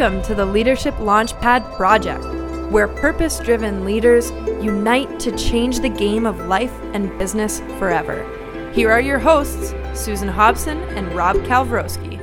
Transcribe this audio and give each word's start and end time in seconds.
Welcome 0.00 0.22
to 0.22 0.34
the 0.34 0.46
Leadership 0.46 0.94
Launchpad 0.94 1.74
Project, 1.76 2.24
where 2.72 2.88
purpose 2.88 3.38
driven 3.38 3.84
leaders 3.84 4.30
unite 4.64 5.20
to 5.20 5.36
change 5.36 5.80
the 5.80 5.90
game 5.90 6.24
of 6.24 6.46
life 6.46 6.72
and 6.94 7.18
business 7.18 7.60
forever. 7.78 8.24
Here 8.72 8.90
are 8.90 9.02
your 9.02 9.18
hosts, 9.18 9.74
Susan 9.92 10.28
Hobson 10.28 10.78
and 10.96 11.12
Rob 11.12 11.36
Kalwarowsky. 11.40 12.18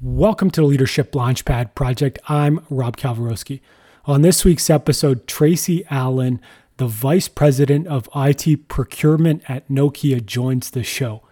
Welcome 0.00 0.52
to 0.52 0.60
the 0.60 0.68
Leadership 0.68 1.10
Launchpad 1.10 1.74
Project. 1.74 2.20
I'm 2.28 2.64
Rob 2.70 2.96
Kalwarowsky. 2.96 3.60
On 4.04 4.22
this 4.22 4.44
week's 4.44 4.70
episode, 4.70 5.26
Tracey 5.26 5.84
Allen, 5.90 6.40
the 6.76 6.86
Vice 6.86 7.26
President 7.26 7.88
of 7.88 8.08
IT 8.14 8.68
Procurement 8.68 9.42
at 9.50 9.68
Nokia, 9.68 10.24
joins 10.24 10.70
the 10.70 10.84
show. 10.84 11.24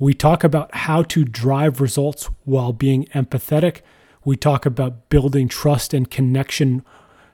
We 0.00 0.12
talk 0.12 0.42
about 0.42 0.74
how 0.74 1.04
to 1.04 1.24
drive 1.24 1.80
results 1.80 2.28
while 2.44 2.72
being 2.72 3.04
empathetic 3.14 3.82
we 4.24 4.36
talk 4.36 4.66
about 4.66 5.08
building 5.08 5.48
trust 5.48 5.94
and 5.94 6.10
connection 6.10 6.84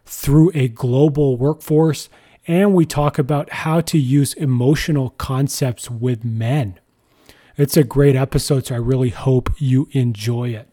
through 0.04 0.52
a 0.54 0.68
global 0.68 1.36
workforce. 1.36 2.08
And 2.46 2.74
we 2.74 2.86
talk 2.86 3.18
about 3.18 3.50
how 3.50 3.80
to 3.82 3.98
use 3.98 4.34
emotional 4.34 5.10
concepts 5.10 5.90
with 5.90 6.24
men. 6.24 6.78
It's 7.56 7.76
a 7.76 7.84
great 7.84 8.14
episode, 8.14 8.66
so 8.66 8.76
I 8.76 8.78
really 8.78 9.08
hope 9.08 9.50
you 9.58 9.88
enjoy 9.92 10.50
it. 10.50 10.68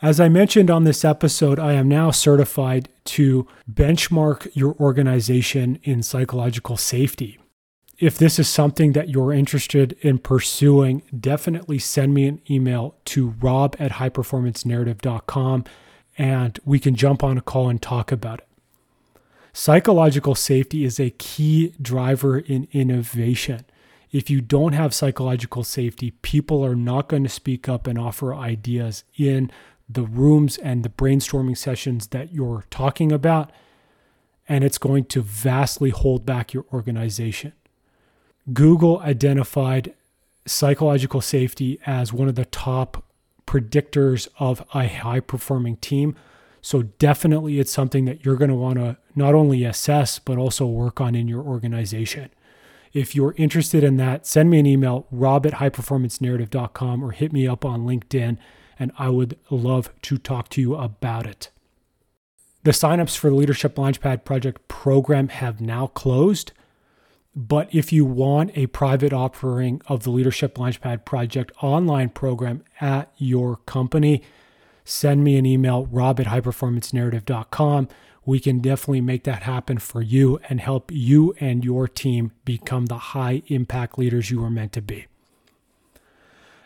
As 0.00 0.20
I 0.20 0.28
mentioned 0.28 0.70
on 0.70 0.84
this 0.84 1.04
episode, 1.04 1.58
I 1.58 1.72
am 1.72 1.88
now 1.88 2.10
certified 2.10 2.88
to 3.04 3.46
benchmark 3.70 4.48
your 4.54 4.74
organization 4.74 5.78
in 5.82 6.02
psychological 6.02 6.76
safety 6.76 7.38
if 7.98 8.16
this 8.16 8.38
is 8.38 8.48
something 8.48 8.92
that 8.92 9.08
you're 9.08 9.32
interested 9.32 9.96
in 10.00 10.18
pursuing, 10.18 11.02
definitely 11.18 11.78
send 11.78 12.14
me 12.14 12.26
an 12.26 12.40
email 12.48 12.94
to 13.06 13.34
rob 13.40 13.74
at 13.78 13.92
highperformancenarrative.com 13.92 15.64
and 16.16 16.58
we 16.64 16.78
can 16.78 16.94
jump 16.94 17.22
on 17.24 17.38
a 17.38 17.40
call 17.40 17.68
and 17.68 17.82
talk 17.82 18.12
about 18.12 18.40
it. 18.40 18.48
Psychological 19.52 20.36
safety 20.36 20.84
is 20.84 21.00
a 21.00 21.10
key 21.10 21.74
driver 21.82 22.38
in 22.38 22.68
innovation. 22.72 23.64
If 24.12 24.30
you 24.30 24.40
don't 24.40 24.72
have 24.72 24.94
psychological 24.94 25.64
safety, 25.64 26.12
people 26.22 26.64
are 26.64 26.76
not 26.76 27.08
going 27.08 27.24
to 27.24 27.28
speak 27.28 27.68
up 27.68 27.86
and 27.86 27.98
offer 27.98 28.34
ideas 28.34 29.04
in 29.16 29.50
the 29.88 30.02
rooms 30.02 30.58
and 30.58 30.84
the 30.84 30.88
brainstorming 30.88 31.56
sessions 31.56 32.08
that 32.08 32.32
you're 32.32 32.64
talking 32.70 33.10
about, 33.10 33.50
and 34.48 34.62
it's 34.62 34.78
going 34.78 35.04
to 35.06 35.22
vastly 35.22 35.90
hold 35.90 36.24
back 36.24 36.52
your 36.52 36.64
organization. 36.72 37.52
Google 38.52 39.00
identified 39.00 39.94
psychological 40.46 41.20
safety 41.20 41.78
as 41.86 42.12
one 42.12 42.28
of 42.28 42.34
the 42.34 42.44
top 42.46 43.04
predictors 43.46 44.28
of 44.38 44.64
a 44.74 44.86
high 44.86 45.20
performing 45.20 45.76
team. 45.76 46.16
So, 46.60 46.82
definitely, 46.82 47.60
it's 47.60 47.72
something 47.72 48.04
that 48.06 48.24
you're 48.24 48.36
going 48.36 48.50
to 48.50 48.56
want 48.56 48.76
to 48.76 48.96
not 49.14 49.34
only 49.34 49.64
assess, 49.64 50.18
but 50.18 50.38
also 50.38 50.66
work 50.66 51.00
on 51.00 51.14
in 51.14 51.28
your 51.28 51.42
organization. 51.42 52.30
If 52.92 53.14
you're 53.14 53.34
interested 53.36 53.84
in 53.84 53.96
that, 53.98 54.26
send 54.26 54.50
me 54.50 54.58
an 54.58 54.66
email, 54.66 55.06
rob 55.10 55.46
at 55.46 55.54
highperformancenarrative.com, 55.54 57.04
or 57.04 57.12
hit 57.12 57.32
me 57.32 57.46
up 57.46 57.64
on 57.64 57.86
LinkedIn, 57.86 58.38
and 58.78 58.92
I 58.98 59.08
would 59.08 59.38
love 59.50 59.92
to 60.02 60.18
talk 60.18 60.48
to 60.50 60.60
you 60.60 60.74
about 60.74 61.26
it. 61.26 61.50
The 62.64 62.72
signups 62.72 63.16
for 63.16 63.30
the 63.30 63.36
Leadership 63.36 63.76
Launchpad 63.76 64.24
Project 64.24 64.66
program 64.68 65.28
have 65.28 65.60
now 65.60 65.86
closed. 65.86 66.52
But 67.38 67.72
if 67.72 67.92
you 67.92 68.04
want 68.04 68.50
a 68.58 68.66
private 68.66 69.12
offering 69.12 69.80
of 69.86 70.02
the 70.02 70.10
Leadership 70.10 70.56
Launchpad 70.56 71.04
Project 71.04 71.52
online 71.62 72.08
program 72.08 72.64
at 72.80 73.12
your 73.16 73.58
company, 73.58 74.24
send 74.84 75.22
me 75.22 75.36
an 75.36 75.46
email, 75.46 75.86
rob 75.86 76.18
at 76.18 76.26
highperformancenarrative.com. 76.26 77.88
We 78.26 78.40
can 78.40 78.58
definitely 78.58 79.02
make 79.02 79.22
that 79.22 79.44
happen 79.44 79.78
for 79.78 80.02
you 80.02 80.40
and 80.48 80.60
help 80.60 80.90
you 80.90 81.32
and 81.38 81.64
your 81.64 81.86
team 81.86 82.32
become 82.44 82.86
the 82.86 82.98
high 82.98 83.42
impact 83.46 84.00
leaders 84.00 84.32
you 84.32 84.42
are 84.42 84.50
meant 84.50 84.72
to 84.72 84.82
be. 84.82 85.06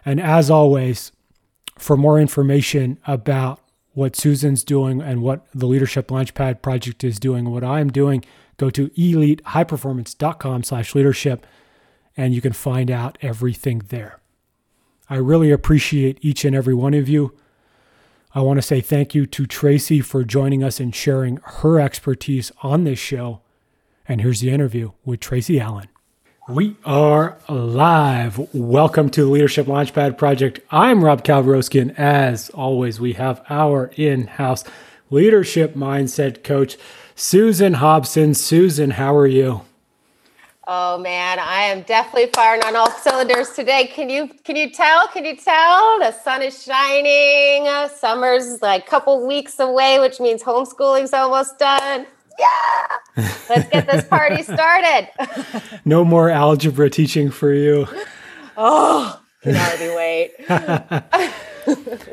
And 0.07 0.19
as 0.19 0.49
always, 0.49 1.13
for 1.77 1.99
more 1.99 2.19
information 2.19 2.99
about 3.07 3.61
what 3.93 4.17
Susan's 4.17 4.65
doing 4.65 5.03
and 5.03 5.21
what 5.21 5.47
the 5.55 5.67
Leadership 5.67 6.09
Launchpad 6.09 6.63
Project 6.63 7.05
is 7.05 7.21
doing, 7.21 7.51
what 7.51 7.63
I'm 7.63 7.93
doing, 7.93 8.25
go 8.63 8.71
to 8.71 8.91
elitehighperformance.com 8.91 10.63
slash 10.63 10.95
leadership 10.95 11.45
and 12.17 12.33
you 12.33 12.41
can 12.41 12.53
find 12.53 12.93
out 12.93 13.19
everything 13.21 13.83
there. 13.89 14.21
I 15.11 15.17
really 15.17 15.51
appreciate 15.51 16.19
each 16.21 16.45
and 16.45 16.55
every 16.55 16.75
one 16.75 16.95
of 16.95 17.09
you. 17.09 17.37
I 18.37 18.41
want 18.41 18.59
to 18.59 18.63
say 18.63 18.81
thank 18.81 19.17
you 19.17 19.27
to 19.27 19.47
Tracey 19.47 20.01
for 20.01 20.23
joining 20.23 20.63
us 20.63 20.79
and 20.79 20.95
sharing 20.95 21.39
her 21.43 21.81
expertise 21.81 22.53
on 22.63 22.85
this 22.85 23.01
show. 23.01 23.41
And 24.07 24.21
here's 24.21 24.41
the 24.41 24.51
interview 24.51 24.93
with 25.05 25.19
Tracey 25.19 25.59
Allen. 25.59 25.89
We 26.49 26.77
are 26.85 27.39
live. 27.49 28.55
Welcome 28.55 29.11
to 29.11 29.25
the 29.25 29.31
Leadership 29.31 29.67
Launchpad 29.67 30.17
Project. 30.19 30.61
I'm 30.71 31.05
Rob 31.05 31.25
Kalwarowsky, 31.25 31.81
and 31.81 31.99
as 31.99 32.49
always, 32.51 33.01
we 33.01 33.15
have 33.15 33.45
our 33.49 33.91
in 33.97 34.29
house 34.29 34.65
leadership 35.11 35.75
mindset 35.75 36.43
coach, 36.43 36.77
Susan 37.15 37.75
Hobson. 37.75 38.35
Susan, 38.35 38.91
how 38.93 39.15
are 39.15 39.27
you? 39.27 39.63
Oh 40.67 40.97
man, 40.99 41.39
I 41.41 41.63
am 41.63 41.83
definitely 41.83 42.31
firing 42.33 42.63
on 42.65 42.77
all 42.77 42.91
cylinders 42.91 43.51
today. 43.51 43.87
Can 43.89 44.09
you 44.09 44.29
can 44.45 44.55
you 44.57 44.71
tell? 44.71 45.09
Can 45.09 45.25
you 45.25 45.37
tell? 45.37 45.99
The 45.99 46.13
sun 46.13 46.41
is 46.41 46.63
shining. 46.63 47.67
Summer's 47.97 48.63
like 48.63 48.87
a 48.87 48.87
couple 48.89 49.27
weeks 49.27 49.59
away, 49.59 49.99
which 49.99 50.21
means 50.21 50.43
homeschooling's 50.43 51.13
almost 51.13 51.59
done. 51.59 52.07
Yeah. 52.39 53.27
Let's 53.51 53.69
get 53.71 53.87
this 53.91 54.05
party 54.07 54.43
started. 54.45 55.09
no 55.85 56.05
more 56.05 56.31
algebra 56.31 56.89
teaching 56.91 57.31
for 57.31 57.53
you. 57.53 57.87
Oh, 58.57 59.21
can 59.43 59.57
already 59.57 59.95
wait. 59.97 60.31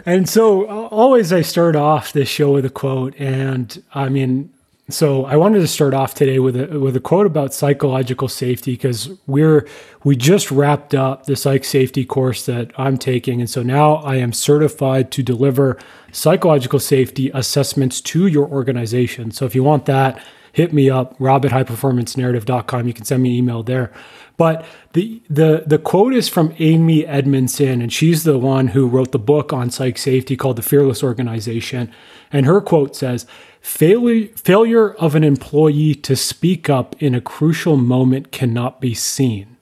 and 0.08 0.28
so 0.28 0.66
always 0.88 1.32
I 1.32 1.42
start 1.42 1.76
off 1.76 2.14
this 2.14 2.28
show 2.28 2.52
with 2.54 2.66
a 2.66 2.70
quote 2.70 3.16
and 3.20 3.82
I 3.94 4.10
mean 4.10 4.52
so 4.90 5.26
I 5.26 5.36
wanted 5.36 5.60
to 5.60 5.68
start 5.68 5.94
off 5.94 6.14
today 6.14 6.40
with 6.40 6.56
a 6.56 6.80
with 6.80 6.96
a 6.96 7.00
quote 7.00 7.26
about 7.26 7.54
psychological 7.54 8.28
safety 8.28 8.74
because 8.74 9.10
we're 9.28 9.68
we 10.04 10.16
just 10.16 10.52
wrapped 10.52 10.96
up 10.96 11.26
the 11.26 11.36
psych 11.36 11.64
safety 11.64 12.06
course 12.06 12.46
that 12.46 12.72
I'm 12.78 12.98
taking 12.98 13.40
and 13.40 13.50
so 13.50 13.62
now 13.62 13.96
I 13.96 14.16
am 14.16 14.34
certified 14.34 15.12
to 15.12 15.24
deliver 15.24 15.78
psychological 16.12 16.80
safety 16.80 17.30
assessments 17.34 18.02
to 18.02 18.28
your 18.28 18.48
organization. 18.48 19.32
So 19.32 19.46
if 19.46 19.54
you 19.54 19.64
want 19.64 19.86
that, 19.86 20.24
hit 20.54 20.74
me 20.74 20.90
up 20.90 21.16
rob 21.20 21.46
at 21.46 21.52
highperformancenarrative.com. 21.52 22.88
You 22.88 22.94
can 22.94 23.06
send 23.06 23.24
me 23.24 23.30
an 23.30 23.36
email 23.36 23.64
there. 23.64 23.92
But 24.38 24.66
the 24.94 25.22
the 25.30 25.64
the 25.68 25.78
quote 25.78 26.14
is 26.14 26.30
from 26.30 26.56
Amy 26.60 27.06
Edmondson 27.06 27.82
and 27.82 27.92
she's 27.92 28.24
the 28.24 28.38
one 28.38 28.70
who 28.70 28.88
wrote 28.88 29.12
the 29.12 29.20
book 29.20 29.52
on 29.52 29.70
psych 29.70 29.98
safety 29.98 30.38
called 30.38 30.56
The 30.56 30.62
Fearless 30.62 31.04
Organization. 31.04 31.92
And 32.32 32.46
her 32.46 32.62
quote 32.62 32.96
says, 32.96 33.26
Failure, 33.62 34.28
failure 34.36 34.94
of 34.96 35.16
an 35.16 35.24
employee 35.24 35.96
to 35.96 36.16
speak 36.16 36.70
up 36.70 36.96
in 37.02 37.14
a 37.14 37.22
crucial 37.22 37.78
moment 37.78 38.32
cannot 38.32 38.80
be 38.80 38.94
seen. 38.94 39.58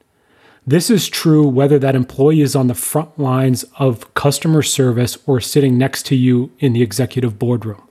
This 0.66 0.90
is 0.90 1.08
true 1.08 1.48
whether 1.48 1.78
that 1.78 1.96
employee 1.96 2.42
is 2.42 2.54
on 2.54 2.66
the 2.66 2.74
front 2.74 3.18
lines 3.18 3.64
of 3.78 4.12
customer 4.14 4.62
service 4.62 5.16
or 5.26 5.40
sitting 5.40 5.78
next 5.78 6.04
to 6.06 6.14
you 6.14 6.52
in 6.58 6.74
the 6.74 6.82
executive 6.82 7.38
boardroom. 7.38 7.82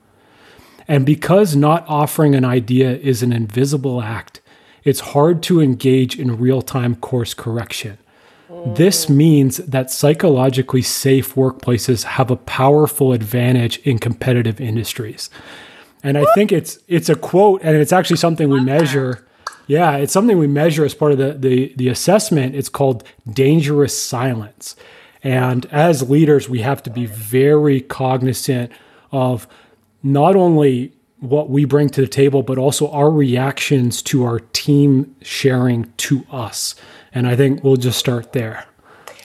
And 0.87 1.05
because 1.05 1.55
not 1.55 1.85
offering 1.87 2.35
an 2.35 2.45
idea 2.45 2.95
is 2.97 3.23
an 3.23 3.33
invisible 3.33 4.01
act, 4.01 4.41
it's 4.83 4.99
hard 4.99 5.43
to 5.43 5.59
engage 5.59 6.17
in 6.17 6.37
real 6.37 6.61
time 6.61 6.95
course 6.95 7.33
correction. 7.33 7.97
This 8.65 9.09
oh. 9.09 9.13
means 9.13 9.57
that 9.57 9.91
psychologically 9.91 10.81
safe 10.81 11.35
workplaces 11.35 12.03
have 12.03 12.31
a 12.31 12.37
powerful 12.37 13.11
advantage 13.11 13.79
in 13.79 13.99
competitive 13.99 14.61
industries. 14.61 15.29
And 16.07 16.17
I 16.17 16.23
think 16.35 16.53
it's 16.53 16.79
it's 16.87 17.09
a 17.09 17.15
quote, 17.15 17.61
and 17.63 17.75
it's 17.75 17.91
actually 17.91 18.15
something 18.15 18.47
we 18.47 18.61
measure. 18.61 19.27
Yeah, 19.67 19.97
it's 19.97 20.13
something 20.13 20.37
we 20.37 20.47
measure 20.47 20.85
as 20.85 20.95
part 20.95 21.11
of 21.11 21.17
the 21.17 21.33
the, 21.33 21.73
the 21.75 21.89
assessment. 21.89 22.55
It's 22.55 22.69
called 22.69 23.03
dangerous 23.29 24.01
silence. 24.01 24.77
And 25.21 25.65
as 25.65 26.09
leaders, 26.09 26.47
we 26.47 26.59
have 26.59 26.81
to 26.83 26.89
be 26.89 27.07
very 27.07 27.81
cognizant 27.81 28.71
of 29.11 29.49
not 30.01 30.37
only 30.37 30.93
what 31.19 31.49
we 31.49 31.65
bring 31.65 31.89
to 31.89 31.99
the 31.99 32.07
table, 32.07 32.41
but 32.41 32.57
also 32.57 32.89
our 32.91 33.11
reactions 33.11 34.01
to 34.03 34.23
our 34.23 34.39
team 34.39 35.13
sharing 35.21 35.91
to 35.97 36.25
us. 36.31 36.73
And 37.11 37.27
I 37.27 37.35
think 37.35 37.65
we'll 37.65 37.75
just 37.75 37.99
start 37.99 38.31
there. 38.31 38.65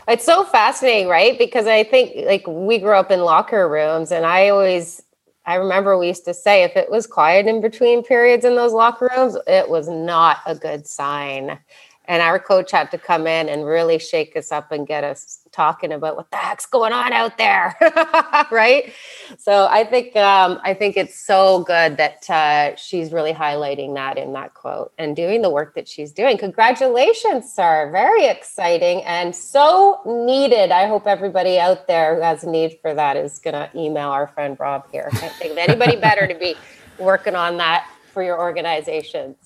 It's 0.08 0.25
so 0.25 0.43
fascinating, 0.43 1.06
right? 1.06 1.38
Because 1.38 1.69
I 1.69 1.85
think 1.85 2.26
like 2.26 2.44
we 2.49 2.78
grew 2.78 2.96
up 2.96 3.12
in 3.12 3.20
locker 3.20 3.69
rooms 3.69 4.11
and 4.11 4.26
I 4.26 4.49
always 4.49 5.00
I 5.44 5.56
remember 5.56 5.99
we 5.99 6.09
used 6.09 6.25
to 6.27 6.35
say 6.35 6.62
if 6.62 6.77
it 6.77 6.91
was 6.91 7.06
quiet 7.06 7.47
in 7.47 7.61
between 7.61 8.05
periods 8.05 8.44
in 8.44 8.55
those 8.55 8.73
locker 8.73 9.11
rooms, 9.17 9.37
it 9.47 9.69
was 9.69 9.89
not 9.89 10.39
a 10.47 10.55
good 10.55 10.87
sign. 10.87 11.59
and 12.06 12.21
our 12.21 12.39
coach 12.39 12.73
had 12.73 12.91
to 12.91 12.99
come 12.99 13.29
in 13.29 13.49
and 13.49 13.65
really 13.65 13.99
shake 13.99 14.37
us 14.37 14.50
up 14.50 14.73
and 14.73 14.89
get 14.89 15.05
us 15.05 15.42
talking 15.52 15.93
about 15.93 16.16
what 16.16 16.31
the 16.31 16.37
heck's 16.37 16.66
going 16.66 16.93
on 16.93 17.12
out 17.12 17.38
there 17.38 17.76
right? 18.50 18.93
So 19.38 19.66
i 19.70 19.84
think 19.84 20.16
um, 20.16 20.60
i 20.64 20.75
think 20.75 20.96
it's 20.96 21.19
so 21.19 21.62
good 21.64 21.96
that 21.96 22.28
uh, 22.31 22.76
she's 22.76 23.12
really 23.12 23.32
highlighting 23.32 23.94
that 23.94 24.19
in 24.19 24.32
that 24.32 24.54
quote 24.54 24.93
and 24.99 25.14
doing 25.14 25.43
the 25.43 25.50
work 25.50 25.75
that 25.75 25.88
she's 25.88 26.12
doing. 26.12 26.38
Congratulations 26.38 27.52
sir. 27.52 27.90
Very 27.93 28.26
exciting 28.26 29.02
and 29.04 29.34
so 29.34 30.00
needed. 30.06 30.70
I 30.70 30.87
hope 30.87 31.06
everybody 31.06 31.58
out 31.58 31.87
there 31.87 32.16
who 32.16 32.22
has 32.22 32.44
a 32.44 32.50
need 32.50 32.78
for 32.81 32.94
that 32.94 33.16
is 33.16 33.38
going 33.38 33.54
to 33.54 33.70
email 33.78 34.08
our 34.08 34.28
friend 34.28 34.56
rob 34.58 34.90
here. 34.90 35.08
I 35.12 35.16
can't 35.16 35.34
think 35.34 35.52
of 35.52 35.58
anybody 35.58 35.96
better 35.96 36.26
to 36.26 36.34
be 36.34 36.54
working 36.99 37.34
on 37.34 37.56
that 37.58 37.88
for 38.12 38.22
your 38.22 38.38
organizations 38.38 39.37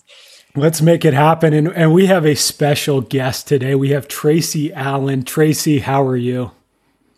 Let's 0.56 0.80
make 0.80 1.04
it 1.04 1.12
happen. 1.12 1.52
And, 1.52 1.68
and 1.68 1.92
we 1.92 2.06
have 2.06 2.24
a 2.24 2.34
special 2.34 3.02
guest 3.02 3.46
today. 3.46 3.74
We 3.74 3.90
have 3.90 4.08
Tracey 4.08 4.72
Allen. 4.72 5.22
Tracey, 5.22 5.80
how 5.80 6.02
are 6.06 6.16
you? 6.16 6.52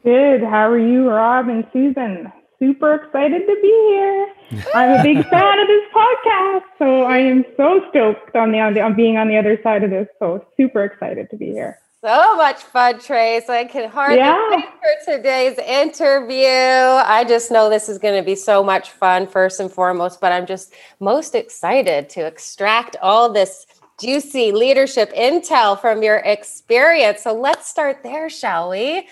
Good. 0.03 0.43
How 0.43 0.69
are 0.69 0.79
you, 0.79 1.09
Rob 1.09 1.49
and 1.49 1.65
Susan? 1.73 2.33
Super 2.59 2.95
excited 2.95 3.47
to 3.47 3.57
be 3.63 3.69
here. 3.91 4.29
I'm 4.75 4.99
a 4.99 5.03
big 5.05 5.25
fan 5.29 5.59
of 5.61 5.69
this 5.69 5.85
podcast, 5.95 6.65
so 6.79 7.03
I 7.03 7.19
am 7.19 7.45
so 7.57 7.81
stoked 7.91 8.35
on 8.35 8.51
the 8.51 8.59
on 8.59 8.77
on 8.79 8.97
being 8.97 9.17
on 9.17 9.29
the 9.29 9.37
other 9.37 9.61
side 9.63 9.85
of 9.85 9.91
this. 9.91 10.09
So 10.19 10.45
super 10.57 10.83
excited 10.83 11.31
to 11.31 11.37
be 11.37 11.47
here. 11.47 11.79
So 12.01 12.37
much 12.37 12.63
fun, 12.63 13.01
Trace. 13.01 13.49
I 13.49 13.65
can 13.65 13.91
hardly 13.91 14.19
yeah. 14.19 14.51
wait 14.51 14.65
for 15.05 15.17
today's 15.17 15.59
interview. 15.59 16.47
I 16.47 17.25
just 17.27 17.51
know 17.51 17.69
this 17.69 17.89
is 17.89 17.99
going 17.99 18.15
to 18.15 18.25
be 18.25 18.37
so 18.37 18.63
much 18.63 18.93
fun, 18.93 19.27
first 19.27 19.59
and 19.59 19.71
foremost, 19.71 20.21
but 20.21 20.31
I'm 20.31 20.47
just 20.47 20.73
most 21.01 21.35
excited 21.35 22.09
to 22.11 22.25
extract 22.25 22.95
all 23.03 23.33
this 23.33 23.67
juicy 24.01 24.53
leadership 24.53 25.13
intel 25.13 25.81
from 25.81 26.05
your 26.05 26.19
experience. 26.19 27.23
So 27.23 27.33
let's 27.33 27.69
start 27.69 28.05
there, 28.05 28.31
shall 28.31 28.71
we? 28.71 29.09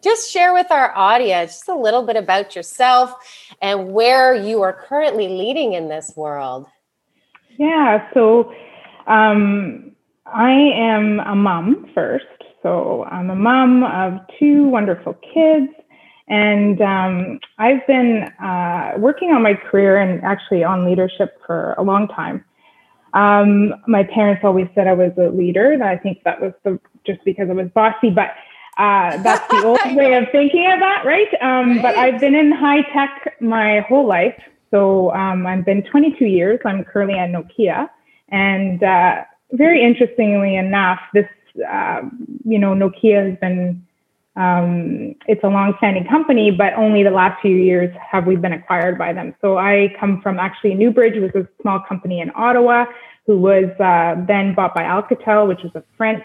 Just 0.00 0.30
share 0.30 0.54
with 0.54 0.70
our 0.70 0.96
audience 0.96 1.54
just 1.54 1.68
a 1.68 1.74
little 1.74 2.04
bit 2.04 2.16
about 2.16 2.54
yourself 2.54 3.12
and 3.60 3.92
where 3.92 4.36
you 4.36 4.62
are 4.62 4.72
currently 4.72 5.26
leading 5.26 5.72
in 5.72 5.88
this 5.88 6.12
world. 6.14 6.68
Yeah, 7.58 8.08
so 8.14 8.54
um, 9.08 9.96
I 10.32 10.52
am 10.52 11.20
a 11.20 11.34
mom 11.34 11.90
first. 11.94 12.24
So 12.62 13.04
I'm 13.04 13.30
a 13.30 13.34
mom 13.34 13.84
of 13.84 14.20
two 14.38 14.64
wonderful 14.68 15.14
kids. 15.34 15.72
And 16.28 16.80
um, 16.80 17.40
I've 17.58 17.84
been 17.86 18.22
uh, 18.42 18.92
working 18.98 19.32
on 19.32 19.42
my 19.42 19.54
career 19.54 19.96
and 19.96 20.22
actually 20.22 20.62
on 20.62 20.84
leadership 20.84 21.40
for 21.46 21.74
a 21.76 21.82
long 21.82 22.06
time. 22.08 22.44
Um, 23.14 23.74
my 23.88 24.04
parents 24.04 24.42
always 24.44 24.68
said 24.74 24.86
I 24.86 24.92
was 24.92 25.12
a 25.18 25.30
leader. 25.30 25.72
And 25.72 25.82
I 25.82 25.96
think 25.96 26.22
that 26.24 26.40
was 26.40 26.52
the, 26.64 26.78
just 27.04 27.24
because 27.24 27.48
I 27.50 27.54
was 27.54 27.68
bossy, 27.74 28.10
but 28.10 28.30
uh, 28.78 29.20
that's 29.22 29.46
the 29.50 29.64
old 29.64 29.80
way 29.96 30.14
of 30.14 30.24
thinking 30.30 30.70
of 30.70 30.78
that, 30.80 31.04
right? 31.04 31.28
Um, 31.42 31.70
right? 31.76 31.82
But 31.82 31.96
I've 31.96 32.20
been 32.20 32.34
in 32.34 32.52
high 32.52 32.82
tech 32.92 33.34
my 33.40 33.80
whole 33.80 34.06
life. 34.06 34.40
So 34.70 35.12
um, 35.12 35.46
I've 35.46 35.64
been 35.64 35.82
22 35.82 36.26
years. 36.26 36.60
I'm 36.64 36.84
currently 36.84 37.18
at 37.18 37.30
Nokia. 37.30 37.90
And 38.28 38.80
uh, 38.84 39.24
very 39.52 39.82
interestingly 39.82 40.56
enough, 40.56 41.00
this, 41.14 41.26
uh, 41.68 42.02
you 42.44 42.58
know, 42.58 42.74
Nokia 42.74 43.30
has 43.30 43.38
been, 43.38 43.84
um, 44.36 45.14
it's 45.26 45.42
a 45.42 45.48
long-standing 45.48 46.06
company, 46.06 46.50
but 46.50 46.74
only 46.74 47.02
the 47.02 47.10
last 47.10 47.40
few 47.42 47.56
years 47.56 47.94
have 48.10 48.26
we 48.26 48.36
been 48.36 48.52
acquired 48.52 48.96
by 48.96 49.12
them. 49.12 49.34
So 49.40 49.58
I 49.58 49.94
come 49.98 50.20
from 50.22 50.38
actually 50.38 50.74
Newbridge, 50.74 51.20
which 51.20 51.32
was 51.32 51.44
a 51.44 51.62
small 51.62 51.80
company 51.80 52.20
in 52.20 52.30
Ottawa, 52.34 52.86
who 53.26 53.38
was 53.38 53.68
uh, 53.80 54.24
then 54.26 54.54
bought 54.54 54.74
by 54.74 54.82
Alcatel, 54.82 55.48
which 55.48 55.62
was 55.62 55.72
a 55.74 55.84
French 55.96 56.24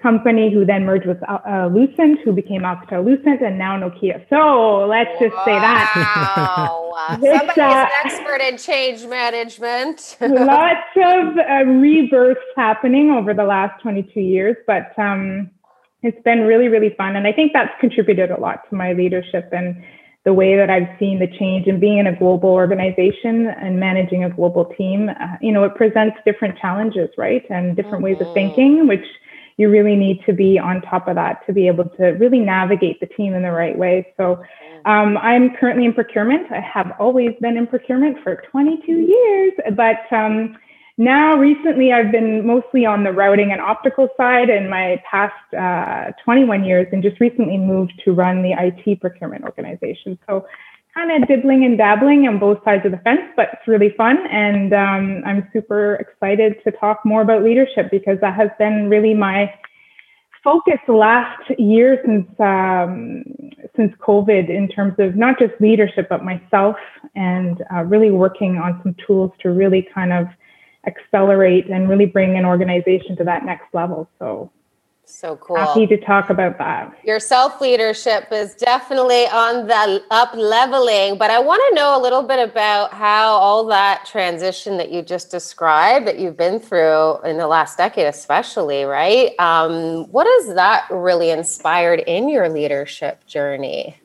company 0.00 0.52
who 0.52 0.64
then 0.64 0.84
merged 0.84 1.06
with 1.06 1.18
uh, 1.28 1.68
Lucent, 1.72 2.20
who 2.24 2.32
became 2.32 2.62
Alcatel 2.62 3.04
Lucent, 3.04 3.42
and 3.42 3.58
now 3.58 3.78
Nokia. 3.78 4.24
So 4.30 4.86
let's 4.86 5.10
just 5.18 5.34
say 5.44 5.58
that. 5.58 5.92
Wow. 5.96 6.84
Somebody's 7.10 7.58
uh, 7.58 7.62
an 7.62 7.88
expert 8.04 8.40
in 8.40 8.56
change 8.58 9.06
management. 9.06 10.16
lots 10.20 10.88
of 10.96 11.38
uh, 11.38 11.64
rebirths 11.64 12.40
happening 12.56 13.10
over 13.10 13.34
the 13.34 13.44
last 13.44 13.80
22 13.82 14.20
years, 14.20 14.56
but 14.66 14.96
um, 14.98 15.50
it's 16.02 16.20
been 16.22 16.40
really, 16.40 16.68
really 16.68 16.94
fun. 16.96 17.16
And 17.16 17.26
I 17.26 17.32
think 17.32 17.52
that's 17.52 17.72
contributed 17.80 18.30
a 18.30 18.40
lot 18.40 18.68
to 18.70 18.76
my 18.76 18.92
leadership 18.92 19.48
and 19.52 19.82
the 20.24 20.34
way 20.34 20.56
that 20.56 20.68
I've 20.68 20.88
seen 20.98 21.20
the 21.20 21.26
change 21.38 21.66
and 21.66 21.80
being 21.80 21.98
in 21.98 22.06
a 22.06 22.16
global 22.16 22.50
organization 22.50 23.46
and 23.46 23.80
managing 23.80 24.24
a 24.24 24.30
global 24.30 24.66
team. 24.76 25.08
Uh, 25.08 25.36
you 25.40 25.52
know, 25.52 25.64
it 25.64 25.74
presents 25.74 26.16
different 26.24 26.58
challenges, 26.58 27.08
right? 27.16 27.44
And 27.50 27.74
different 27.74 27.96
mm-hmm. 27.96 28.04
ways 28.04 28.16
of 28.20 28.26
mm-hmm. 28.26 28.34
thinking, 28.34 28.88
which 28.88 29.06
you 29.58 29.68
really 29.68 29.96
need 29.96 30.24
to 30.24 30.32
be 30.32 30.58
on 30.58 30.80
top 30.82 31.08
of 31.08 31.16
that 31.16 31.44
to 31.46 31.52
be 31.52 31.66
able 31.66 31.84
to 31.84 32.04
really 32.12 32.38
navigate 32.38 33.00
the 33.00 33.06
team 33.06 33.34
in 33.34 33.42
the 33.42 33.50
right 33.50 33.76
way. 33.76 34.06
So 34.16 34.42
um, 34.86 35.18
I'm 35.18 35.54
currently 35.56 35.84
in 35.84 35.92
procurement. 35.92 36.50
I 36.50 36.60
have 36.60 36.92
always 36.98 37.34
been 37.40 37.56
in 37.56 37.66
procurement 37.66 38.18
for 38.22 38.42
22 38.50 38.92
years, 38.92 39.52
but 39.76 40.10
um, 40.16 40.56
now 40.96 41.36
recently 41.36 41.92
I've 41.92 42.12
been 42.12 42.46
mostly 42.46 42.86
on 42.86 43.02
the 43.02 43.12
routing 43.12 43.50
and 43.50 43.60
optical 43.60 44.08
side 44.16 44.48
in 44.48 44.70
my 44.70 45.02
past 45.10 45.34
uh, 45.54 46.12
21 46.24 46.64
years 46.64 46.86
and 46.92 47.02
just 47.02 47.20
recently 47.20 47.58
moved 47.58 48.00
to 48.04 48.12
run 48.12 48.42
the 48.42 48.52
IT 48.52 49.00
procurement 49.00 49.44
organization. 49.44 50.16
So 50.28 50.46
kind 50.94 51.10
of 51.22 51.28
dibbling 51.28 51.64
and 51.64 51.78
dabbling 51.78 52.26
on 52.26 52.38
both 52.38 52.62
sides 52.64 52.84
of 52.84 52.92
the 52.92 52.98
fence, 52.98 53.22
but 53.36 53.50
it's 53.52 53.68
really 53.68 53.94
fun. 53.96 54.26
And 54.30 54.72
um, 54.72 55.22
I'm 55.24 55.48
super 55.52 55.96
excited 55.96 56.56
to 56.64 56.72
talk 56.72 57.00
more 57.04 57.22
about 57.22 57.42
leadership 57.42 57.90
because 57.90 58.18
that 58.20 58.34
has 58.34 58.50
been 58.58 58.88
really 58.88 59.14
my 59.14 59.52
focus 60.42 60.78
last 60.88 61.42
year 61.58 62.00
since 62.04 62.28
um, 62.40 63.24
since 63.76 63.92
COVID 64.00 64.48
in 64.48 64.68
terms 64.68 64.94
of 64.98 65.16
not 65.16 65.38
just 65.38 65.52
leadership 65.60 66.08
but 66.08 66.24
myself 66.24 66.76
and 67.14 67.62
uh, 67.72 67.82
really 67.82 68.10
working 68.10 68.56
on 68.56 68.80
some 68.82 68.94
tools 69.06 69.30
to 69.42 69.50
really 69.50 69.86
kind 69.94 70.12
of 70.12 70.26
accelerate 70.86 71.68
and 71.68 71.88
really 71.88 72.06
bring 72.06 72.36
an 72.36 72.44
organization 72.44 73.16
to 73.16 73.24
that 73.24 73.44
next 73.44 73.66
level. 73.74 74.08
So 74.18 74.50
so 75.08 75.36
cool. 75.36 75.56
Happy 75.56 75.86
to 75.86 75.96
talk 75.96 76.30
about 76.30 76.58
that. 76.58 76.96
Your 77.04 77.20
self 77.20 77.60
leadership 77.60 78.28
is 78.30 78.54
definitely 78.54 79.26
on 79.26 79.66
the 79.66 80.02
up 80.10 80.34
leveling, 80.34 81.18
but 81.18 81.30
I 81.30 81.38
want 81.38 81.62
to 81.68 81.74
know 81.74 81.98
a 81.98 82.00
little 82.00 82.22
bit 82.22 82.38
about 82.38 82.92
how 82.92 83.32
all 83.32 83.66
that 83.66 84.04
transition 84.06 84.76
that 84.76 84.90
you 84.90 85.02
just 85.02 85.30
described 85.30 86.06
that 86.06 86.18
you've 86.18 86.36
been 86.36 86.60
through 86.60 87.20
in 87.22 87.38
the 87.38 87.46
last 87.46 87.78
decade, 87.78 88.06
especially, 88.06 88.84
right? 88.84 89.32
Um, 89.38 90.04
what 90.12 90.26
has 90.26 90.54
that 90.54 90.86
really 90.90 91.30
inspired 91.30 92.00
in 92.00 92.28
your 92.28 92.48
leadership 92.48 93.26
journey? 93.26 94.00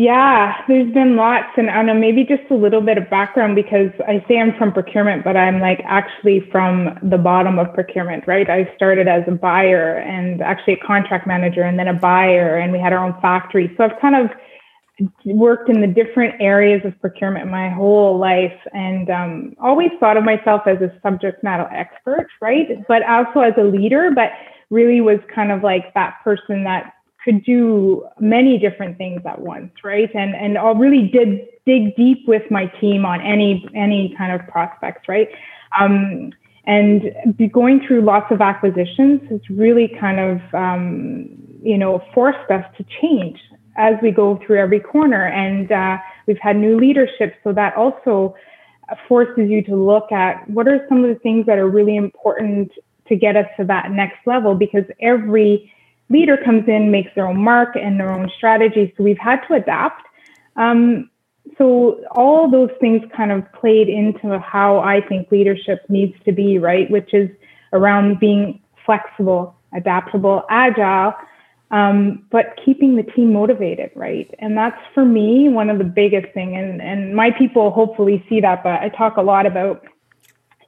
Yeah, 0.00 0.54
there's 0.66 0.90
been 0.94 1.14
lots, 1.16 1.48
and 1.58 1.68
I 1.68 1.74
don't 1.74 1.84
know, 1.84 1.92
maybe 1.92 2.24
just 2.24 2.50
a 2.50 2.54
little 2.54 2.80
bit 2.80 2.96
of 2.96 3.10
background 3.10 3.54
because 3.54 3.90
I 4.08 4.24
say 4.26 4.38
I'm 4.38 4.56
from 4.56 4.72
procurement, 4.72 5.24
but 5.24 5.36
I'm 5.36 5.60
like 5.60 5.82
actually 5.84 6.48
from 6.50 6.98
the 7.02 7.18
bottom 7.18 7.58
of 7.58 7.74
procurement, 7.74 8.24
right? 8.26 8.48
I 8.48 8.72
started 8.76 9.08
as 9.08 9.24
a 9.28 9.32
buyer 9.32 9.98
and 9.98 10.40
actually 10.40 10.78
a 10.80 10.86
contract 10.86 11.26
manager, 11.26 11.64
and 11.64 11.78
then 11.78 11.86
a 11.86 11.92
buyer, 11.92 12.56
and 12.56 12.72
we 12.72 12.78
had 12.78 12.94
our 12.94 13.04
own 13.04 13.14
factory. 13.20 13.74
So 13.76 13.84
I've 13.84 14.00
kind 14.00 14.16
of 14.16 14.30
worked 15.26 15.68
in 15.68 15.82
the 15.82 15.86
different 15.86 16.40
areas 16.40 16.80
of 16.86 16.98
procurement 17.02 17.50
my 17.50 17.68
whole 17.68 18.18
life, 18.18 18.58
and 18.72 19.10
um, 19.10 19.54
always 19.62 19.90
thought 20.00 20.16
of 20.16 20.24
myself 20.24 20.62
as 20.66 20.78
a 20.80 20.90
subject 21.02 21.44
matter 21.44 21.68
expert, 21.74 22.26
right? 22.40 22.68
But 22.88 23.02
also 23.06 23.40
as 23.40 23.52
a 23.58 23.64
leader, 23.64 24.10
but 24.14 24.30
really 24.70 25.02
was 25.02 25.18
kind 25.34 25.52
of 25.52 25.62
like 25.62 25.92
that 25.92 26.14
person 26.24 26.64
that 26.64 26.94
could 27.24 27.44
do 27.44 28.06
many 28.18 28.58
different 28.58 28.96
things 28.98 29.20
at 29.26 29.40
once, 29.40 29.72
right? 29.84 30.10
And 30.14 30.34
and 30.34 30.58
I 30.58 30.72
really 30.72 31.08
did 31.08 31.46
dig 31.66 31.94
deep 31.96 32.26
with 32.26 32.42
my 32.50 32.66
team 32.80 33.04
on 33.04 33.20
any 33.20 33.66
any 33.74 34.14
kind 34.16 34.32
of 34.32 34.46
prospects, 34.48 35.08
right? 35.08 35.28
Um, 35.78 36.32
and 36.64 37.02
going 37.52 37.84
through 37.86 38.02
lots 38.02 38.30
of 38.30 38.40
acquisitions 38.40 39.20
has 39.30 39.40
really 39.50 39.88
kind 40.00 40.20
of 40.20 40.54
um, 40.54 41.28
you 41.62 41.78
know 41.78 42.02
forced 42.14 42.50
us 42.50 42.64
to 42.78 42.84
change 43.00 43.38
as 43.76 43.94
we 44.02 44.10
go 44.10 44.38
through 44.44 44.58
every 44.58 44.80
corner. 44.80 45.26
And 45.26 45.70
uh, 45.70 45.98
we've 46.26 46.38
had 46.38 46.56
new 46.56 46.78
leadership, 46.78 47.34
so 47.44 47.52
that 47.52 47.76
also 47.76 48.34
forces 49.08 49.48
you 49.48 49.62
to 49.62 49.76
look 49.76 50.10
at 50.10 50.48
what 50.50 50.66
are 50.66 50.84
some 50.88 51.04
of 51.04 51.10
the 51.10 51.20
things 51.20 51.46
that 51.46 51.58
are 51.58 51.68
really 51.68 51.96
important 51.96 52.72
to 53.08 53.16
get 53.16 53.36
us 53.36 53.46
to 53.56 53.64
that 53.64 53.90
next 53.90 54.18
level 54.26 54.54
because 54.54 54.84
every 55.00 55.72
leader 56.10 56.36
comes 56.44 56.68
in, 56.68 56.90
makes 56.90 57.14
their 57.14 57.26
own 57.26 57.38
mark 57.38 57.76
and 57.76 57.98
their 57.98 58.10
own 58.10 58.30
strategy. 58.36 58.92
So 58.96 59.04
we've 59.04 59.18
had 59.18 59.40
to 59.48 59.54
adapt. 59.54 60.06
Um, 60.56 61.08
so 61.56 62.00
all 62.10 62.50
those 62.50 62.70
things 62.80 63.02
kind 63.16 63.32
of 63.32 63.50
played 63.52 63.88
into 63.88 64.38
how 64.40 64.80
I 64.80 65.00
think 65.00 65.30
leadership 65.30 65.84
needs 65.88 66.14
to 66.24 66.32
be, 66.32 66.58
right? 66.58 66.90
Which 66.90 67.14
is 67.14 67.30
around 67.72 68.20
being 68.20 68.60
flexible, 68.84 69.54
adaptable, 69.72 70.44
agile, 70.50 71.14
um, 71.70 72.26
but 72.30 72.58
keeping 72.64 72.96
the 72.96 73.04
team 73.04 73.32
motivated, 73.32 73.90
right? 73.94 74.28
And 74.40 74.56
that's 74.56 74.80
for 74.92 75.04
me 75.04 75.48
one 75.48 75.70
of 75.70 75.78
the 75.78 75.84
biggest 75.84 76.32
thing. 76.34 76.56
And 76.56 76.82
and 76.82 77.14
my 77.14 77.30
people 77.30 77.70
hopefully 77.70 78.24
see 78.28 78.40
that, 78.40 78.64
but 78.64 78.80
I 78.80 78.88
talk 78.88 79.16
a 79.16 79.22
lot 79.22 79.46
about, 79.46 79.84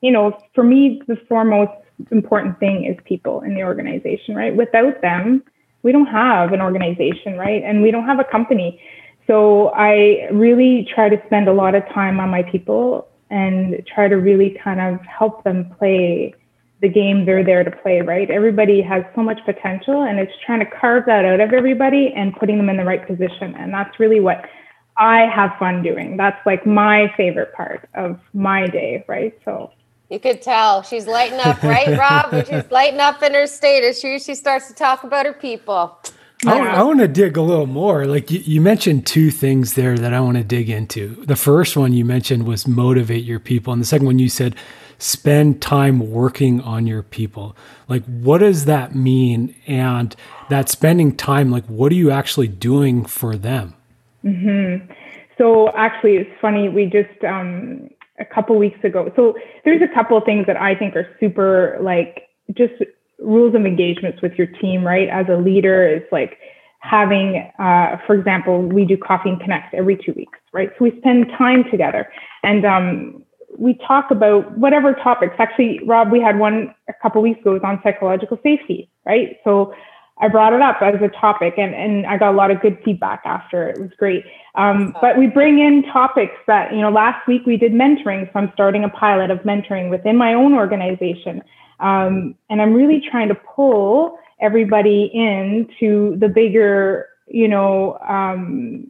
you 0.01 0.13
know, 0.13 0.39
for 0.55 0.63
me 0.63 1.03
the 1.09 1.17
foremost 1.29 1.73
important 2.11 2.59
thing 2.59 2.85
is 2.85 2.97
people 3.05 3.41
in 3.43 3.55
the 3.55 3.63
organization, 3.63 4.35
right? 4.35 4.55
Without 4.55 5.01
them, 5.03 5.43
we 5.83 5.93
don't 5.93 6.07
have 6.07 6.53
an 6.53 6.61
organization, 6.61 7.37
right? 7.37 7.63
And 7.63 7.83
we 7.83 7.91
don't 7.91 8.05
have 8.05 8.21
a 8.21 8.25
company. 8.25 8.81
So 9.27 9.69
I 9.69 10.29
really 10.33 10.89
try 10.95 11.09
to 11.09 11.21
spend 11.27 11.49
a 11.49 11.53
lot 11.53 11.75
of 11.75 11.85
time 11.89 12.21
on 12.21 12.31
my 12.31 12.43
people 12.43 13.09
and 13.31 13.83
try 13.87 14.09
to 14.09 14.17
really 14.17 14.59
kind 14.63 14.81
of 14.81 15.01
help 15.07 15.45
them 15.45 15.75
play 15.79 16.35
the 16.83 16.89
game 16.89 17.25
they're 17.25 17.45
there 17.45 17.63
to 17.63 17.71
play, 17.71 18.01
right? 18.01 18.29
Everybody 18.31 18.83
has 18.83 19.05
so 19.15 19.23
much 19.23 19.39
potential 19.45 20.03
and 20.03 20.19
it's 20.19 20.33
trying 20.45 20.59
to 20.61 20.67
carve 20.67 21.07
that 21.07 21.25
out 21.25 21.41
of 21.41 21.53
everybody 21.53 22.13
and 22.15 22.35
putting 22.35 22.57
them 22.59 22.69
in 22.69 22.77
the 22.77 22.85
right 22.85 23.07
position. 23.07 23.55
And 23.57 23.73
that's 23.73 23.99
really 24.01 24.21
what 24.21 24.45
I 24.99 25.21
have 25.35 25.53
fun 25.59 25.83
doing. 25.83 26.17
That's 26.17 26.45
like 26.45 26.67
my 26.67 27.13
favorite 27.17 27.55
part 27.55 27.89
of 27.95 28.19
my 28.35 28.67
day, 28.67 29.05
right? 29.09 29.33
So 29.45 29.71
you 30.13 30.21
could 30.21 30.43
tell 30.43 30.83
she's 30.83 31.07
lighting 31.07 31.41
up, 31.41 31.63
right, 31.63 31.99
Rob? 31.99 32.33
When 32.33 32.45
she's 32.45 32.71
lighting 32.71 33.01
up 33.01 33.23
in 33.23 33.33
her 33.33 33.47
state 33.47 33.83
as 33.83 33.99
she, 33.99 34.19
she 34.19 34.35
starts 34.35 34.69
to 34.69 34.75
talk 34.75 35.05
about 35.05 35.25
her 35.25 35.33
people. 35.33 35.99
I, 36.45 36.59
I 36.59 36.83
want 36.83 36.99
to 36.99 37.09
dig 37.09 37.37
a 37.37 37.43
little 37.43 37.67
more. 37.67 38.05
Like 38.05 38.31
you, 38.31 38.41
you, 38.41 38.61
mentioned 38.61 39.07
two 39.07 39.31
things 39.31 39.75
there 39.75 39.97
that 39.97 40.13
I 40.13 40.21
want 40.21 40.37
to 40.37 40.45
dig 40.45 40.69
into. 40.69 41.25
The 41.25 41.37
first 41.37 41.77
one 41.77 41.93
you 41.93 42.05
mentioned 42.05 42.47
was 42.47 42.67
motivate 42.67 43.25
your 43.25 43.39
people, 43.39 43.73
and 43.73 43.81
the 43.81 43.87
second 43.87 44.07
one 44.07 44.19
you 44.19 44.29
said 44.29 44.57
spend 44.99 45.63
time 45.63 46.11
working 46.11 46.61
on 46.61 46.87
your 46.87 47.03
people. 47.03 47.57
Like, 47.89 48.05
what 48.05 48.39
does 48.39 48.67
that 48.67 48.95
mean? 48.95 49.55
And 49.67 50.15
that 50.51 50.69
spending 50.69 51.17
time, 51.17 51.51
like, 51.51 51.65
what 51.67 51.91
are 51.91 51.97
you 51.97 52.11
actually 52.11 52.49
doing 52.49 53.05
for 53.05 53.37
them? 53.37 53.75
Mm-hmm. 54.25 54.93
So, 55.39 55.71
actually, 55.71 56.17
it's 56.17 56.31
funny. 56.41 56.69
We 56.69 56.87
just 56.87 57.25
um, 57.25 57.89
a 58.19 58.25
couple 58.25 58.57
weeks 58.59 58.83
ago. 58.85 59.13
So, 59.17 59.35
there's 59.65 59.83
a 59.83 59.93
couple 59.95 60.17
of 60.17 60.25
things 60.25 60.47
that 60.47 60.57
I 60.57 60.75
think 60.75 60.97
are 60.97 61.09
super 61.21 61.79
like 61.81 62.29
just 62.57 62.75
rules 63.19 63.55
of 63.55 63.65
engagements 63.65 64.21
with 64.21 64.33
your 64.35 64.47
team, 64.47 64.85
right? 64.85 65.09
As 65.09 65.27
a 65.29 65.37
leader, 65.37 65.87
is 65.87 66.03
like 66.11 66.39
having, 66.81 67.51
uh, 67.59 67.97
for 68.07 68.15
example, 68.15 68.63
we 68.63 68.85
do 68.85 68.97
Coffee 68.97 69.31
and 69.31 69.41
Connect 69.41 69.73
every 69.73 69.97
two 69.97 70.13
weeks, 70.17 70.39
right? 70.53 70.71
So 70.79 70.85
we 70.85 70.99
spend 70.99 71.29
time 71.39 71.65
together 71.71 72.09
and 72.43 72.67
um, 72.67 73.25
we 73.57 73.79
talk 73.87 74.11
about 74.11 74.59
whatever 74.59 74.93
topics. 74.95 75.35
Actually, 75.39 75.81
Rob, 75.87 76.11
we 76.11 76.21
had 76.21 76.39
one 76.39 76.75
a 76.89 76.93
couple 77.01 77.23
weeks 77.23 77.41
ago 77.41 77.53
was 77.53 77.63
on 77.63 77.81
psychological 77.83 78.39
safety, 78.43 78.91
right? 79.07 79.37
So 79.45 79.73
I 80.23 80.29
brought 80.29 80.53
it 80.53 80.63
up 80.63 80.81
as 80.81 80.95
a 81.03 81.09
topic 81.09 81.55
and, 81.59 81.75
and 81.75 82.07
I 82.07 82.17
got 82.17 82.33
a 82.33 82.37
lot 82.37 82.53
of 82.53 82.61
good 82.61 82.79
feedback 82.85 83.23
after. 83.25 83.69
It 83.69 83.81
was 83.81 83.91
great. 83.99 84.25
Um, 84.55 84.95
but 85.01 85.19
we 85.19 85.27
bring 85.27 85.59
in 85.59 85.83
topics 85.93 86.37
that, 86.47 86.73
you 86.73 86.81
know, 86.81 86.91
last 86.91 87.27
week 87.27 87.45
we 87.45 87.57
did 87.57 87.73
mentoring. 87.73 88.33
So 88.33 88.39
I'm 88.39 88.51
starting 88.55 88.85
a 88.85 88.89
pilot 88.89 89.33
of 89.33 89.41
mentoring 89.41 89.91
within 89.91 90.17
my 90.17 90.33
own 90.33 90.55
organization. 90.55 91.43
Um, 91.81 92.37
and 92.49 92.63
I'm 92.63 92.73
really 92.73 93.03
trying 93.11 93.29
to 93.29 93.35
pull 93.35 94.17
everybody 94.41 95.11
in 95.13 95.69
to 95.81 96.17
the 96.19 96.29
bigger, 96.29 97.09
you 97.27 97.49
know, 97.49 97.99
um, 98.09 98.87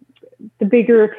the 0.59 0.67
bigger, 0.67 1.17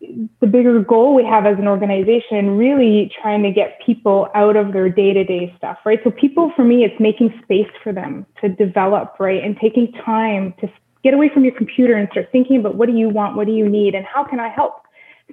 the 0.00 0.46
bigger 0.46 0.80
goal 0.80 1.14
we 1.14 1.24
have 1.24 1.44
as 1.44 1.58
an 1.58 1.68
organization 1.68 2.56
really 2.56 3.12
trying 3.20 3.42
to 3.42 3.50
get 3.50 3.78
people 3.84 4.28
out 4.34 4.56
of 4.56 4.72
their 4.72 4.88
day-to-day 4.88 5.54
stuff, 5.58 5.78
right? 5.84 6.00
So 6.04 6.10
people 6.10 6.52
for 6.56 6.64
me, 6.64 6.84
it's 6.84 6.98
making 6.98 7.38
space 7.42 7.70
for 7.82 7.92
them 7.92 8.24
to 8.40 8.48
develop, 8.48 9.16
right? 9.18 9.42
And 9.42 9.58
taking 9.60 9.92
time 9.92 10.54
to 10.60 10.68
get 11.04 11.12
away 11.12 11.28
from 11.32 11.44
your 11.44 11.54
computer 11.54 11.94
and 11.94 12.08
start 12.10 12.28
thinking 12.32 12.56
about 12.56 12.76
what 12.76 12.88
do 12.88 12.96
you 12.96 13.08
want? 13.10 13.36
What 13.36 13.46
do 13.46 13.52
you 13.52 13.68
need? 13.68 13.94
And 13.94 14.06
how 14.06 14.24
can 14.24 14.40
I 14.40 14.48
help? 14.48 14.82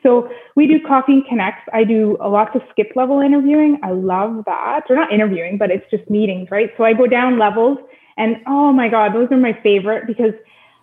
So 0.03 0.29
we 0.55 0.67
do 0.67 0.79
coffee 0.85 1.13
and 1.13 1.25
connects. 1.25 1.63
I 1.73 1.83
do 1.83 2.17
a 2.19 2.29
lot 2.29 2.55
of 2.55 2.61
skip 2.69 2.91
level 2.95 3.19
interviewing. 3.21 3.79
I 3.83 3.91
love 3.91 4.43
that. 4.45 4.81
Or 4.89 4.95
not 4.95 5.11
interviewing, 5.11 5.57
but 5.57 5.71
it's 5.71 5.89
just 5.89 6.09
meetings, 6.09 6.49
right? 6.51 6.71
So 6.77 6.83
I 6.83 6.93
go 6.93 7.07
down 7.07 7.39
levels 7.39 7.79
and 8.17 8.37
oh 8.47 8.73
my 8.73 8.89
God, 8.89 9.13
those 9.13 9.29
are 9.31 9.37
my 9.37 9.57
favorite 9.63 10.07
because 10.07 10.33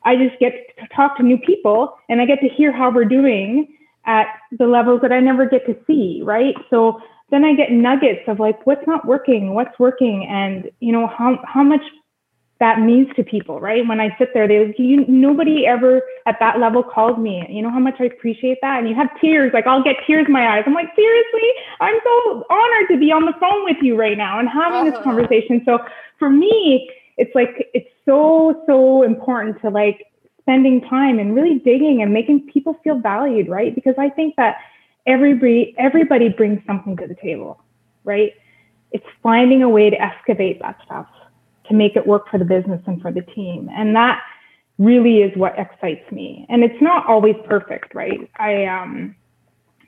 I 0.05 0.17
just 0.17 0.39
get 0.39 0.53
to 0.79 0.87
talk 0.95 1.17
to 1.17 1.23
new 1.23 1.39
people 1.39 1.97
and 2.09 2.21
I 2.21 2.27
get 2.27 2.41
to 2.41 2.49
hear 2.49 2.73
how 2.73 2.91
we're 2.91 3.05
doing 3.05 3.69
at 4.07 4.27
the 4.59 4.67
levels 4.67 5.01
that 5.03 5.13
I 5.13 5.21
never 5.21 5.47
get 5.49 5.65
to 5.67 5.77
see, 5.87 6.21
right? 6.23 6.55
So 6.71 7.01
then 7.31 7.45
I 7.45 7.55
get 7.55 7.73
nuggets 7.73 8.21
of 8.29 8.39
like 8.39 8.67
what's 8.67 8.87
not 8.87 9.07
working, 9.07 9.55
what's 9.55 9.79
working, 9.79 10.27
and 10.27 10.71
you 10.81 10.93
know 10.93 11.07
how 11.07 11.41
how 11.47 11.63
much 11.63 11.81
that 12.61 12.81
means 12.81 13.09
to 13.17 13.25
people, 13.25 13.61
right? 13.61 13.87
When 13.87 14.01
I 14.01 14.17
sit 14.19 14.33
there, 14.33 14.47
they 14.47 14.75
you, 14.79 15.05
nobody 15.09 15.67
ever 15.67 16.03
at 16.27 16.37
that 16.39 16.61
level 16.61 16.83
calls 16.83 17.19
me. 17.19 17.45
You 17.49 17.63
know 17.63 17.71
how 17.71 17.81
much 17.81 17.97
I 17.99 18.05
appreciate 18.05 18.59
that, 18.63 18.79
and 18.79 18.89
you 18.89 18.95
have 18.95 19.09
tears. 19.21 19.53
Like 19.55 19.67
I'll 19.67 19.83
get 19.83 19.97
tears 20.07 20.27
in 20.27 20.33
my 20.33 20.47
eyes. 20.47 20.65
I'm 20.67 20.75
like, 20.75 20.95
seriously, 20.95 21.51
I'm 21.81 21.97
so 22.05 22.45
honored 22.51 22.89
to 22.91 22.99
be 22.99 23.11
on 23.11 23.25
the 23.25 23.35
phone 23.41 23.65
with 23.65 23.79
you 23.83 23.97
right 23.97 24.17
now 24.17 24.39
and 24.39 24.49
having 24.49 24.85
this 24.85 24.95
uh-huh. 24.95 25.05
conversation. 25.05 25.63
So 25.65 25.79
for 26.19 26.31
me, 26.31 26.91
it's 27.17 27.35
like 27.35 27.71
it's 27.75 27.89
so 28.05 28.63
so 28.67 29.03
important 29.03 29.61
to 29.63 29.71
like 29.71 30.07
spending 30.41 30.81
time 30.83 31.19
and 31.19 31.35
really 31.35 31.59
digging 31.59 32.03
and 32.03 32.13
making 32.13 32.47
people 32.53 32.79
feel 32.85 32.99
valued, 32.99 33.49
right? 33.49 33.75
Because 33.75 33.95
I 33.99 34.11
think 34.11 34.37
that 34.37 34.57
everybody 35.07 35.75
everybody 35.79 36.29
brings 36.29 36.61
something 36.67 36.97
to 36.99 37.07
the 37.07 37.15
table, 37.15 37.61
right? 38.05 38.33
It's 38.93 39.07
finding 39.23 39.63
a 39.63 39.69
way 39.69 39.91
to 39.91 40.01
excavate 40.01 40.61
that 40.61 40.79
stuff 40.85 41.07
to 41.69 41.75
make 41.75 41.97
it 41.97 42.07
work 42.07 42.29
for 42.29 42.39
the 42.39 42.45
business 42.45 42.83
and 42.87 43.01
for 43.01 43.11
the 43.11 43.23
team. 43.23 43.71
And 43.75 43.97
that 43.97 44.23
really 44.79 45.23
is 45.23 45.37
what 45.37 45.59
excites 45.59 46.11
me. 46.13 46.47
And 46.49 46.63
it's 46.63 46.81
not 46.83 47.07
always 47.07 47.37
perfect, 47.47 47.95
right? 47.95 48.31
I 48.37 48.67
um 48.67 49.15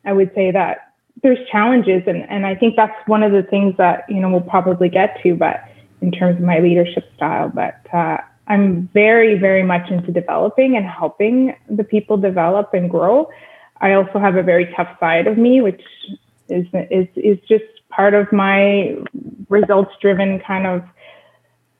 I 0.04 0.12
would 0.12 0.32
say 0.34 0.50
that 0.52 0.92
there's 1.22 1.38
challenges 1.50 2.02
and, 2.06 2.28
and 2.28 2.46
I 2.46 2.54
think 2.54 2.76
that's 2.76 2.96
one 3.06 3.22
of 3.22 3.32
the 3.32 3.42
things 3.42 3.74
that, 3.78 4.04
you 4.08 4.20
know, 4.20 4.30
we'll 4.30 4.40
probably 4.42 4.88
get 4.88 5.20
to, 5.22 5.34
but 5.34 5.64
in 6.06 6.12
terms 6.12 6.36
of 6.36 6.44
my 6.44 6.60
leadership 6.60 7.04
style. 7.16 7.50
But 7.52 7.80
uh, 7.92 8.18
I'm 8.46 8.88
very, 8.94 9.36
very 9.36 9.64
much 9.64 9.90
into 9.90 10.12
developing 10.12 10.76
and 10.76 10.86
helping 10.86 11.54
the 11.68 11.82
people 11.82 12.16
develop 12.16 12.72
and 12.72 12.88
grow. 12.88 13.28
I 13.80 13.92
also 13.94 14.20
have 14.20 14.36
a 14.36 14.42
very 14.42 14.72
tough 14.76 14.88
side 15.00 15.26
of 15.26 15.36
me, 15.36 15.60
which 15.60 15.82
is 16.48 16.66
is 16.90 17.08
is 17.16 17.38
just 17.48 17.64
part 17.90 18.14
of 18.14 18.32
my 18.32 18.96
results 19.48 19.90
driven 20.00 20.38
kind 20.38 20.66
of 20.66 20.82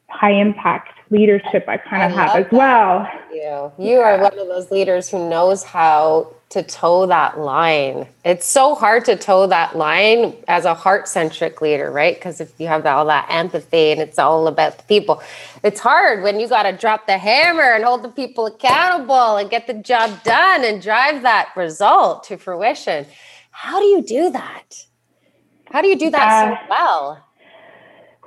high 0.09 0.33
impact 0.33 0.96
leadership 1.11 1.69
I 1.69 1.77
kind 1.77 2.03
of 2.03 2.13
have 2.13 2.37
as 2.37 2.45
that. 2.45 2.53
well. 2.53 3.09
You. 3.33 3.73
You 3.79 3.99
are 4.01 4.21
one 4.21 4.39
of 4.39 4.49
those 4.49 4.71
leaders 4.71 5.09
who 5.11 5.29
knows 5.29 5.63
how 5.63 6.33
to 6.51 6.63
toe 6.63 7.07
that 7.07 7.39
line. 7.39 8.07
It's 8.25 8.47
so 8.47 8.75
hard 8.75 9.05
to 9.07 9.17
toe 9.17 9.47
that 9.49 9.77
line 9.77 10.35
as 10.47 10.65
a 10.65 10.75
heart 10.75 11.09
centric 11.09 11.61
leader, 11.61 11.91
right? 11.91 12.15
Because 12.15 12.41
if 12.41 12.53
you 12.59 12.69
have 12.69 12.87
all 12.87 13.05
that 13.07 13.27
empathy 13.31 13.91
and 13.91 14.01
it's 14.01 14.19
all 14.19 14.47
about 14.47 14.79
the 14.79 14.85
people, 14.85 15.23
it's 15.65 15.81
hard 15.81 16.23
when 16.23 16.39
you 16.39 16.49
got 16.49 16.63
to 16.63 16.73
drop 16.73 17.07
the 17.07 17.19
hammer 17.19 17.75
and 17.75 17.85
hold 17.85 18.03
the 18.05 18.09
people 18.09 18.47
accountable 18.47 19.37
and 19.37 19.51
get 19.51 19.67
the 19.67 19.75
job 19.75 20.23
done 20.23 20.65
and 20.65 20.81
drive 20.81 21.23
that 21.23 21.51
result 21.57 22.25
to 22.25 22.37
fruition. 22.37 23.07
How 23.51 23.81
do 23.81 23.87
you 23.87 24.03
do 24.03 24.31
that? 24.31 24.87
How 25.67 25.83
do 25.83 25.89
you 25.89 25.99
do 25.99 26.11
that 26.11 26.29
uh, 26.29 26.57
so 26.57 26.67
well? 26.71 27.26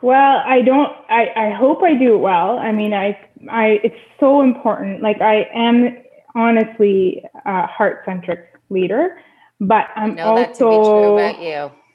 Well, 0.01 0.41
I 0.45 0.61
don't. 0.61 0.91
I, 1.09 1.31
I 1.35 1.49
hope 1.51 1.83
I 1.83 1.93
do 1.93 2.15
it 2.15 2.19
well. 2.19 2.57
I 2.57 2.71
mean, 2.71 2.93
I 2.93 3.19
I 3.49 3.79
it's 3.83 3.99
so 4.19 4.41
important. 4.41 5.01
Like 5.01 5.21
I 5.21 5.47
am 5.53 5.97
honestly 6.35 7.23
a 7.45 7.67
heart 7.67 8.03
centric 8.05 8.39
leader, 8.69 9.19
but 9.59 9.87
I'm 9.95 10.17
also. 10.19 11.17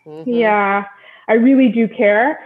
Mm-hmm. 0.07 0.31
Yeah, 0.31 0.85
I 1.29 1.33
really 1.33 1.71
do 1.71 1.89
care, 1.89 2.41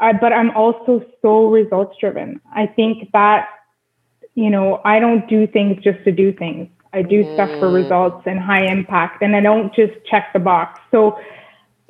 uh, 0.00 0.14
but 0.18 0.32
I'm 0.32 0.50
also 0.52 1.04
so 1.20 1.48
results 1.48 1.96
driven. 2.00 2.40
I 2.54 2.66
think 2.66 3.10
that 3.12 3.48
you 4.34 4.48
know 4.48 4.80
I 4.84 4.98
don't 4.98 5.28
do 5.28 5.46
things 5.46 5.82
just 5.84 6.02
to 6.04 6.12
do 6.12 6.32
things. 6.32 6.68
I 6.94 7.02
do 7.02 7.22
mm. 7.22 7.34
stuff 7.34 7.50
for 7.58 7.68
mm. 7.68 7.82
results 7.82 8.22
and 8.26 8.40
high 8.40 8.64
impact, 8.64 9.22
and 9.22 9.36
I 9.36 9.40
don't 9.40 9.74
just 9.74 9.92
check 10.10 10.32
the 10.32 10.38
box. 10.38 10.80
So 10.90 11.18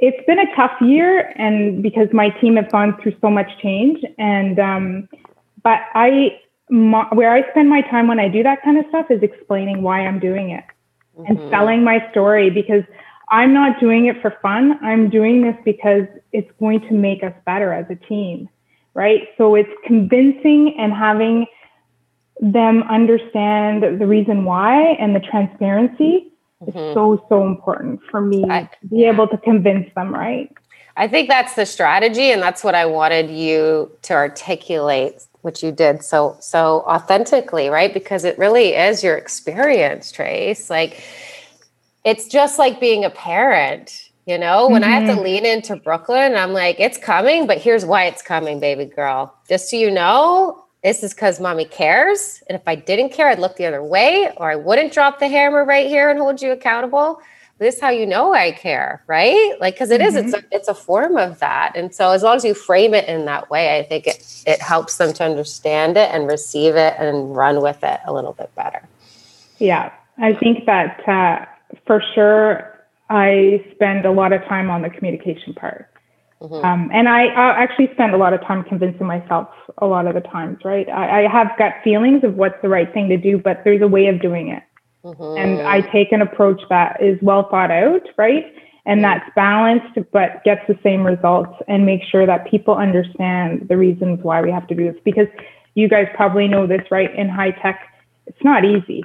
it's 0.02 0.26
been 0.26 0.40
a 0.40 0.56
tough 0.56 0.72
year 0.80 1.32
and 1.36 1.80
because 1.80 2.08
my 2.12 2.28
team 2.40 2.56
has 2.56 2.66
gone 2.72 3.00
through 3.00 3.14
so 3.20 3.30
much 3.30 3.48
change 3.62 4.04
and 4.18 4.58
um, 4.58 5.08
but 5.62 5.80
i 5.94 6.38
my, 6.68 7.06
where 7.12 7.32
i 7.32 7.48
spend 7.50 7.70
my 7.70 7.80
time 7.82 8.08
when 8.08 8.18
i 8.18 8.28
do 8.28 8.42
that 8.42 8.62
kind 8.62 8.76
of 8.76 8.84
stuff 8.88 9.06
is 9.10 9.22
explaining 9.22 9.80
why 9.80 10.04
i'm 10.06 10.18
doing 10.18 10.50
it 10.50 10.64
mm-hmm. 11.16 11.24
and 11.30 11.50
selling 11.50 11.84
my 11.84 12.04
story 12.10 12.50
because 12.50 12.82
i'm 13.30 13.54
not 13.54 13.78
doing 13.80 14.06
it 14.06 14.20
for 14.20 14.36
fun 14.42 14.78
i'm 14.82 15.08
doing 15.08 15.40
this 15.40 15.56
because 15.64 16.04
it's 16.32 16.50
going 16.58 16.80
to 16.80 16.92
make 16.92 17.22
us 17.22 17.34
better 17.46 17.72
as 17.72 17.86
a 17.88 17.96
team 18.06 18.48
right 18.94 19.28
so 19.38 19.54
it's 19.54 19.72
convincing 19.86 20.74
and 20.78 20.92
having 20.92 21.46
them 22.40 22.82
understand 22.84 23.84
the 24.00 24.06
reason 24.06 24.44
why 24.44 24.80
and 24.98 25.14
the 25.14 25.20
transparency 25.20 26.31
it's 26.66 26.76
mm-hmm. 26.76 26.94
so, 26.94 27.24
so 27.28 27.46
important 27.46 28.00
for 28.10 28.20
me 28.20 28.44
I, 28.48 28.62
to 28.62 28.86
be 28.88 29.04
able 29.04 29.28
to 29.28 29.38
convince 29.38 29.92
them, 29.94 30.14
right? 30.14 30.52
I 30.96 31.08
think 31.08 31.28
that's 31.28 31.54
the 31.54 31.66
strategy, 31.66 32.32
and 32.32 32.42
that's 32.42 32.62
what 32.62 32.74
I 32.74 32.86
wanted 32.86 33.30
you 33.30 33.90
to 34.02 34.14
articulate, 34.14 35.26
which 35.40 35.62
you 35.62 35.72
did 35.72 36.02
so 36.02 36.36
so 36.40 36.84
authentically, 36.86 37.68
right? 37.68 37.92
Because 37.92 38.24
it 38.24 38.38
really 38.38 38.74
is 38.74 39.02
your 39.02 39.16
experience, 39.16 40.12
Trace. 40.12 40.68
Like 40.68 41.02
it's 42.04 42.28
just 42.28 42.58
like 42.58 42.80
being 42.80 43.04
a 43.04 43.10
parent. 43.10 44.10
You 44.24 44.38
know, 44.38 44.68
when 44.68 44.82
mm-hmm. 44.82 44.90
I 44.92 44.94
have 44.94 45.06
to 45.08 45.14
mm-hmm. 45.14 45.24
lean 45.24 45.46
into 45.46 45.74
Brooklyn, 45.74 46.36
I'm 46.36 46.52
like, 46.52 46.78
it's 46.78 46.96
coming, 46.96 47.48
but 47.48 47.58
here's 47.58 47.84
why 47.84 48.04
it's 48.04 48.22
coming, 48.22 48.60
baby 48.60 48.84
girl. 48.84 49.34
Just 49.48 49.68
so 49.68 49.76
you 49.76 49.90
know, 49.90 50.64
this 50.82 51.02
is 51.02 51.14
because 51.14 51.40
mommy 51.40 51.64
cares. 51.64 52.42
And 52.48 52.56
if 52.56 52.66
I 52.66 52.74
didn't 52.74 53.10
care, 53.10 53.28
I'd 53.28 53.38
look 53.38 53.56
the 53.56 53.66
other 53.66 53.82
way, 53.82 54.32
or 54.36 54.50
I 54.50 54.56
wouldn't 54.56 54.92
drop 54.92 55.20
the 55.20 55.28
hammer 55.28 55.64
right 55.64 55.86
here 55.86 56.10
and 56.10 56.18
hold 56.18 56.42
you 56.42 56.50
accountable. 56.50 57.20
This 57.58 57.76
is 57.76 57.80
how 57.80 57.90
you 57.90 58.06
know 58.06 58.34
I 58.34 58.50
care, 58.50 59.04
right? 59.06 59.54
Like, 59.60 59.74
because 59.74 59.92
it 59.92 60.00
mm-hmm. 60.00 60.16
is, 60.16 60.34
it's 60.34 60.34
a, 60.34 60.44
it's 60.50 60.68
a 60.68 60.74
form 60.74 61.16
of 61.16 61.38
that. 61.38 61.76
And 61.76 61.94
so, 61.94 62.10
as 62.10 62.24
long 62.24 62.36
as 62.36 62.44
you 62.44 62.54
frame 62.54 62.92
it 62.92 63.08
in 63.08 63.24
that 63.26 63.50
way, 63.50 63.78
I 63.78 63.84
think 63.84 64.08
it 64.08 64.42
it 64.46 64.60
helps 64.60 64.96
them 64.96 65.12
to 65.12 65.24
understand 65.24 65.96
it 65.96 66.10
and 66.12 66.26
receive 66.26 66.74
it 66.74 66.94
and 66.98 67.36
run 67.36 67.62
with 67.62 67.84
it 67.84 68.00
a 68.04 68.12
little 68.12 68.32
bit 68.32 68.52
better. 68.56 68.82
Yeah, 69.58 69.92
I 70.18 70.32
think 70.32 70.66
that 70.66 71.08
uh, 71.08 71.46
for 71.86 72.02
sure 72.14 72.72
I 73.08 73.64
spend 73.74 74.06
a 74.06 74.10
lot 74.10 74.32
of 74.32 74.42
time 74.46 74.70
on 74.70 74.82
the 74.82 74.90
communication 74.90 75.54
part. 75.54 75.91
Mm-hmm. 76.42 76.64
Um, 76.64 76.90
and 76.92 77.08
I, 77.08 77.26
I, 77.26 77.62
actually 77.62 77.88
spend 77.92 78.14
a 78.14 78.16
lot 78.16 78.32
of 78.32 78.40
time 78.40 78.64
convincing 78.64 79.06
myself 79.06 79.48
a 79.78 79.86
lot 79.86 80.08
of 80.08 80.14
the 80.14 80.20
times, 80.20 80.58
right? 80.64 80.88
I, 80.88 81.24
I, 81.24 81.28
have 81.30 81.56
gut 81.56 81.74
feelings 81.84 82.24
of 82.24 82.34
what's 82.34 82.60
the 82.62 82.68
right 82.68 82.92
thing 82.92 83.08
to 83.10 83.16
do, 83.16 83.38
but 83.38 83.62
there's 83.62 83.80
a 83.80 83.86
way 83.86 84.08
of 84.08 84.20
doing 84.20 84.48
it. 84.48 84.64
Mm-hmm. 85.04 85.38
And 85.38 85.62
I 85.62 85.82
take 85.92 86.10
an 86.10 86.20
approach 86.20 86.60
that 86.68 87.00
is 87.00 87.16
well 87.22 87.48
thought 87.48 87.70
out, 87.70 88.02
right? 88.18 88.44
And 88.86 89.00
mm-hmm. 89.00 89.02
that's 89.02 89.30
balanced, 89.36 90.10
but 90.10 90.42
gets 90.42 90.62
the 90.66 90.76
same 90.82 91.06
results 91.06 91.54
and 91.68 91.86
make 91.86 92.02
sure 92.10 92.26
that 92.26 92.50
people 92.50 92.74
understand 92.74 93.68
the 93.68 93.76
reasons 93.76 94.18
why 94.22 94.42
we 94.42 94.50
have 94.50 94.66
to 94.66 94.74
do 94.74 94.90
this. 94.90 95.00
Because 95.04 95.28
you 95.74 95.88
guys 95.88 96.08
probably 96.16 96.48
know 96.48 96.66
this, 96.66 96.82
right? 96.90 97.14
In 97.14 97.28
high 97.28 97.52
tech, 97.52 97.88
it's 98.26 98.42
not 98.42 98.64
easy 98.64 99.04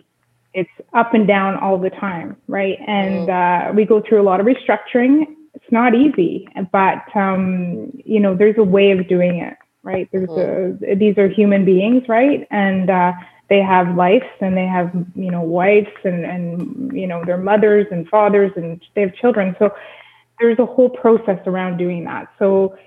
it's 0.53 0.69
up 0.95 1.13
and 1.13 1.27
down 1.27 1.55
all 1.57 1.77
the 1.77 1.91
time, 1.91 2.35
right? 2.47 2.79
And 2.87 3.27
mm. 3.27 3.69
uh, 3.69 3.73
we 3.73 3.85
go 3.85 4.01
through 4.01 4.19
a 4.19 4.23
lot 4.23 4.39
of 4.39 4.47
restructuring. 4.47 5.36
It's 5.67 5.73
not 5.73 5.95
easy, 5.95 6.47
but 6.71 7.03
um, 7.13 7.91
you 8.05 8.21
know, 8.21 8.33
there's 8.33 8.57
a 8.57 8.63
way 8.63 8.91
of 8.91 9.05
doing 9.09 9.39
it, 9.39 9.57
right? 9.83 10.07
There's 10.13 10.29
mm. 10.29 10.81
a, 10.89 10.95
these 10.95 11.17
are 11.17 11.27
human 11.27 11.65
beings, 11.65 12.03
right? 12.07 12.47
And 12.51 12.89
uh, 12.89 13.11
they 13.49 13.61
have 13.61 13.93
lives 13.97 14.23
and 14.39 14.55
they 14.55 14.65
have 14.65 14.93
you 15.13 15.29
know 15.29 15.41
wives 15.41 15.91
and 16.05 16.23
and 16.23 16.93
you 16.93 17.05
know 17.05 17.25
their 17.25 17.37
mothers 17.37 17.85
and 17.91 18.07
fathers 18.07 18.53
and 18.55 18.81
they 18.95 19.01
have 19.01 19.13
children. 19.15 19.57
So 19.59 19.75
there's 20.39 20.57
a 20.57 20.65
whole 20.65 20.89
process 20.89 21.39
around 21.45 21.75
doing 21.75 22.05
that. 22.05 22.31
So 22.39 22.77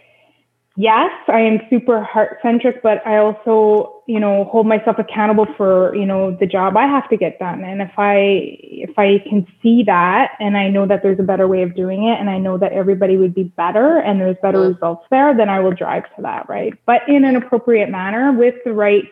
yes, 0.81 1.13
I 1.29 1.41
am 1.41 1.61
super 1.69 2.03
heart 2.03 2.39
centric, 2.41 2.83
but 2.83 3.07
I 3.07 3.19
also, 3.19 4.03
you 4.07 4.19
know, 4.19 4.45
hold 4.45 4.67
myself 4.67 4.99
accountable 4.99 5.47
for, 5.55 5.95
you 5.95 6.07
know, 6.07 6.35
the 6.41 6.47
job 6.47 6.75
I 6.75 6.87
have 6.87 7.07
to 7.11 7.19
get 7.19 7.39
done. 7.39 7.63
And 7.63 7.83
if 7.83 7.93
I, 7.99 8.57
if 8.63 8.99
I 8.99 9.19
can 9.29 9.47
see 9.63 9.83
that 9.85 10.33
and 10.41 10.57
I 10.57 10.71
know 10.71 10.87
that 10.87 11.03
there's 11.03 11.21
a 11.21 11.23
better 11.23 11.47
way 11.47 11.63
of 11.63 11.77
doing 11.77 12.05
it 12.05 12.19
and 12.19 12.31
I 12.31 12.39
know 12.39 12.57
that 12.57 12.73
everybody 12.73 13.19
would 13.19 13.35
be 13.35 13.45
better 13.45 13.99
and 13.99 14.19
there's 14.19 14.39
better 14.41 14.59
mm-hmm. 14.59 14.73
results 14.73 15.05
there, 15.11 15.37
then 15.37 15.51
I 15.51 15.61
will 15.61 15.75
drive 15.75 16.05
to 16.17 16.23
that, 16.23 16.49
right? 16.49 16.73
But 16.87 17.07
in 17.07 17.27
an 17.27 17.37
appropriate 17.37 17.91
manner 17.91 18.33
with 18.33 18.55
the 18.65 18.73
right, 18.73 19.05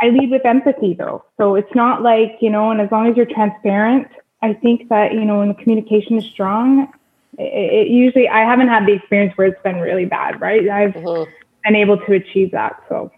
I 0.00 0.08
lead 0.08 0.30
with 0.30 0.46
empathy 0.46 0.94
though. 0.94 1.26
So 1.36 1.56
it's 1.56 1.74
not 1.74 2.00
like, 2.00 2.38
you 2.40 2.48
know, 2.48 2.70
and 2.70 2.80
as 2.80 2.90
long 2.90 3.08
as 3.08 3.18
you're 3.18 3.26
transparent, 3.26 4.08
I 4.40 4.54
think 4.54 4.88
that, 4.88 5.12
you 5.12 5.26
know, 5.26 5.40
when 5.40 5.48
the 5.48 5.54
communication 5.54 6.16
is 6.16 6.24
strong, 6.24 6.90
it, 7.38 7.42
it 7.42 7.88
usually 7.88 8.28
I 8.28 8.40
haven't 8.40 8.68
had 8.68 8.86
the 8.86 8.92
experience 8.92 9.36
where 9.36 9.46
it's 9.46 9.62
been 9.62 9.80
really 9.80 10.04
bad, 10.04 10.40
right? 10.40 10.68
I've 10.68 10.94
mm-hmm. 10.94 11.30
been 11.64 11.76
able 11.76 11.98
to 11.98 12.12
achieve 12.14 12.50
that. 12.52 12.82
So, 12.88 13.10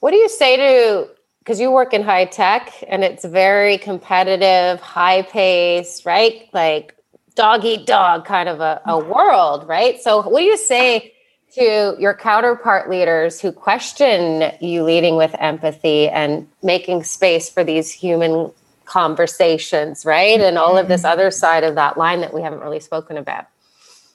what 0.00 0.10
do 0.10 0.16
you 0.16 0.28
say 0.28 0.56
to 0.56 1.08
because 1.38 1.58
you 1.58 1.72
work 1.72 1.92
in 1.92 2.02
high 2.02 2.24
tech 2.24 2.72
and 2.86 3.02
it's 3.02 3.24
very 3.24 3.76
competitive, 3.78 4.80
high 4.80 5.22
paced, 5.22 6.06
right? 6.06 6.48
Like 6.52 6.96
dog 7.34 7.64
eat 7.64 7.86
dog 7.86 8.24
kind 8.24 8.48
of 8.48 8.60
a, 8.60 8.80
a 8.86 8.98
world, 8.98 9.66
right? 9.66 10.00
So, 10.00 10.22
what 10.22 10.40
do 10.40 10.44
you 10.44 10.56
say 10.56 11.12
to 11.54 11.96
your 11.98 12.14
counterpart 12.14 12.88
leaders 12.88 13.40
who 13.40 13.52
question 13.52 14.52
you 14.60 14.84
leading 14.84 15.16
with 15.16 15.34
empathy 15.38 16.08
and 16.08 16.48
making 16.62 17.04
space 17.04 17.50
for 17.50 17.62
these 17.62 17.90
human 17.90 18.50
conversations, 18.92 20.04
right? 20.04 20.38
And 20.38 20.58
all 20.58 20.76
of 20.76 20.86
this 20.86 21.02
mm-hmm. 21.02 21.12
other 21.12 21.30
side 21.30 21.64
of 21.64 21.74
that 21.76 21.96
line 21.96 22.20
that 22.20 22.34
we 22.34 22.42
haven't 22.42 22.60
really 22.60 22.80
spoken 22.80 23.16
about. 23.16 23.46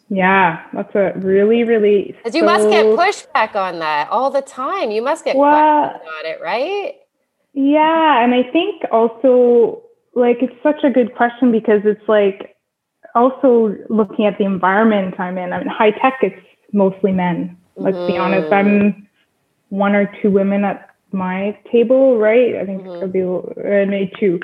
Yeah, 0.10 0.63
that's 0.72 0.94
a 0.94 1.13
really, 1.16 1.63
really. 1.63 2.16
Because 2.16 2.36
you 2.36 2.44
must 2.44 2.70
get 2.70 2.86
pushback 2.86 3.56
on 3.56 3.80
that 3.80 4.08
all 4.10 4.30
the 4.30 4.44
time. 4.44 4.92
You 4.92 5.02
must 5.02 5.26
get 5.26 5.36
well, 5.36 5.90
questions 5.90 6.10
on 6.20 6.26
it, 6.32 6.40
right? 6.42 6.96
Yeah, 7.54 8.24
and 8.24 8.34
I 8.36 8.44
think 8.44 8.84
also 8.92 9.82
like 10.13 10.38
it's 10.42 10.54
such 10.62 10.84
a 10.84 10.92
good 10.92 11.16
question 11.16 11.52
because 11.52 11.82
it's 11.84 12.08
like 12.08 12.56
also 13.16 13.76
looking 13.90 14.26
at 14.26 14.38
the 14.38 14.46
environment 14.46 15.20
I'm 15.20 15.38
in. 15.40 15.52
I 15.52 15.58
mean, 15.58 15.68
high 15.68 15.92
tech, 15.92 16.20
it's 16.22 16.40
mostly 16.72 17.12
men. 17.12 17.58
Let's 17.76 17.98
mm-hmm. 17.98 18.13
be 18.13 18.18
honest. 18.18 18.54
I'm 18.54 19.08
one 19.70 19.96
or 19.96 20.10
two 20.22 20.30
women 20.30 20.63
at 20.63 20.90
my 21.12 21.58
table, 21.72 22.17
right? 22.17 22.56
I 22.56 22.65
think 22.65 22.84
mm-hmm. 22.84 23.12
be 23.12 23.22
uh, 23.22 24.20
two. 24.20 24.39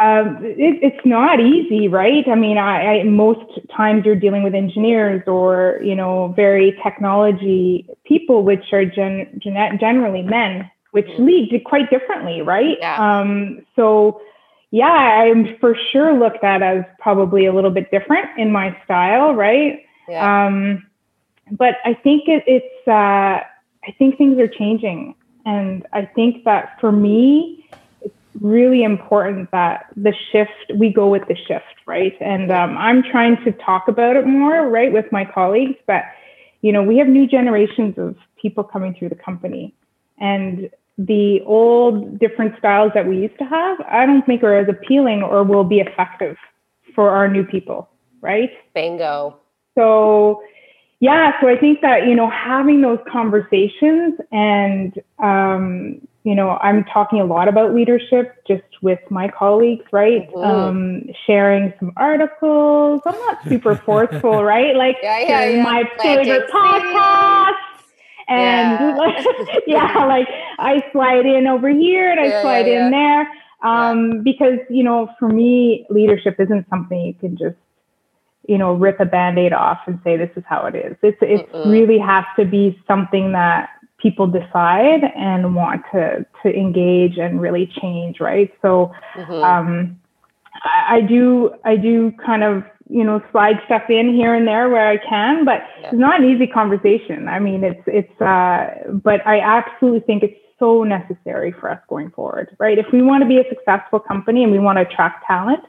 Um, 0.00 0.38
it, 0.42 0.78
it's 0.82 1.04
not 1.04 1.40
easy, 1.40 1.88
right? 1.88 2.26
I 2.28 2.36
mean, 2.36 2.56
I, 2.56 3.00
I, 3.00 3.02
most 3.02 3.58
times 3.76 4.04
you're 4.04 4.14
dealing 4.14 4.44
with 4.44 4.54
engineers 4.54 5.22
or 5.26 5.80
you 5.82 5.96
know 5.96 6.32
very 6.36 6.78
technology 6.84 7.88
people, 8.04 8.44
which 8.44 8.72
are 8.72 8.84
gen, 8.84 9.40
gen- 9.42 9.78
generally 9.80 10.22
men, 10.22 10.70
which 10.92 11.06
mm-hmm. 11.06 11.24
lead 11.24 11.62
quite 11.64 11.90
differently, 11.90 12.42
right? 12.42 12.76
Yeah. 12.80 12.96
Um, 12.96 13.66
so 13.74 14.20
yeah, 14.70 14.86
I'm 14.86 15.56
for 15.58 15.74
sure 15.92 16.18
looked 16.18 16.44
at 16.44 16.62
as 16.62 16.84
probably 17.00 17.46
a 17.46 17.52
little 17.52 17.70
bit 17.70 17.90
different 17.90 18.26
in 18.38 18.52
my 18.52 18.76
style, 18.84 19.34
right? 19.34 19.80
Yeah. 20.08 20.46
Um, 20.46 20.86
but 21.50 21.76
I 21.84 21.94
think 21.94 22.28
it, 22.28 22.44
it's 22.46 22.88
uh, 22.88 23.40
I 23.88 23.92
think 23.98 24.18
things 24.18 24.38
are 24.38 24.48
changing. 24.48 25.14
And 25.48 25.86
I 25.94 26.04
think 26.04 26.44
that 26.44 26.76
for 26.78 26.92
me, 26.92 27.66
it's 28.02 28.14
really 28.38 28.82
important 28.82 29.50
that 29.50 29.86
the 29.96 30.12
shift, 30.30 30.50
we 30.74 30.92
go 30.92 31.08
with 31.08 31.26
the 31.26 31.36
shift, 31.46 31.74
right? 31.86 32.14
And 32.20 32.52
um, 32.52 32.76
I'm 32.76 33.02
trying 33.02 33.42
to 33.44 33.52
talk 33.52 33.88
about 33.88 34.16
it 34.16 34.26
more, 34.26 34.68
right, 34.68 34.92
with 34.92 35.10
my 35.10 35.24
colleagues. 35.24 35.78
But, 35.86 36.02
you 36.60 36.70
know, 36.70 36.82
we 36.82 36.98
have 36.98 37.08
new 37.08 37.26
generations 37.26 37.96
of 37.96 38.14
people 38.36 38.62
coming 38.62 38.94
through 38.94 39.08
the 39.08 39.14
company. 39.14 39.72
And 40.18 40.68
the 40.98 41.40
old 41.46 42.18
different 42.18 42.58
styles 42.58 42.92
that 42.94 43.06
we 43.06 43.16
used 43.16 43.38
to 43.38 43.46
have, 43.46 43.80
I 43.88 44.04
don't 44.04 44.26
think 44.26 44.42
are 44.42 44.54
as 44.54 44.68
appealing 44.68 45.22
or 45.22 45.44
will 45.44 45.64
be 45.64 45.80
effective 45.80 46.36
for 46.94 47.08
our 47.08 47.26
new 47.26 47.44
people, 47.44 47.88
right? 48.20 48.50
Bingo. 48.74 49.38
So, 49.74 50.42
yeah, 51.00 51.40
so 51.40 51.48
I 51.48 51.56
think 51.56 51.80
that, 51.82 52.08
you 52.08 52.14
know, 52.16 52.28
having 52.28 52.80
those 52.80 52.98
conversations 53.10 54.18
and, 54.32 54.92
um, 55.18 56.00
you 56.24 56.34
know, 56.34 56.58
I'm 56.60 56.84
talking 56.84 57.20
a 57.20 57.24
lot 57.24 57.46
about 57.46 57.72
leadership 57.72 58.34
just 58.46 58.64
with 58.82 58.98
my 59.08 59.28
colleagues, 59.28 59.84
right? 59.92 60.28
Mm-hmm. 60.30 60.38
Um, 60.38 61.02
sharing 61.26 61.72
some 61.78 61.92
articles. 61.96 63.00
I'm 63.06 63.14
not 63.14 63.38
super 63.48 63.76
forceful, 63.86 64.42
right? 64.42 64.74
Like 64.74 64.96
yeah, 65.02 65.20
yeah, 65.20 65.44
yeah. 65.44 65.62
my 65.62 65.84
favorite 66.02 66.50
podcast. 66.50 67.52
And 68.28 68.98
yeah. 68.98 69.44
yeah. 69.66 70.04
like 70.06 70.28
I 70.58 70.82
slide 70.92 71.26
in 71.26 71.46
over 71.46 71.68
here 71.68 72.10
and 72.10 72.20
I 72.20 72.42
slide 72.42 72.66
in 72.66 72.90
there. 72.90 73.32
Um, 73.62 74.22
because, 74.22 74.58
you 74.68 74.82
know, 74.82 75.08
for 75.18 75.28
me, 75.28 75.86
leadership 75.90 76.36
isn't 76.38 76.68
something 76.68 77.00
you 77.00 77.14
can 77.14 77.36
just 77.36 77.56
you 78.48 78.56
know, 78.56 78.72
rip 78.72 78.98
a 78.98 79.04
band-aid 79.04 79.52
off 79.52 79.78
and 79.86 80.00
say 80.02 80.16
this 80.16 80.30
is 80.34 80.42
how 80.48 80.64
it 80.66 80.74
is. 80.74 80.96
It's 81.02 81.18
it 81.20 81.52
Mm-mm. 81.52 81.70
really 81.70 81.98
has 81.98 82.24
to 82.36 82.44
be 82.44 82.80
something 82.88 83.32
that 83.32 83.68
people 83.98 84.26
decide 84.26 85.04
and 85.14 85.54
want 85.54 85.82
to 85.92 86.24
to 86.42 86.48
engage 86.48 87.18
and 87.18 87.40
really 87.40 87.70
change, 87.80 88.20
right? 88.20 88.50
So 88.62 88.90
mm-hmm. 89.14 89.32
um, 89.32 90.00
I, 90.64 90.96
I, 90.96 91.00
do 91.02 91.54
I 91.64 91.76
do 91.76 92.12
kind 92.24 92.42
of 92.42 92.64
you 92.88 93.04
know 93.04 93.22
slide 93.30 93.60
stuff 93.66 93.82
in 93.90 94.14
here 94.14 94.34
and 94.34 94.48
there 94.48 94.70
where 94.70 94.88
I 94.88 94.96
can, 94.96 95.44
but 95.44 95.60
yeah. 95.80 95.88
it's 95.88 95.98
not 95.98 96.22
an 96.22 96.30
easy 96.30 96.46
conversation. 96.46 97.28
I 97.28 97.38
mean, 97.38 97.62
it's 97.62 97.82
it's 97.86 98.20
uh, 98.20 98.90
but 98.90 99.24
I 99.26 99.40
absolutely 99.40 100.00
think 100.00 100.22
it's 100.22 100.40
so 100.58 100.84
necessary 100.84 101.52
for 101.52 101.70
us 101.70 101.80
going 101.88 102.10
forward, 102.12 102.56
right? 102.58 102.78
If 102.78 102.86
we 102.92 103.02
want 103.02 103.22
to 103.22 103.28
be 103.28 103.38
a 103.38 103.44
successful 103.48 104.00
company 104.00 104.42
and 104.42 104.50
we 104.50 104.58
want 104.58 104.78
to 104.78 104.82
attract 104.82 105.26
talent, 105.26 105.64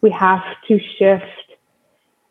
we 0.00 0.10
have 0.12 0.42
to 0.68 0.78
shift 0.98 1.24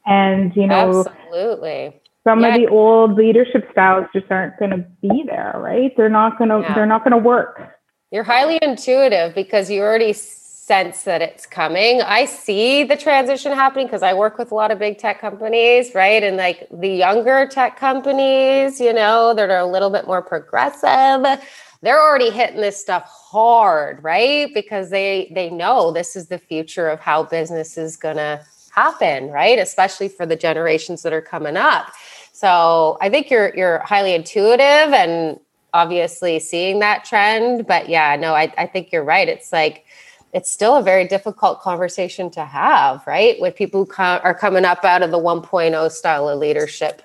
and, 0.10 0.56
you 0.56 0.68
know, 0.68 1.06
absolutely. 1.06 2.02
Some 2.28 2.42
yeah. 2.42 2.48
of 2.48 2.56
the 2.56 2.68
old 2.68 3.14
leadership 3.14 3.70
styles 3.72 4.08
just 4.14 4.26
aren't 4.30 4.58
going 4.60 4.72
to 4.72 4.86
be 5.02 5.24
there, 5.26 5.54
right? 5.56 5.96
They're 5.96 6.10
not 6.10 6.38
going 6.38 6.50
to, 6.50 6.62
yeah. 6.62 6.74
they're 6.74 6.86
not 6.86 7.04
going 7.04 7.12
to 7.12 7.18
work. 7.18 7.78
You're 8.12 8.24
highly 8.24 8.58
intuitive 8.62 9.36
because 9.36 9.70
you 9.70 9.82
already 9.82 10.14
sense 10.14 11.04
that 11.04 11.22
it's 11.22 11.46
coming. 11.46 12.02
I 12.02 12.26
see 12.26 12.84
the 12.84 12.98
transition 12.98 13.54
happening 13.54 13.88
because 13.88 14.04
I 14.04 14.14
work 14.14 14.38
with 14.38 14.52
a 14.52 14.56
lot 14.56 14.72
of 14.72 14.80
big 14.80 14.98
tech 14.98 15.22
companies, 15.22 15.96
right? 15.96 16.22
And 16.22 16.38
like 16.38 16.68
the 16.72 16.90
younger 16.90 17.48
tech 17.48 17.78
companies, 17.78 18.80
you 18.80 18.94
know, 18.94 19.34
that 19.34 19.50
are 19.50 19.60
a 19.60 19.66
little 19.66 19.90
bit 19.90 20.06
more 20.06 20.22
progressive, 20.22 21.40
they're 21.82 22.02
already 22.02 22.30
hitting 22.30 22.62
this 22.62 22.80
stuff 22.80 23.04
hard, 23.06 24.04
right? 24.04 24.54
Because 24.54 24.90
they 24.90 25.32
they 25.34 25.50
know 25.50 25.92
this 25.92 26.16
is 26.16 26.28
the 26.28 26.38
future 26.38 26.88
of 26.88 27.00
how 27.00 27.24
business 27.24 27.78
is 27.78 27.96
going 27.96 28.18
to 28.18 28.42
happen, 28.72 29.30
right? 29.30 29.60
Especially 29.60 30.08
for 30.08 30.26
the 30.26 30.36
generations 30.36 31.02
that 31.04 31.14
are 31.14 31.22
coming 31.22 31.58
up. 31.58 31.92
So 32.32 32.98
I 33.02 33.10
think 33.10 33.30
you're 33.30 33.54
you're 33.56 33.80
highly 33.80 34.14
intuitive 34.14 34.94
and 34.94 35.40
obviously 35.74 36.40
seeing 36.40 36.80
that 36.80 37.06
trend. 37.06 37.68
But 37.68 37.90
yeah, 37.90 38.16
no, 38.16 38.34
I, 38.34 38.54
I 38.58 38.66
think 38.66 38.92
you're 38.92 39.04
right. 39.04 39.28
It's 39.28 39.52
like 39.52 39.86
it's 40.34 40.50
still 40.52 40.76
a 40.78 40.84
very 40.84 41.08
difficult 41.08 41.60
conversation 41.62 42.30
to 42.32 42.46
have, 42.46 43.06
right? 43.08 43.40
With 43.42 43.56
people 43.56 43.86
who 43.86 44.04
are 44.04 44.34
coming 44.34 44.64
up 44.64 44.86
out 44.86 45.02
of 45.02 45.12
the 45.12 45.18
1.0 45.18 45.92
style 45.92 46.30
of 46.30 46.40
leadership 46.40 47.02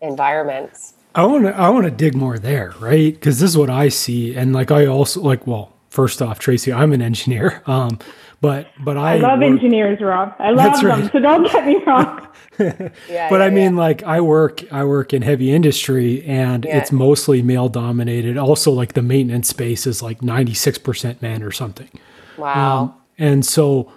environments. 0.00 0.94
I 1.14 1.24
want 1.24 1.44
to 1.44 1.56
I 1.56 1.68
want 1.70 1.84
to 1.84 1.90
dig 1.90 2.14
more 2.14 2.38
there, 2.38 2.74
right? 2.78 3.12
Because 3.12 3.40
this 3.40 3.50
is 3.50 3.56
what 3.58 3.70
I 3.70 3.88
see, 3.88 4.34
and 4.36 4.52
like 4.52 4.70
I 4.70 4.86
also 4.86 5.20
like. 5.20 5.46
Well, 5.46 5.72
first 5.90 6.22
off, 6.22 6.38
Tracey, 6.38 6.72
I'm 6.72 6.92
an 6.92 7.02
engineer, 7.02 7.62
um, 7.66 7.98
but 8.40 8.68
but 8.80 8.96
I, 8.96 9.14
I 9.14 9.16
love 9.16 9.40
work, 9.40 9.50
engineers, 9.50 10.00
Rob. 10.00 10.34
I 10.38 10.50
love 10.50 10.82
right. 10.82 10.98
them, 10.98 11.10
so 11.12 11.18
don't 11.20 11.50
get 11.50 11.66
me 11.66 11.82
wrong. 11.86 12.26
yeah, 12.58 13.28
but 13.30 13.40
yeah, 13.40 13.46
I 13.46 13.50
mean, 13.50 13.74
yeah. 13.74 13.80
like 13.80 14.02
I 14.02 14.20
work 14.20 14.62
I 14.72 14.84
work 14.84 15.12
in 15.12 15.22
heavy 15.22 15.52
industry, 15.52 16.24
and 16.24 16.64
it's 16.64 16.92
mostly 16.92 17.42
male 17.42 17.68
dominated. 17.68 18.36
Also, 18.36 18.70
like 18.70 18.94
the 18.94 19.02
maintenance 19.02 19.48
space 19.48 19.86
is 19.86 20.02
like 20.02 20.22
96 20.22 20.78
percent 20.78 21.22
men 21.22 21.42
or 21.42 21.50
something. 21.50 21.88
Wow. 22.36 22.80
Um, 22.80 22.94
and 23.18 23.44
so 23.44 23.92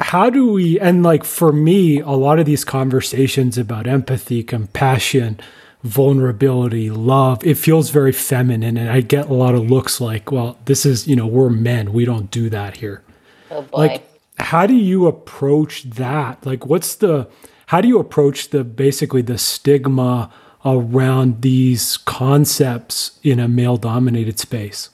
how 0.00 0.30
do 0.30 0.52
we 0.52 0.80
and 0.80 1.02
like 1.02 1.24
for 1.24 1.52
me 1.52 2.00
a 2.00 2.10
lot 2.10 2.38
of 2.38 2.46
these 2.46 2.64
conversations 2.64 3.58
about 3.58 3.86
empathy 3.86 4.42
compassion 4.42 5.38
vulnerability, 5.82 6.90
love. 6.90 7.44
It 7.44 7.56
feels 7.56 7.90
very 7.90 8.12
feminine. 8.12 8.76
And 8.76 8.90
I 8.90 9.00
get 9.00 9.28
a 9.28 9.34
lot 9.34 9.54
of 9.54 9.70
looks 9.70 10.00
like, 10.00 10.30
well, 10.30 10.58
this 10.66 10.84
is, 10.84 11.08
you 11.08 11.16
know, 11.16 11.26
we're 11.26 11.50
men. 11.50 11.92
We 11.92 12.04
don't 12.04 12.30
do 12.30 12.50
that 12.50 12.76
here. 12.76 13.02
Oh 13.50 13.62
boy. 13.62 13.78
Like, 13.78 14.06
how 14.38 14.66
do 14.66 14.74
you 14.74 15.06
approach 15.06 15.84
that? 15.84 16.44
Like, 16.44 16.66
what's 16.66 16.94
the, 16.96 17.28
how 17.66 17.80
do 17.80 17.88
you 17.88 17.98
approach 17.98 18.50
the 18.50 18.64
basically 18.64 19.22
the 19.22 19.38
stigma 19.38 20.30
around 20.64 21.42
these 21.42 21.96
concepts 21.96 23.18
in 23.22 23.38
a 23.40 23.48
male 23.48 23.76
dominated 23.76 24.38
space? 24.38 24.90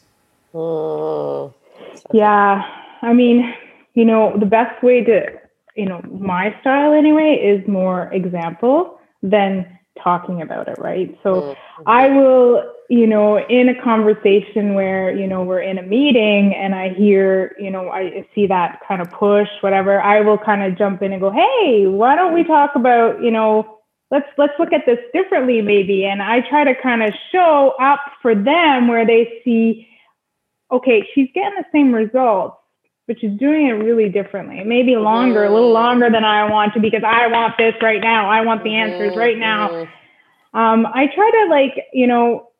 Mm. 0.55 1.53
Yeah. 2.12 2.62
I 3.03 3.12
mean, 3.12 3.53
you 3.94 4.05
know, 4.05 4.37
the 4.38 4.46
best 4.46 4.83
way 4.83 5.03
to, 5.05 5.27
you 5.75 5.87
know, 5.87 6.01
my 6.20 6.55
style 6.61 6.92
anyway 6.92 7.35
is 7.35 7.66
more 7.68 8.12
example 8.12 9.01
than 9.22 9.75
talking 10.02 10.42
about 10.42 10.68
it, 10.68 10.78
right? 10.78 11.16
So 11.22 11.35
mm-hmm. 11.35 11.82
I 11.87 12.09
will, 12.09 12.72
you 12.88 13.06
know, 13.06 13.38
in 13.38 13.68
a 13.68 13.82
conversation 13.82 14.74
where, 14.74 15.14
you 15.14 15.26
know, 15.26 15.42
we're 15.42 15.61
in 15.61 15.78
a 15.78 15.82
meeting 15.82 16.54
and 16.54 16.74
I 16.74 16.90
hear, 16.90 17.54
you 17.59 17.70
know, 17.70 17.90
I 17.90 18.26
see 18.35 18.46
that 18.46 18.80
kind 18.87 19.02
of 19.02 19.11
push, 19.11 19.48
whatever, 19.61 20.00
I 20.00 20.20
will 20.20 20.38
kind 20.38 20.62
of 20.62 20.78
jump 20.78 21.02
in 21.02 21.12
and 21.12 21.20
go, 21.20 21.30
hey, 21.30 21.87
why 21.87 22.16
don't 22.16 22.35
we 22.35 22.44
talk 22.44 22.72
about, 22.74 23.22
you 23.22 23.30
know, 23.30 23.80
let's 24.11 24.28
let's 24.38 24.52
look 24.59 24.72
at 24.72 24.87
this 24.87 24.98
differently 25.12 25.61
maybe. 25.62 26.04
And 26.04 26.22
I 26.22 26.40
try 26.40 26.64
to 26.64 26.74
kind 26.80 27.02
of 27.02 27.12
show 27.32 27.74
up 27.80 28.00
for 28.22 28.35
them 28.35 28.88
where 28.88 29.06
they 29.06 29.40
see, 29.44 29.88
okay, 30.70 31.06
she's 31.14 31.28
getting 31.35 31.59
the 31.59 31.64
same 31.72 31.92
results 31.92 32.56
but 33.06 33.20
she's 33.20 33.38
doing 33.38 33.68
it 33.68 33.72
really 33.72 34.08
differently. 34.08 34.62
Maybe 34.64 34.96
longer, 34.96 35.44
a 35.44 35.52
little 35.52 35.72
longer 35.72 36.10
than 36.10 36.24
I 36.24 36.50
want 36.50 36.74
to 36.74 36.80
because 36.80 37.02
I 37.04 37.28
want 37.28 37.56
this 37.56 37.74
right 37.80 38.00
now. 38.00 38.28
I 38.28 38.40
want 38.40 38.64
the 38.64 38.74
answers 38.74 39.10
mm-hmm. 39.10 39.18
right 39.18 39.38
now. 39.38 39.68
Mm-hmm. 39.68 40.58
Um, 40.58 40.86
I 40.86 41.06
try 41.14 41.30
to 41.30 41.50
like, 41.50 41.84
you 41.92 42.06
know, 42.06 42.50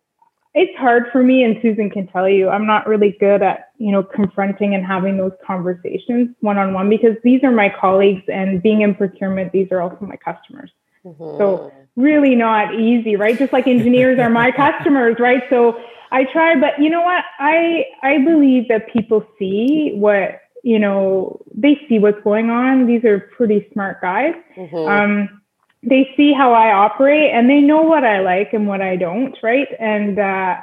it's 0.55 0.77
hard 0.79 1.05
for 1.13 1.23
me, 1.23 1.43
and 1.43 1.59
Susan 1.61 1.91
can 1.91 2.07
tell 2.07 2.27
you, 2.27 2.49
I'm 2.49 2.67
not 2.67 2.87
really 2.87 3.15
good 3.21 3.43
at, 3.43 3.73
you 3.77 3.93
know, 3.93 4.03
confronting 4.03 4.75
and 4.75 4.87
having 4.87 5.19
those 5.19 5.33
conversations 5.47 6.35
one 6.41 6.57
on 6.57 6.73
one 6.73 6.89
because 6.89 7.17
these 7.23 7.45
are 7.45 7.51
my 7.51 7.69
colleagues, 7.79 8.23
and 8.29 8.63
being 8.63 8.81
in 8.81 8.95
procurement, 8.95 9.53
these 9.53 9.69
are 9.71 9.83
also 9.83 10.07
my 10.07 10.17
customers. 10.17 10.71
Mm-hmm. 11.05 11.39
So 11.39 11.73
really 11.97 12.35
not 12.35 12.75
easy, 12.75 13.17
right? 13.17 13.39
Just 13.39 13.53
like 13.53 13.67
engineers 13.67 14.19
are 14.19 14.31
my 14.31 14.51
customers, 14.57 15.17
right? 15.19 15.43
So 15.51 15.79
I 16.11 16.25
try, 16.25 16.59
but 16.59 16.81
you 16.81 16.91
know 16.91 17.03
what? 17.03 17.25
I 17.39 17.85
I 18.03 18.19
believe 18.19 18.69
that 18.69 18.93
people 18.93 19.27
see 19.39 19.93
what 19.95 20.41
you 20.63 20.79
know. 20.79 21.41
They 21.55 21.81
see 21.89 21.99
what's 21.99 22.23
going 22.23 22.51
on. 22.51 22.87
These 22.87 23.05
are 23.05 23.31
pretty 23.37 23.69
smart 23.73 24.01
guys. 24.01 24.35
Mm-hmm. 24.57 24.77
Um, 24.77 25.43
they 25.83 26.11
see 26.17 26.33
how 26.33 26.53
I 26.53 26.73
operate, 26.73 27.31
and 27.33 27.49
they 27.49 27.61
know 27.61 27.83
what 27.83 28.05
I 28.05 28.21
like 28.21 28.53
and 28.53 28.67
what 28.67 28.81
I 28.81 28.97
don't, 28.97 29.37
right? 29.43 29.69
And 29.79 30.19
uh, 30.19 30.57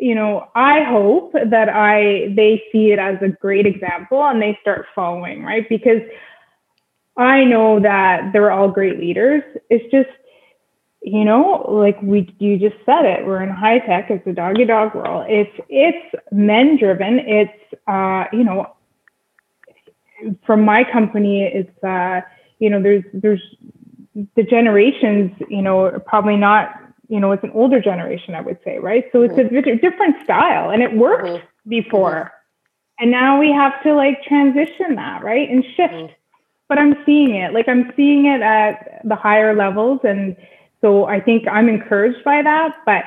you 0.00 0.14
know, 0.14 0.48
I 0.54 0.82
hope 0.82 1.32
that 1.32 1.68
I 1.68 2.32
they 2.34 2.62
see 2.72 2.92
it 2.92 2.98
as 2.98 3.18
a 3.22 3.28
great 3.28 3.66
example 3.66 4.24
and 4.24 4.40
they 4.40 4.58
start 4.62 4.86
following, 4.94 5.42
right? 5.44 5.68
Because 5.68 6.00
I 7.16 7.44
know 7.44 7.80
that 7.80 8.32
they're 8.32 8.50
all 8.50 8.68
great 8.68 8.98
leaders. 8.98 9.42
It's 9.68 9.84
just 9.92 10.08
you 11.02 11.24
know, 11.24 11.64
like 11.68 12.00
we 12.02 12.34
you 12.38 12.58
just 12.58 12.76
said 12.84 13.04
it, 13.04 13.26
we're 13.26 13.42
in 13.42 13.48
high 13.48 13.78
tech, 13.78 14.10
it's 14.10 14.26
a 14.26 14.32
doggy 14.32 14.66
dog 14.66 14.94
world. 14.94 15.26
It's 15.28 15.52
it's 15.68 16.14
men 16.30 16.76
driven. 16.78 17.20
It's 17.20 17.74
uh, 17.86 18.24
you 18.32 18.44
know, 18.44 18.74
from 20.44 20.64
my 20.64 20.84
company, 20.84 21.44
it's 21.44 21.84
uh, 21.84 22.20
you 22.58 22.68
know, 22.70 22.82
there's 22.82 23.04
there's 23.14 23.42
the 24.36 24.42
generations, 24.42 25.32
you 25.48 25.62
know, 25.62 25.98
probably 26.06 26.36
not, 26.36 26.74
you 27.08 27.20
know, 27.20 27.32
it's 27.32 27.44
an 27.44 27.52
older 27.54 27.80
generation, 27.80 28.34
I 28.34 28.40
would 28.40 28.58
say, 28.64 28.78
right? 28.78 29.04
So 29.12 29.22
it's 29.22 29.34
mm-hmm. 29.34 29.56
a 29.56 29.76
different 29.76 30.22
style 30.24 30.70
and 30.70 30.82
it 30.82 30.94
worked 30.94 31.26
mm-hmm. 31.26 31.68
before. 31.68 32.12
Mm-hmm. 32.12 33.02
And 33.02 33.10
now 33.10 33.40
we 33.40 33.50
have 33.52 33.82
to 33.84 33.94
like 33.94 34.22
transition 34.24 34.96
that, 34.96 35.22
right? 35.22 35.48
And 35.48 35.64
shift. 35.76 35.94
Mm-hmm. 35.94 36.12
But 36.68 36.78
I'm 36.78 36.96
seeing 37.04 37.34
it. 37.34 37.52
Like 37.52 37.68
I'm 37.68 37.92
seeing 37.96 38.26
it 38.26 38.42
at 38.42 39.00
the 39.04 39.16
higher 39.16 39.56
levels 39.56 40.00
and 40.04 40.36
so 40.80 41.04
I 41.04 41.20
think 41.20 41.46
I'm 41.48 41.68
encouraged 41.68 42.24
by 42.24 42.42
that. 42.42 42.76
But 42.86 43.04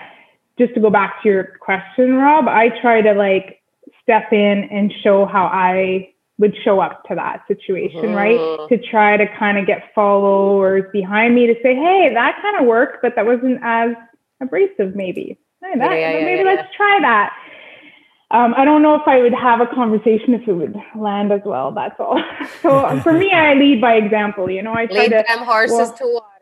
just 0.57 0.73
to 0.75 0.79
go 0.79 0.89
back 0.89 1.21
to 1.23 1.29
your 1.29 1.43
question, 1.59 2.15
Rob, 2.15 2.47
I 2.47 2.69
try 2.81 3.01
to 3.01 3.13
like 3.13 3.62
step 4.01 4.31
in 4.31 4.67
and 4.71 4.93
show 5.03 5.25
how 5.25 5.45
I 5.45 6.13
would 6.39 6.55
show 6.63 6.79
up 6.79 7.03
to 7.05 7.15
that 7.15 7.43
situation, 7.47 8.01
mm-hmm. 8.01 8.15
right? 8.15 8.69
To 8.69 8.77
try 8.89 9.17
to 9.17 9.25
kind 9.38 9.57
of 9.57 9.67
get 9.67 9.91
followers 9.93 10.83
behind 10.91 11.36
me 11.36 11.47
to 11.47 11.53
say, 11.62 11.75
hey, 11.75 12.12
that 12.13 12.39
kind 12.41 12.59
of 12.59 12.65
worked, 12.65 13.01
but 13.01 13.13
that 13.15 13.25
wasn't 13.25 13.59
as 13.63 13.95
abrasive, 14.41 14.95
maybe. 14.95 15.38
Hey, 15.62 15.79
that, 15.79 15.91
yeah, 15.91 16.17
yeah, 16.17 16.25
maybe 16.25 16.43
yeah, 16.43 16.55
let's 16.55 16.75
try 16.75 16.99
that. 17.01 17.33
Um, 18.31 18.55
I 18.57 18.65
don't 18.65 18.81
know 18.81 18.95
if 18.95 19.03
I 19.07 19.19
would 19.19 19.33
have 19.33 19.62
a 19.62 19.67
conversation 19.67 20.33
if 20.33 20.47
it 20.47 20.53
would 20.53 20.75
land 20.95 21.31
as 21.31 21.41
well. 21.45 21.71
That's 21.71 21.97
all. 21.99 22.19
so 22.63 22.99
for 23.01 23.13
me, 23.13 23.31
I 23.31 23.53
lead 23.53 23.79
by 23.79 23.93
example. 23.93 24.49
You 24.49 24.63
know, 24.63 24.73
I 24.73 24.88
try 24.88 25.01
lead 25.03 25.12
to 25.12 25.23
them 25.27 25.45
horses 25.45 25.77
well, 25.77 25.93
to 25.93 26.05
water. 26.05 26.33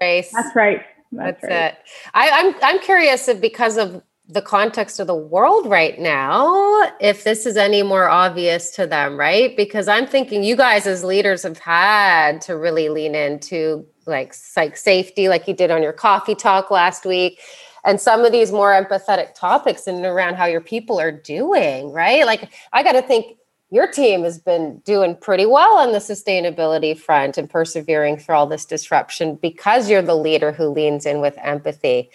Grace. 0.00 0.32
That's 0.32 0.56
right. 0.56 0.82
That's, 1.12 1.40
That's 1.42 1.50
right. 1.50 1.72
it. 1.72 1.78
I, 2.14 2.30
I'm 2.30 2.54
I'm 2.62 2.80
curious 2.80 3.28
if 3.28 3.40
because 3.40 3.76
of 3.76 4.02
the 4.28 4.40
context 4.40 5.00
of 5.00 5.08
the 5.08 5.14
world 5.14 5.66
right 5.66 5.98
now, 5.98 6.92
if 7.00 7.24
this 7.24 7.46
is 7.46 7.56
any 7.56 7.82
more 7.82 8.08
obvious 8.08 8.70
to 8.70 8.86
them, 8.86 9.18
right? 9.18 9.56
Because 9.56 9.88
I'm 9.88 10.06
thinking 10.06 10.44
you 10.44 10.56
guys 10.56 10.86
as 10.86 11.02
leaders 11.02 11.42
have 11.42 11.58
had 11.58 12.40
to 12.42 12.56
really 12.56 12.88
lean 12.88 13.14
into 13.14 13.84
like 14.06 14.32
psych 14.32 14.76
safety, 14.76 15.28
like 15.28 15.48
you 15.48 15.54
did 15.54 15.70
on 15.70 15.82
your 15.82 15.92
coffee 15.92 16.36
talk 16.36 16.70
last 16.70 17.04
week, 17.04 17.40
and 17.84 18.00
some 18.00 18.24
of 18.24 18.30
these 18.32 18.52
more 18.52 18.70
empathetic 18.72 19.34
topics 19.34 19.86
and 19.86 20.06
around 20.06 20.36
how 20.36 20.46
your 20.46 20.60
people 20.60 21.00
are 21.00 21.12
doing, 21.12 21.92
right? 21.92 22.24
Like 22.24 22.50
I 22.72 22.82
got 22.84 22.92
to 22.92 23.02
think 23.02 23.36
your 23.70 23.86
team 23.86 24.24
has 24.24 24.38
been 24.38 24.78
doing 24.78 25.16
pretty 25.16 25.46
well 25.46 25.78
on 25.78 25.92
the 25.92 25.98
sustainability 25.98 26.98
front 26.98 27.38
and 27.38 27.48
persevering 27.48 28.18
through 28.18 28.34
all 28.34 28.46
this 28.46 28.64
disruption 28.64 29.36
because 29.36 29.88
you're 29.88 30.02
the 30.02 30.16
leader 30.16 30.50
who 30.50 30.68
leans 30.68 31.06
in 31.06 31.20
with 31.20 31.38
empathy. 31.38 32.10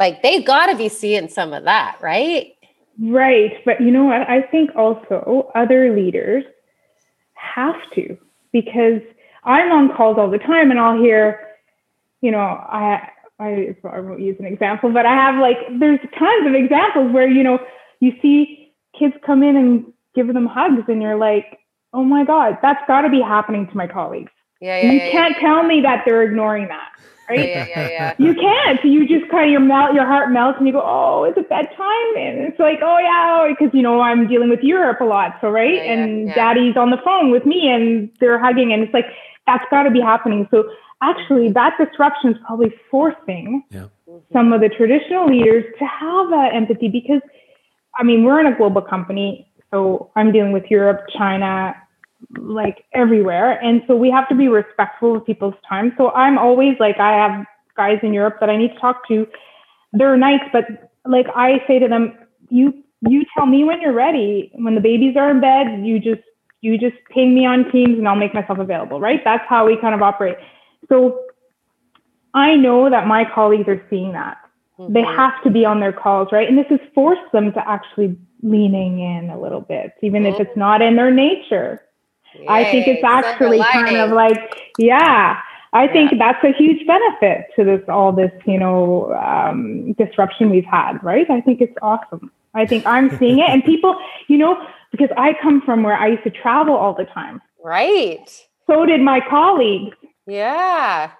Like 0.00 0.22
they 0.22 0.42
got 0.42 0.66
to 0.66 0.76
be 0.76 0.88
seeing 0.88 1.28
some 1.28 1.52
of 1.52 1.64
that, 1.64 1.96
right? 2.02 2.56
Right. 3.00 3.64
But 3.64 3.80
you 3.80 3.92
know 3.92 4.04
what? 4.04 4.28
I 4.28 4.42
think 4.42 4.74
also 4.74 5.50
other 5.54 5.94
leaders 5.94 6.44
have 7.34 7.76
to 7.94 8.18
because 8.52 9.00
I'm 9.44 9.70
on 9.70 9.94
calls 9.96 10.18
all 10.18 10.30
the 10.30 10.38
time 10.38 10.70
and 10.72 10.80
I'll 10.80 10.98
hear, 10.98 11.46
you 12.20 12.32
know, 12.32 12.40
I, 12.40 13.08
I, 13.38 13.76
I 13.84 14.00
won't 14.00 14.20
use 14.20 14.36
an 14.40 14.46
example, 14.46 14.90
but 14.90 15.06
I 15.06 15.14
have 15.14 15.40
like, 15.40 15.58
there's 15.78 16.00
tons 16.18 16.46
of 16.46 16.54
examples 16.54 17.12
where, 17.12 17.28
you 17.28 17.44
know, 17.44 17.60
you 18.00 18.14
see 18.20 18.72
kids 18.98 19.14
come 19.24 19.42
in 19.42 19.56
and 19.56 19.92
give 20.16 20.32
them 20.32 20.46
hugs 20.46 20.82
and 20.88 21.00
you're 21.00 21.16
like, 21.16 21.60
oh 21.92 22.02
my 22.02 22.24
God, 22.24 22.58
that's 22.62 22.80
got 22.88 23.02
to 23.02 23.10
be 23.10 23.20
happening 23.20 23.68
to 23.68 23.76
my 23.76 23.86
colleagues. 23.86 24.32
Yeah, 24.60 24.80
yeah, 24.80 24.90
you 24.90 24.98
yeah, 24.98 25.10
can't 25.10 25.34
yeah. 25.36 25.40
tell 25.40 25.62
me 25.62 25.82
that 25.82 26.02
they're 26.04 26.22
ignoring 26.22 26.68
that, 26.68 26.88
right? 27.28 27.48
Yeah, 27.48 27.66
yeah, 27.68 27.88
yeah. 27.88 28.14
you 28.18 28.34
can't. 28.34 28.82
You 28.84 29.06
just 29.06 29.30
kind 29.30 29.44
of 29.44 29.50
your 29.50 29.60
melt, 29.60 29.94
your 29.94 30.06
heart 30.06 30.32
melts, 30.32 30.56
and 30.58 30.66
you 30.66 30.72
go, 30.72 30.82
"Oh, 30.82 31.24
it's 31.24 31.36
a 31.36 31.42
bedtime," 31.42 32.16
and 32.16 32.40
it's 32.40 32.58
like, 32.58 32.78
"Oh 32.82 32.98
yeah," 32.98 33.42
oh, 33.42 33.54
because 33.54 33.74
you 33.74 33.82
know 33.82 34.00
I'm 34.00 34.26
dealing 34.26 34.48
with 34.48 34.60
Europe 34.60 35.02
a 35.02 35.04
lot, 35.04 35.36
so 35.42 35.50
right, 35.50 35.74
yeah, 35.74 35.92
and 35.92 36.34
Daddy's 36.34 36.74
on 36.74 36.88
the 36.88 36.96
phone 37.04 37.30
with 37.30 37.44
me, 37.44 37.68
and 37.68 38.10
they're 38.18 38.38
hugging, 38.38 38.72
and 38.72 38.82
it's 38.82 38.94
like 38.94 39.06
that's 39.46 39.64
got 39.70 39.82
to 39.82 39.90
be 39.90 40.00
happening. 40.00 40.48
So 40.50 40.70
actually, 41.02 41.50
that 41.52 41.74
disruption 41.78 42.30
is 42.30 42.38
probably 42.46 42.72
forcing 42.90 43.62
some 44.32 44.52
of 44.54 44.62
the 44.62 44.70
traditional 44.70 45.26
leaders 45.26 45.64
to 45.78 45.84
have 45.84 46.30
that 46.30 46.54
empathy 46.54 46.88
because, 46.88 47.20
I 47.94 48.02
mean, 48.02 48.24
we're 48.24 48.40
in 48.40 48.46
a 48.46 48.56
global 48.56 48.80
company 48.80 49.45
so 49.70 50.10
I'm 50.16 50.32
dealing 50.32 50.52
with 50.52 50.64
Europe, 50.70 51.06
China, 51.16 51.74
like 52.38 52.84
everywhere. 52.92 53.62
And 53.62 53.82
so 53.86 53.96
we 53.96 54.10
have 54.10 54.28
to 54.28 54.34
be 54.34 54.48
respectful 54.48 55.16
of 55.16 55.26
people's 55.26 55.54
time. 55.68 55.92
So 55.96 56.10
I'm 56.12 56.38
always 56.38 56.76
like, 56.80 56.98
I 56.98 57.12
have 57.12 57.46
guys 57.76 57.98
in 58.02 58.12
Europe 58.12 58.36
that 58.40 58.48
I 58.48 58.56
need 58.56 58.72
to 58.74 58.78
talk 58.78 59.06
to. 59.08 59.26
They're 59.92 60.16
nice, 60.16 60.40
but 60.52 60.64
like 61.04 61.26
I 61.34 61.62
say 61.66 61.78
to 61.78 61.88
them, 61.88 62.18
you 62.48 62.82
you 63.06 63.24
tell 63.36 63.46
me 63.46 63.64
when 63.64 63.80
you're 63.80 63.92
ready. 63.92 64.50
When 64.54 64.74
the 64.74 64.80
babies 64.80 65.16
are 65.16 65.30
in 65.30 65.40
bed, 65.40 65.84
you 65.84 65.98
just 65.98 66.22
you 66.60 66.78
just 66.78 66.96
ping 67.10 67.34
me 67.34 67.46
on 67.46 67.70
Teams 67.70 67.98
and 67.98 68.08
I'll 68.08 68.16
make 68.16 68.34
myself 68.34 68.58
available, 68.58 68.98
right? 69.00 69.20
That's 69.24 69.44
how 69.48 69.66
we 69.66 69.78
kind 69.80 69.94
of 69.94 70.02
operate. 70.02 70.36
So 70.88 71.20
I 72.34 72.56
know 72.56 72.90
that 72.90 73.06
my 73.06 73.24
colleagues 73.34 73.68
are 73.68 73.82
seeing 73.88 74.12
that. 74.12 74.38
Mm-hmm. 74.78 74.92
They 74.92 75.02
have 75.02 75.42
to 75.44 75.50
be 75.50 75.64
on 75.64 75.80
their 75.80 75.92
calls, 75.92 76.28
right? 76.32 76.48
And 76.48 76.58
this 76.58 76.66
has 76.68 76.80
forced 76.94 77.32
them 77.32 77.52
to 77.52 77.68
actually 77.68 78.16
leaning 78.42 79.00
in 79.00 79.30
a 79.30 79.40
little 79.40 79.62
bit, 79.62 79.92
even 80.02 80.24
mm-hmm. 80.24 80.34
if 80.34 80.48
it's 80.48 80.56
not 80.56 80.82
in 80.82 80.96
their 80.96 81.10
nature. 81.10 81.82
Yay, 82.34 82.46
I 82.48 82.64
think 82.64 82.86
it's 82.86 83.04
actually 83.04 83.62
kind 83.72 83.96
of 83.96 84.10
like, 84.10 84.72
yeah, 84.78 85.40
I 85.72 85.88
think 85.88 86.12
yeah. 86.12 86.18
that's 86.18 86.44
a 86.44 86.52
huge 86.52 86.86
benefit 86.86 87.46
to 87.56 87.64
this, 87.64 87.80
all 87.88 88.12
this, 88.12 88.32
you 88.44 88.58
know, 88.58 89.12
um, 89.14 89.92
disruption 89.94 90.50
we've 90.50 90.64
had, 90.64 91.02
right? 91.02 91.28
I 91.30 91.40
think 91.40 91.60
it's 91.60 91.76
awesome. 91.80 92.30
I 92.54 92.66
think 92.66 92.86
I'm 92.86 93.16
seeing 93.18 93.38
it. 93.38 93.48
And 93.48 93.64
people, 93.72 93.98
you 94.28 94.38
know, 94.38 94.60
because 94.90 95.10
I 95.16 95.34
come 95.42 95.62
from 95.62 95.82
where 95.82 95.96
I 95.96 96.08
used 96.08 96.24
to 96.24 96.30
travel 96.30 96.74
all 96.74 96.94
the 96.94 97.04
time. 97.04 97.40
Right. 97.62 98.30
So 98.66 98.86
did 98.86 99.00
my 99.00 99.20
colleagues. 99.28 99.96
Yeah. 100.26 101.10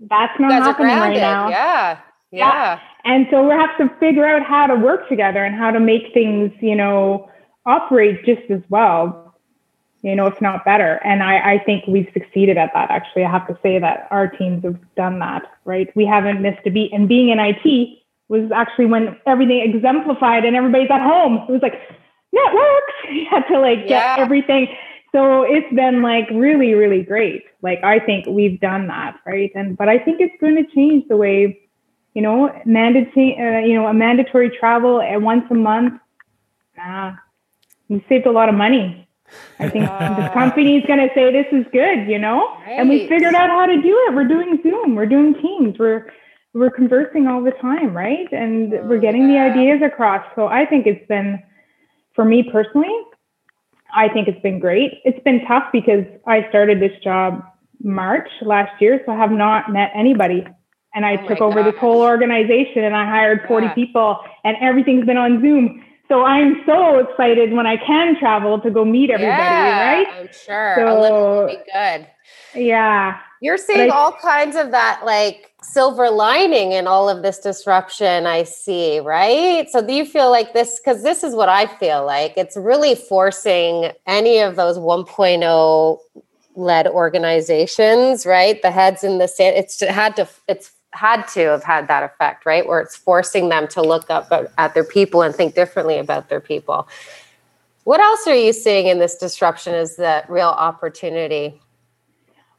That's 0.00 0.38
not 0.38 0.52
happening 0.52 0.96
right 0.96 1.16
now. 1.16 1.48
Yeah. 1.48 1.98
Yeah. 2.38 2.80
And 3.04 3.26
so 3.30 3.46
we 3.46 3.50
have 3.50 3.76
to 3.78 3.88
figure 3.98 4.26
out 4.26 4.42
how 4.42 4.66
to 4.66 4.74
work 4.74 5.08
together 5.08 5.44
and 5.44 5.54
how 5.54 5.70
to 5.70 5.80
make 5.80 6.12
things, 6.12 6.52
you 6.60 6.74
know, 6.74 7.30
operate 7.66 8.24
just 8.24 8.50
as 8.50 8.60
well, 8.68 9.34
you 10.02 10.14
know, 10.14 10.26
if 10.26 10.40
not 10.40 10.64
better. 10.64 11.00
And 11.04 11.22
I, 11.22 11.54
I 11.54 11.58
think 11.64 11.86
we've 11.86 12.08
succeeded 12.12 12.56
at 12.56 12.70
that. 12.74 12.90
Actually, 12.90 13.24
I 13.24 13.30
have 13.30 13.46
to 13.48 13.58
say 13.62 13.78
that 13.78 14.08
our 14.10 14.28
teams 14.28 14.64
have 14.64 14.78
done 14.96 15.18
that, 15.20 15.42
right? 15.64 15.94
We 15.96 16.06
haven't 16.06 16.42
missed 16.42 16.66
a 16.66 16.70
beat. 16.70 16.92
And 16.92 17.08
being 17.08 17.28
in 17.28 17.38
IT 17.38 17.98
was 18.28 18.50
actually 18.52 18.86
when 18.86 19.18
everything 19.26 19.60
exemplified 19.60 20.44
and 20.44 20.56
everybody's 20.56 20.90
at 20.90 21.02
home. 21.02 21.44
It 21.48 21.52
was 21.52 21.62
like, 21.62 21.80
networks. 22.34 22.92
You 23.10 23.26
had 23.30 23.46
to 23.48 23.60
like 23.60 23.80
get 23.80 23.90
yeah. 23.90 24.16
everything. 24.18 24.68
So 25.12 25.42
it's 25.42 25.72
been 25.74 26.02
like 26.02 26.28
really, 26.30 26.74
really 26.74 27.02
great. 27.02 27.44
Like 27.62 27.84
I 27.84 28.00
think 28.00 28.26
we've 28.26 28.58
done 28.60 28.88
that, 28.88 29.20
right? 29.26 29.52
And 29.54 29.76
but 29.76 29.88
I 29.88 29.98
think 29.98 30.20
it's 30.20 30.34
going 30.40 30.56
to 30.56 30.64
change 30.74 31.04
the 31.08 31.16
way, 31.16 31.63
you 32.14 32.22
know, 32.22 32.50
mandatory, 32.64 33.36
uh, 33.38 33.58
you 33.66 33.74
know, 33.74 33.86
a 33.86 33.94
mandatory 33.94 34.50
travel 34.50 35.00
at 35.00 35.20
once 35.20 35.44
a 35.50 35.54
month. 35.54 36.00
Nah, 36.76 37.14
you 37.88 38.02
saved 38.08 38.26
a 38.26 38.32
lot 38.32 38.48
of 38.48 38.54
money. 38.54 39.08
I 39.58 39.68
think 39.68 39.88
uh, 39.90 40.22
the 40.22 40.28
company 40.30 40.78
is 40.78 40.84
going 40.86 41.00
to 41.00 41.14
say 41.14 41.32
this 41.32 41.46
is 41.52 41.66
good, 41.72 42.08
you 42.08 42.18
know. 42.18 42.56
Right. 42.66 42.78
And 42.78 42.88
we 42.88 43.08
figured 43.08 43.34
out 43.34 43.50
how 43.50 43.66
to 43.66 43.82
do 43.82 44.04
it. 44.06 44.14
We're 44.14 44.28
doing 44.28 44.60
Zoom. 44.62 44.94
We're 44.94 45.06
doing 45.06 45.34
Teams. 45.34 45.78
We're 45.78 46.10
we're 46.52 46.70
conversing 46.70 47.26
all 47.26 47.42
the 47.42 47.50
time, 47.50 47.96
right? 47.96 48.30
And 48.32 48.70
we're 48.88 49.00
getting 49.00 49.28
yeah. 49.28 49.48
the 49.48 49.58
ideas 49.58 49.82
across. 49.82 50.24
So 50.36 50.46
I 50.46 50.64
think 50.64 50.86
it's 50.86 51.06
been 51.08 51.42
for 52.14 52.24
me 52.24 52.48
personally, 52.50 52.96
I 53.94 54.08
think 54.08 54.28
it's 54.28 54.40
been 54.40 54.58
great. 54.58 55.00
It's 55.04 55.22
been 55.24 55.44
tough 55.46 55.64
because 55.72 56.04
I 56.26 56.48
started 56.48 56.80
this 56.80 56.96
job 57.02 57.44
March 57.82 58.28
last 58.42 58.80
year, 58.80 59.02
so 59.04 59.12
I 59.12 59.16
have 59.16 59.30
not 59.30 59.72
met 59.72 59.90
anybody. 59.94 60.46
And 60.94 61.04
I 61.04 61.16
oh 61.16 61.28
took 61.28 61.40
over 61.40 61.62
this 61.62 61.76
whole 61.76 62.00
organization 62.00 62.84
and 62.84 62.94
I 62.94 63.04
hired 63.04 63.46
40 63.48 63.66
yeah. 63.66 63.74
people 63.74 64.18
and 64.44 64.56
everything's 64.60 65.06
been 65.06 65.16
on 65.16 65.40
Zoom. 65.40 65.84
So 66.08 66.24
I'm 66.24 66.62
so 66.66 66.98
excited 66.98 67.52
when 67.52 67.66
I 67.66 67.76
can 67.78 68.18
travel 68.18 68.60
to 68.60 68.70
go 68.70 68.84
meet 68.84 69.10
everybody, 69.10 69.32
yeah, 69.32 69.92
right? 69.92 70.06
I'm 70.14 70.28
sure. 70.32 70.74
So, 70.76 71.46
be 71.46 71.56
good. 71.72 72.06
Yeah. 72.54 73.18
You're 73.40 73.58
seeing 73.58 73.90
I, 73.90 73.94
all 73.94 74.12
kinds 74.12 74.56
of 74.56 74.70
that 74.70 75.02
like 75.04 75.52
silver 75.62 76.10
lining 76.10 76.72
in 76.72 76.86
all 76.86 77.08
of 77.08 77.22
this 77.22 77.38
disruption 77.38 78.26
I 78.26 78.44
see, 78.44 79.00
right? 79.00 79.68
So 79.70 79.84
do 79.84 79.92
you 79.92 80.04
feel 80.04 80.30
like 80.30 80.52
this 80.52 80.78
because 80.78 81.02
this 81.02 81.22
is 81.22 81.34
what 81.34 81.48
I 81.48 81.66
feel 81.66 82.04
like 82.06 82.34
it's 82.36 82.56
really 82.56 82.94
forcing 82.94 83.92
any 84.06 84.38
of 84.38 84.56
those 84.56 84.78
1.0 84.78 85.98
led 86.56 86.86
organizations, 86.86 88.24
right? 88.24 88.60
The 88.62 88.70
heads 88.70 89.04
in 89.04 89.18
the 89.18 89.28
sand, 89.28 89.56
it's 89.56 89.80
had 89.80 90.16
to 90.16 90.28
it's 90.48 90.70
had 90.94 91.26
to 91.28 91.40
have 91.40 91.64
had 91.64 91.88
that 91.88 92.02
effect, 92.04 92.46
right? 92.46 92.66
Where 92.66 92.80
it's 92.80 92.96
forcing 92.96 93.48
them 93.48 93.66
to 93.68 93.82
look 93.82 94.08
up 94.10 94.32
at 94.56 94.74
their 94.74 94.84
people 94.84 95.22
and 95.22 95.34
think 95.34 95.54
differently 95.54 95.98
about 95.98 96.28
their 96.28 96.40
people. 96.40 96.88
What 97.82 98.00
else 98.00 98.26
are 98.26 98.34
you 98.34 98.52
seeing 98.52 98.86
in 98.86 98.98
this 98.98 99.16
disruption 99.16 99.74
Is 99.74 99.96
the 99.96 100.24
real 100.28 100.48
opportunity? 100.48 101.60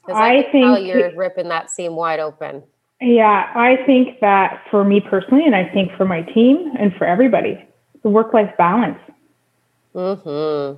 I, 0.08 0.38
I 0.38 0.52
think 0.52 0.86
you're 0.86 1.16
ripping 1.16 1.50
that 1.50 1.72
seam 1.72 1.96
wide 1.96 2.20
open. 2.20 2.62
Yeah, 3.02 3.52
I 3.56 3.78
think 3.86 4.20
that 4.20 4.64
for 4.70 4.84
me 4.84 5.02
personally, 5.02 5.46
and 5.46 5.56
I 5.56 5.68
think 5.68 5.92
for 5.98 6.06
my 6.06 6.22
team 6.22 6.74
and 6.78 6.96
for 6.96 7.06
everybody, 7.06 7.66
the 8.04 8.10
work-life 8.10 8.56
balance. 8.58 9.00
Hmm. 9.94 10.74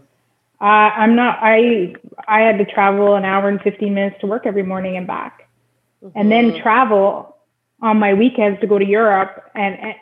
Uh, 0.59 0.63
I'm 0.63 1.15
not. 1.15 1.37
I 1.41 1.95
I 2.27 2.41
had 2.41 2.57
to 2.57 2.65
travel 2.65 3.15
an 3.15 3.25
hour 3.25 3.47
and 3.49 3.61
15 3.61 3.93
minutes 3.93 4.19
to 4.21 4.27
work 4.27 4.45
every 4.45 4.63
morning 4.63 4.97
and 4.97 5.05
back, 5.05 5.47
mm-hmm. 6.03 6.17
and 6.17 6.31
then 6.31 6.51
mm-hmm. 6.51 6.61
travel 6.61 7.36
on 7.81 7.97
my 7.97 8.13
weekends 8.13 8.59
to 8.61 8.67
go 8.67 8.77
to 8.77 8.85
Europe 8.85 9.43
and, 9.55 9.77
and 9.79 9.95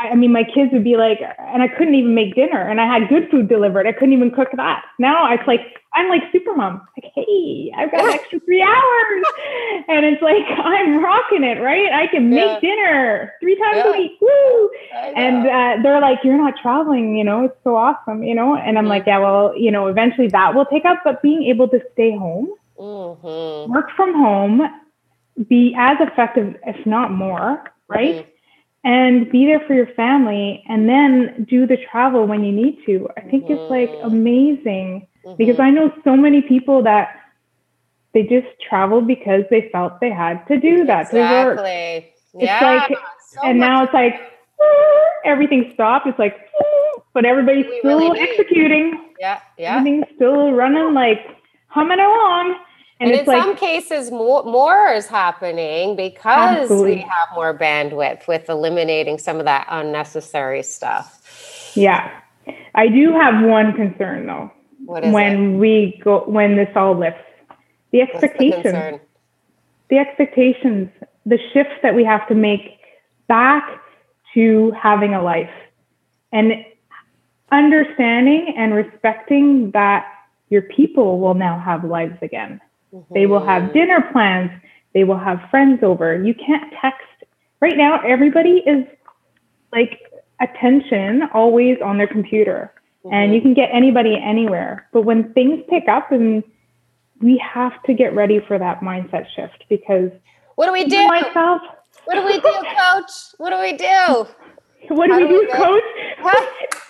I 0.00 0.14
mean, 0.14 0.32
my 0.32 0.44
kids 0.44 0.72
would 0.72 0.84
be 0.84 0.96
like, 0.96 1.18
and 1.38 1.62
I 1.62 1.68
couldn't 1.68 1.94
even 1.94 2.14
make 2.14 2.34
dinner, 2.34 2.58
and 2.58 2.80
I 2.80 2.86
had 2.86 3.08
good 3.10 3.28
food 3.30 3.48
delivered. 3.48 3.86
I 3.86 3.92
couldn't 3.92 4.14
even 4.14 4.30
cook 4.30 4.48
that. 4.56 4.82
Now 4.98 5.30
it's 5.30 5.46
like 5.46 5.60
I'm 5.92 6.08
like 6.08 6.22
super 6.32 6.54
mom. 6.54 6.80
Like, 6.96 7.12
hey, 7.14 7.72
I've 7.76 7.90
got 7.90 8.04
an 8.04 8.12
extra 8.12 8.40
three 8.40 8.62
hours, 8.62 9.24
and 9.88 10.06
it's 10.06 10.22
like 10.22 10.44
I'm 10.48 11.04
rocking 11.04 11.44
it, 11.44 11.60
right? 11.60 11.92
I 11.92 12.06
can 12.06 12.30
make 12.30 12.44
yeah. 12.44 12.60
dinner 12.60 13.32
three 13.40 13.56
times 13.56 13.76
yeah. 13.76 13.88
a 13.88 13.98
week, 13.98 14.12
woo! 14.20 14.70
And 15.16 15.46
uh, 15.46 15.82
they're 15.82 16.00
like, 16.00 16.20
you're 16.24 16.38
not 16.38 16.54
traveling, 16.62 17.16
you 17.16 17.24
know? 17.24 17.44
It's 17.44 17.56
so 17.64 17.76
awesome, 17.76 18.22
you 18.22 18.34
know? 18.34 18.56
And 18.56 18.78
I'm 18.78 18.84
mm-hmm. 18.84 18.90
like, 18.90 19.04
yeah, 19.06 19.18
well, 19.18 19.52
you 19.56 19.70
know, 19.70 19.88
eventually 19.88 20.28
that 20.28 20.54
will 20.54 20.66
take 20.66 20.84
up, 20.84 21.00
but 21.04 21.20
being 21.22 21.42
able 21.44 21.68
to 21.68 21.80
stay 21.92 22.16
home, 22.16 22.54
mm-hmm. 22.78 23.72
work 23.72 23.90
from 23.96 24.14
home, 24.14 24.62
be 25.48 25.74
as 25.76 25.96
effective, 26.00 26.56
if 26.66 26.86
not 26.86 27.12
more, 27.12 27.64
right? 27.88 28.16
Mm-hmm 28.16 28.30
and 28.82 29.30
be 29.30 29.46
there 29.46 29.60
for 29.66 29.74
your 29.74 29.88
family 29.88 30.64
and 30.68 30.88
then 30.88 31.46
do 31.48 31.66
the 31.66 31.76
travel 31.76 32.26
when 32.26 32.44
you 32.44 32.52
need 32.52 32.78
to. 32.86 33.08
I 33.16 33.20
think 33.22 33.44
mm-hmm. 33.44 33.52
it's 33.52 33.70
like 33.70 33.90
amazing 34.02 35.06
mm-hmm. 35.24 35.36
because 35.36 35.60
I 35.60 35.70
know 35.70 35.92
so 36.02 36.16
many 36.16 36.40
people 36.40 36.82
that 36.84 37.16
they 38.14 38.22
just 38.22 38.48
traveled 38.68 39.06
because 39.06 39.44
they 39.50 39.68
felt 39.70 40.00
they 40.00 40.10
had 40.10 40.46
to 40.48 40.58
do 40.58 40.86
that 40.86 41.06
exactly. 41.06 41.16
to 41.16 41.22
work. 41.22 41.64
Yeah. 42.34 42.54
It's 42.54 42.90
like, 42.90 42.98
so 43.28 43.40
and 43.44 43.60
now 43.60 43.84
it's 43.84 43.92
like 43.92 44.14
everything 45.24 45.70
stopped. 45.74 46.06
It's 46.06 46.18
like, 46.18 46.36
but 47.12 47.26
everybody's 47.26 47.66
still 47.80 47.98
really 47.98 48.20
executing. 48.20 49.12
Yeah, 49.18 49.40
yeah. 49.58 49.76
Everything's 49.76 50.06
still 50.16 50.52
running 50.52 50.94
like 50.94 51.20
humming 51.66 52.00
along. 52.00 52.56
And, 53.00 53.12
and 53.12 53.20
in 53.20 53.26
like, 53.26 53.42
some 53.42 53.56
cases, 53.56 54.10
more, 54.10 54.44
more 54.44 54.88
is 54.88 55.06
happening 55.06 55.96
because 55.96 56.58
absolutely. 56.60 56.96
we 56.96 57.00
have 57.00 57.28
more 57.34 57.56
bandwidth 57.56 58.28
with 58.28 58.48
eliminating 58.50 59.16
some 59.16 59.38
of 59.38 59.46
that 59.46 59.66
unnecessary 59.70 60.62
stuff. 60.62 61.72
Yeah. 61.74 62.20
I 62.74 62.88
do 62.88 63.12
have 63.12 63.42
one 63.42 63.72
concern 63.72 64.26
though. 64.26 64.52
when 64.84 65.54
it? 65.54 65.58
we 65.58 66.00
go 66.04 66.24
when 66.26 66.56
this 66.56 66.68
all 66.76 66.96
lifts. 66.98 67.24
The 67.90 68.02
expectations. 68.02 68.64
The, 68.64 69.00
the 69.88 69.98
expectations, 69.98 70.90
the 71.24 71.38
shifts 71.54 71.74
that 71.82 71.94
we 71.94 72.04
have 72.04 72.28
to 72.28 72.34
make 72.34 72.80
back 73.28 73.64
to 74.34 74.72
having 74.72 75.14
a 75.14 75.22
life. 75.22 75.50
And 76.32 76.66
understanding 77.50 78.54
and 78.56 78.74
respecting 78.74 79.70
that 79.72 80.06
your 80.50 80.62
people 80.62 81.18
will 81.18 81.34
now 81.34 81.58
have 81.58 81.82
lives 81.84 82.18
again. 82.22 82.60
Mm-hmm. 82.92 83.14
They 83.14 83.26
will 83.26 83.44
have 83.44 83.72
dinner 83.72 84.08
plans. 84.12 84.50
They 84.94 85.04
will 85.04 85.18
have 85.18 85.40
friends 85.50 85.80
over. 85.82 86.22
You 86.22 86.34
can't 86.34 86.72
text. 86.80 87.06
Right 87.60 87.76
now, 87.76 88.00
everybody 88.06 88.62
is 88.66 88.86
like 89.72 90.00
attention 90.40 91.22
always 91.34 91.78
on 91.84 91.98
their 91.98 92.08
computer. 92.08 92.72
Mm-hmm. 93.04 93.14
And 93.14 93.34
you 93.34 93.40
can 93.40 93.54
get 93.54 93.70
anybody 93.72 94.16
anywhere. 94.16 94.88
But 94.92 95.02
when 95.02 95.32
things 95.32 95.62
pick 95.68 95.88
up 95.88 96.12
and 96.12 96.42
we 97.20 97.38
have 97.38 97.82
to 97.84 97.94
get 97.94 98.14
ready 98.14 98.40
for 98.46 98.58
that 98.58 98.80
mindset 98.80 99.26
shift 99.34 99.64
because 99.68 100.10
what 100.56 100.66
do 100.66 100.72
we 100.72 100.84
do? 100.84 101.06
Myself, 101.06 101.62
what 102.04 102.14
do 102.14 102.24
we 102.24 102.34
do, 102.34 102.50
coach? 102.50 103.10
What 103.38 103.50
do 103.50 103.60
we 103.60 103.76
do? 103.76 104.26
What 104.88 105.08
do 105.08 105.12
How 105.12 105.20
we 105.20 105.28
do, 105.28 105.38
we 105.40 105.46
coach? 105.52 105.82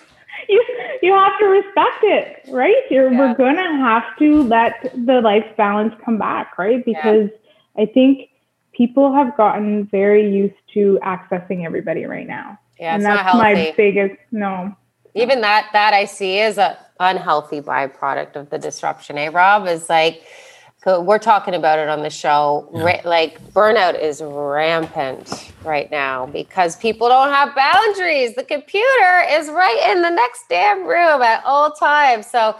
you 0.51 0.63
you 1.01 1.13
have 1.13 1.37
to 1.39 1.45
respect 1.45 2.03
it, 2.03 2.41
right? 2.49 2.83
You're, 2.89 3.11
yeah. 3.11 3.19
We're 3.19 3.35
gonna 3.35 3.77
have 3.77 4.03
to 4.19 4.43
let 4.43 4.91
the 4.93 5.21
life 5.21 5.45
balance 5.57 5.93
come 6.03 6.17
back, 6.17 6.57
right? 6.57 6.83
Because 6.85 7.29
yeah. 7.75 7.83
I 7.83 7.85
think 7.85 8.29
people 8.73 9.13
have 9.13 9.35
gotten 9.37 9.87
very 9.87 10.29
used 10.31 10.55
to 10.73 10.99
accessing 11.03 11.65
everybody 11.65 12.05
right 12.05 12.27
now. 12.27 12.59
Yeah, 12.79 12.95
and 12.95 13.05
that's 13.05 13.33
my 13.33 13.73
biggest 13.77 14.19
no. 14.31 14.75
Even 15.13 15.41
that 15.41 15.69
that 15.73 15.93
I 15.93 16.05
see 16.05 16.39
is 16.39 16.57
a 16.57 16.77
unhealthy 16.99 17.61
byproduct 17.61 18.35
of 18.35 18.49
the 18.49 18.59
disruption. 18.59 19.17
Eh, 19.17 19.29
Rob 19.29 19.67
is 19.67 19.89
like 19.89 20.21
we're 20.85 21.19
talking 21.19 21.53
about 21.53 21.79
it 21.79 21.89
on 21.89 22.01
the 22.01 22.09
show. 22.09 22.67
Yeah. 22.73 23.01
like 23.05 23.41
burnout 23.53 24.01
is 24.01 24.21
rampant 24.21 25.51
right 25.63 25.89
now 25.91 26.25
because 26.25 26.75
people 26.75 27.07
don't 27.07 27.29
have 27.29 27.55
boundaries. 27.55 28.35
The 28.35 28.43
computer 28.43 29.23
is 29.29 29.49
right 29.49 29.91
in 29.91 30.01
the 30.01 30.09
next 30.09 30.45
damn 30.49 30.87
room 30.87 31.21
at 31.21 31.43
all 31.45 31.71
times. 31.71 32.29
So 32.29 32.55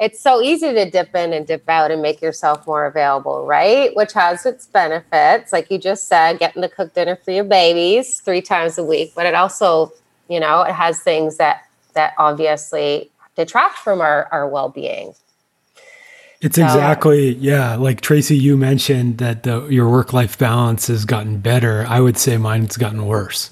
it's 0.00 0.20
so 0.20 0.40
easy 0.40 0.72
to 0.72 0.90
dip 0.90 1.14
in 1.14 1.32
and 1.32 1.46
dip 1.46 1.68
out 1.68 1.92
and 1.92 2.02
make 2.02 2.20
yourself 2.20 2.66
more 2.66 2.86
available, 2.86 3.46
right? 3.46 3.94
Which 3.94 4.12
has 4.14 4.44
its 4.44 4.66
benefits. 4.66 5.52
Like 5.52 5.70
you 5.70 5.78
just 5.78 6.08
said, 6.08 6.40
getting 6.40 6.62
to 6.62 6.68
cook 6.68 6.94
dinner 6.94 7.14
for 7.14 7.30
your 7.30 7.44
babies 7.44 8.20
three 8.20 8.42
times 8.42 8.78
a 8.78 8.84
week, 8.84 9.12
but 9.14 9.26
it 9.26 9.34
also, 9.34 9.92
you 10.28 10.40
know, 10.40 10.62
it 10.62 10.72
has 10.72 11.00
things 11.00 11.36
that 11.36 11.68
that 11.94 12.14
obviously 12.18 13.10
detract 13.36 13.78
from 13.78 14.00
our, 14.00 14.28
our 14.32 14.48
well-being. 14.48 15.14
It's 16.42 16.58
exactly 16.58 17.34
yeah. 17.36 17.76
Like 17.76 18.00
Tracey, 18.00 18.36
you 18.36 18.56
mentioned 18.56 19.18
that 19.18 19.44
the, 19.44 19.68
your 19.68 19.88
work 19.88 20.12
life 20.12 20.36
balance 20.36 20.88
has 20.88 21.04
gotten 21.04 21.38
better. 21.38 21.86
I 21.88 22.00
would 22.00 22.18
say 22.18 22.36
mine's 22.36 22.76
gotten 22.76 23.06
worse. 23.06 23.50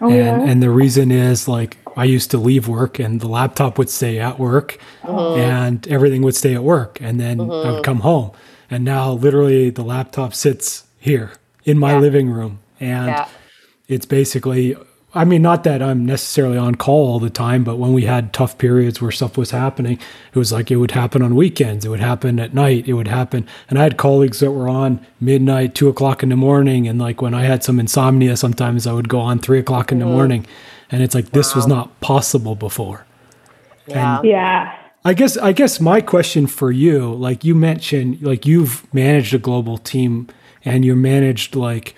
Oh, 0.00 0.08
and 0.08 0.16
yeah? 0.16 0.50
and 0.50 0.60
the 0.60 0.70
reason 0.70 1.12
is 1.12 1.46
like 1.46 1.78
I 1.96 2.04
used 2.04 2.32
to 2.32 2.38
leave 2.38 2.66
work 2.66 2.98
and 2.98 3.20
the 3.20 3.28
laptop 3.28 3.78
would 3.78 3.88
stay 3.88 4.18
at 4.18 4.40
work 4.40 4.78
mm-hmm. 5.02 5.40
and 5.40 5.86
everything 5.88 6.22
would 6.22 6.34
stay 6.34 6.54
at 6.54 6.64
work 6.64 7.00
and 7.00 7.20
then 7.20 7.38
mm-hmm. 7.38 7.68
I 7.68 7.72
would 7.72 7.84
come 7.84 8.00
home. 8.00 8.32
And 8.68 8.84
now 8.84 9.12
literally 9.12 9.70
the 9.70 9.84
laptop 9.84 10.34
sits 10.34 10.84
here 10.98 11.32
in 11.64 11.78
my 11.78 11.92
yeah. 11.92 12.00
living 12.00 12.28
room 12.28 12.58
and 12.80 13.06
yeah. 13.06 13.28
it's 13.86 14.04
basically 14.04 14.76
I 15.16 15.24
mean, 15.24 15.40
not 15.40 15.64
that 15.64 15.82
I'm 15.82 16.04
necessarily 16.04 16.58
on 16.58 16.74
call 16.74 17.08
all 17.08 17.18
the 17.18 17.30
time, 17.30 17.64
but 17.64 17.76
when 17.76 17.94
we 17.94 18.04
had 18.04 18.34
tough 18.34 18.58
periods 18.58 19.00
where 19.00 19.10
stuff 19.10 19.38
was 19.38 19.50
happening, 19.50 19.98
it 20.32 20.38
was 20.38 20.52
like 20.52 20.70
it 20.70 20.76
would 20.76 20.90
happen 20.90 21.22
on 21.22 21.34
weekends, 21.34 21.86
it 21.86 21.88
would 21.88 22.00
happen 22.00 22.38
at 22.38 22.52
night, 22.52 22.86
it 22.86 22.92
would 22.92 23.08
happen. 23.08 23.46
And 23.70 23.78
I 23.78 23.82
had 23.84 23.96
colleagues 23.96 24.40
that 24.40 24.50
were 24.50 24.68
on 24.68 25.04
midnight, 25.18 25.74
two 25.74 25.88
o'clock 25.88 26.22
in 26.22 26.28
the 26.28 26.36
morning. 26.36 26.86
And 26.86 26.98
like 26.98 27.22
when 27.22 27.32
I 27.32 27.44
had 27.44 27.64
some 27.64 27.80
insomnia, 27.80 28.36
sometimes 28.36 28.86
I 28.86 28.92
would 28.92 29.08
go 29.08 29.20
on 29.20 29.38
three 29.38 29.58
o'clock 29.58 29.90
in 29.90 30.00
the 30.00 30.04
mm. 30.04 30.12
morning. 30.12 30.46
And 30.90 31.02
it's 31.02 31.14
like, 31.14 31.30
this 31.30 31.54
wow. 31.54 31.56
was 31.56 31.66
not 31.66 32.00
possible 32.00 32.54
before. 32.54 33.06
Yeah. 33.86 34.18
And 34.18 34.28
yeah. 34.28 34.78
I 35.04 35.14
guess, 35.14 35.38
I 35.38 35.52
guess 35.52 35.80
my 35.80 36.00
question 36.02 36.46
for 36.46 36.70
you, 36.70 37.14
like 37.14 37.42
you 37.42 37.54
mentioned, 37.54 38.20
like 38.20 38.44
you've 38.44 38.92
managed 38.92 39.32
a 39.32 39.38
global 39.38 39.78
team 39.78 40.28
and 40.64 40.84
you 40.84 40.94
managed 40.94 41.56
like, 41.56 41.94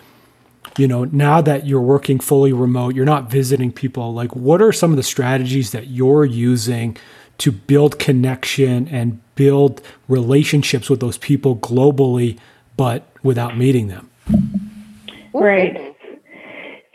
you 0.78 0.86
know, 0.86 1.04
now 1.04 1.40
that 1.40 1.66
you're 1.66 1.80
working 1.80 2.20
fully 2.20 2.52
remote, 2.52 2.94
you're 2.94 3.04
not 3.04 3.30
visiting 3.30 3.72
people, 3.72 4.14
like 4.14 4.34
what 4.36 4.62
are 4.62 4.72
some 4.72 4.90
of 4.90 4.96
the 4.96 5.02
strategies 5.02 5.72
that 5.72 5.88
you're 5.88 6.24
using 6.24 6.96
to 7.38 7.52
build 7.52 7.98
connection 7.98 8.88
and 8.88 9.20
build 9.34 9.80
relationships 10.08 10.88
with 10.88 11.00
those 11.00 11.18
people 11.18 11.56
globally, 11.56 12.38
but 12.76 13.06
without 13.22 13.56
meeting 13.56 13.88
them? 13.88 14.10
Right. 15.34 15.96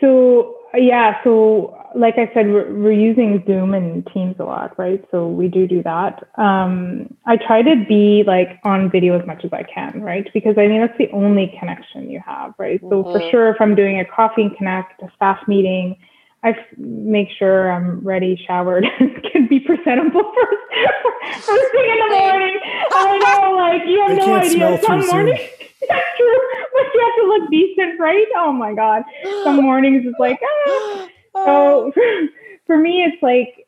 So, 0.00 0.56
yeah, 0.74 1.22
so 1.22 1.83
like 1.94 2.14
I 2.18 2.30
said, 2.34 2.48
we're, 2.48 2.72
we're, 2.74 2.92
using 2.92 3.42
Zoom 3.46 3.72
and 3.74 4.06
Teams 4.12 4.36
a 4.38 4.44
lot, 4.44 4.76
right? 4.78 5.04
So 5.10 5.28
we 5.28 5.48
do 5.48 5.66
do 5.66 5.82
that. 5.84 6.28
Um, 6.36 7.14
I 7.26 7.36
try 7.36 7.62
to 7.62 7.84
be 7.88 8.24
like 8.26 8.60
on 8.64 8.90
video 8.90 9.18
as 9.18 9.26
much 9.26 9.44
as 9.44 9.52
I 9.52 9.62
can, 9.62 10.02
right? 10.02 10.28
Because 10.34 10.54
I 10.58 10.66
mean, 10.66 10.80
that's 10.80 10.98
the 10.98 11.10
only 11.12 11.54
connection 11.58 12.10
you 12.10 12.20
have, 12.24 12.54
right? 12.58 12.80
So 12.80 13.02
mm-hmm. 13.02 13.12
for 13.12 13.30
sure, 13.30 13.48
if 13.50 13.56
I'm 13.60 13.74
doing 13.74 14.00
a 14.00 14.04
coffee 14.04 14.42
and 14.42 14.56
connect, 14.56 15.02
a 15.02 15.10
staff 15.14 15.38
meeting, 15.46 15.96
I 16.42 16.50
f- 16.50 16.56
make 16.76 17.28
sure 17.38 17.72
I'm 17.72 18.00
ready, 18.00 18.42
showered, 18.46 18.84
can 19.32 19.46
be 19.48 19.60
presentable 19.60 20.22
first, 20.34 21.44
first 21.44 21.72
thing 21.72 21.90
in 21.90 21.98
the 22.08 22.18
morning. 22.18 22.60
I 22.92 23.18
know, 23.18 23.56
like, 23.56 23.82
you 23.86 24.04
have 24.06 24.18
no 24.18 24.34
idea. 24.34 24.80
Some 24.82 25.06
mornings, 25.06 25.40
that's 25.88 26.06
true, 26.18 26.38
but 26.74 26.86
you 26.92 27.00
have 27.00 27.16
to 27.22 27.28
look 27.28 27.50
decent, 27.50 28.00
right? 28.00 28.26
Oh 28.36 28.52
my 28.52 28.74
God. 28.74 29.04
Some 29.44 29.56
mornings 29.62 30.04
it's 30.06 30.18
like, 30.18 30.40
ah 30.42 31.08
so 31.34 31.92
for 32.66 32.76
me, 32.76 33.04
it's 33.04 33.22
like 33.22 33.66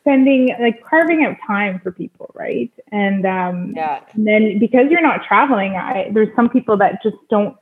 spending 0.00 0.54
like 0.60 0.82
carving 0.82 1.24
out 1.24 1.36
time 1.46 1.80
for 1.80 1.92
people, 1.92 2.30
right? 2.34 2.72
And 2.92 3.26
um, 3.26 3.72
yeah. 3.74 4.00
And 4.12 4.26
then 4.26 4.58
because 4.58 4.86
you're 4.90 5.02
not 5.02 5.24
traveling, 5.26 5.76
I 5.76 6.10
there's 6.12 6.34
some 6.36 6.48
people 6.48 6.76
that 6.78 7.02
just 7.02 7.16
don't, 7.30 7.56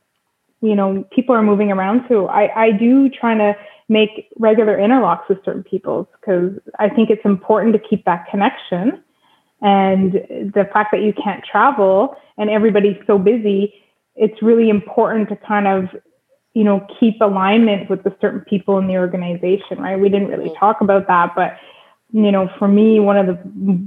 you 0.61 0.75
know, 0.75 1.03
people 1.11 1.35
are 1.35 1.43
moving 1.43 1.71
around. 1.71 2.05
So 2.07 2.27
I 2.27 2.65
I 2.65 2.71
do 2.71 3.09
trying 3.09 3.39
to 3.39 3.55
make 3.87 4.29
regular 4.37 4.77
interlocks 4.77 5.27
with 5.29 5.43
certain 5.45 5.63
people 5.63 6.09
because 6.19 6.53
I 6.79 6.89
think 6.89 7.09
it's 7.09 7.25
important 7.25 7.73
to 7.73 7.79
keep 7.79 8.05
that 8.05 8.27
connection. 8.29 9.03
And 9.61 10.13
the 10.53 10.67
fact 10.73 10.91
that 10.91 11.01
you 11.01 11.13
can't 11.13 11.43
travel 11.43 12.15
and 12.37 12.49
everybody's 12.49 12.97
so 13.07 13.17
busy, 13.17 13.73
it's 14.15 14.41
really 14.41 14.69
important 14.69 15.29
to 15.29 15.35
kind 15.35 15.67
of 15.67 15.89
you 16.55 16.63
know, 16.63 16.87
keep 16.99 17.19
alignment 17.21 17.89
with 17.89 18.03
the 18.03 18.15
certain 18.21 18.39
people 18.39 18.77
in 18.79 18.87
the 18.87 18.95
organization, 18.95 19.77
right? 19.77 19.99
We 19.99 20.07
didn't 20.07 20.29
really 20.29 20.51
talk 20.57 20.79
about 20.79 21.05
that, 21.07 21.35
but 21.35 21.57
you 22.13 22.31
know, 22.31 22.49
for 22.57 22.69
me, 22.69 22.99
one 23.01 23.17
of 23.17 23.27
the 23.27 23.33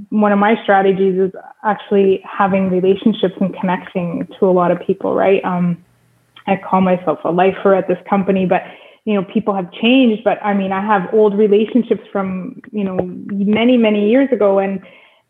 one 0.09 0.31
of 0.31 0.37
my 0.37 0.55
strategies 0.61 1.17
is 1.19 1.31
actually 1.63 2.21
having 2.23 2.69
relationships 2.69 3.33
and 3.41 3.55
connecting 3.59 4.27
to 4.39 4.45
a 4.45 4.51
lot 4.51 4.69
of 4.69 4.79
people, 4.85 5.15
right? 5.15 5.43
Um, 5.43 5.83
I 6.45 6.57
call 6.57 6.81
myself 6.81 7.19
a 7.23 7.31
lifer 7.31 7.73
at 7.73 7.87
this 7.87 7.97
company, 8.07 8.45
but 8.45 8.61
you 9.05 9.15
know, 9.15 9.23
people 9.23 9.55
have 9.55 9.71
changed. 9.71 10.23
But 10.23 10.37
I 10.43 10.53
mean, 10.53 10.71
I 10.71 10.85
have 10.85 11.11
old 11.11 11.35
relationships 11.35 12.03
from 12.11 12.61
you 12.71 12.83
know 12.83 12.97
many 13.01 13.77
many 13.77 14.11
years 14.11 14.29
ago, 14.31 14.59
and 14.59 14.79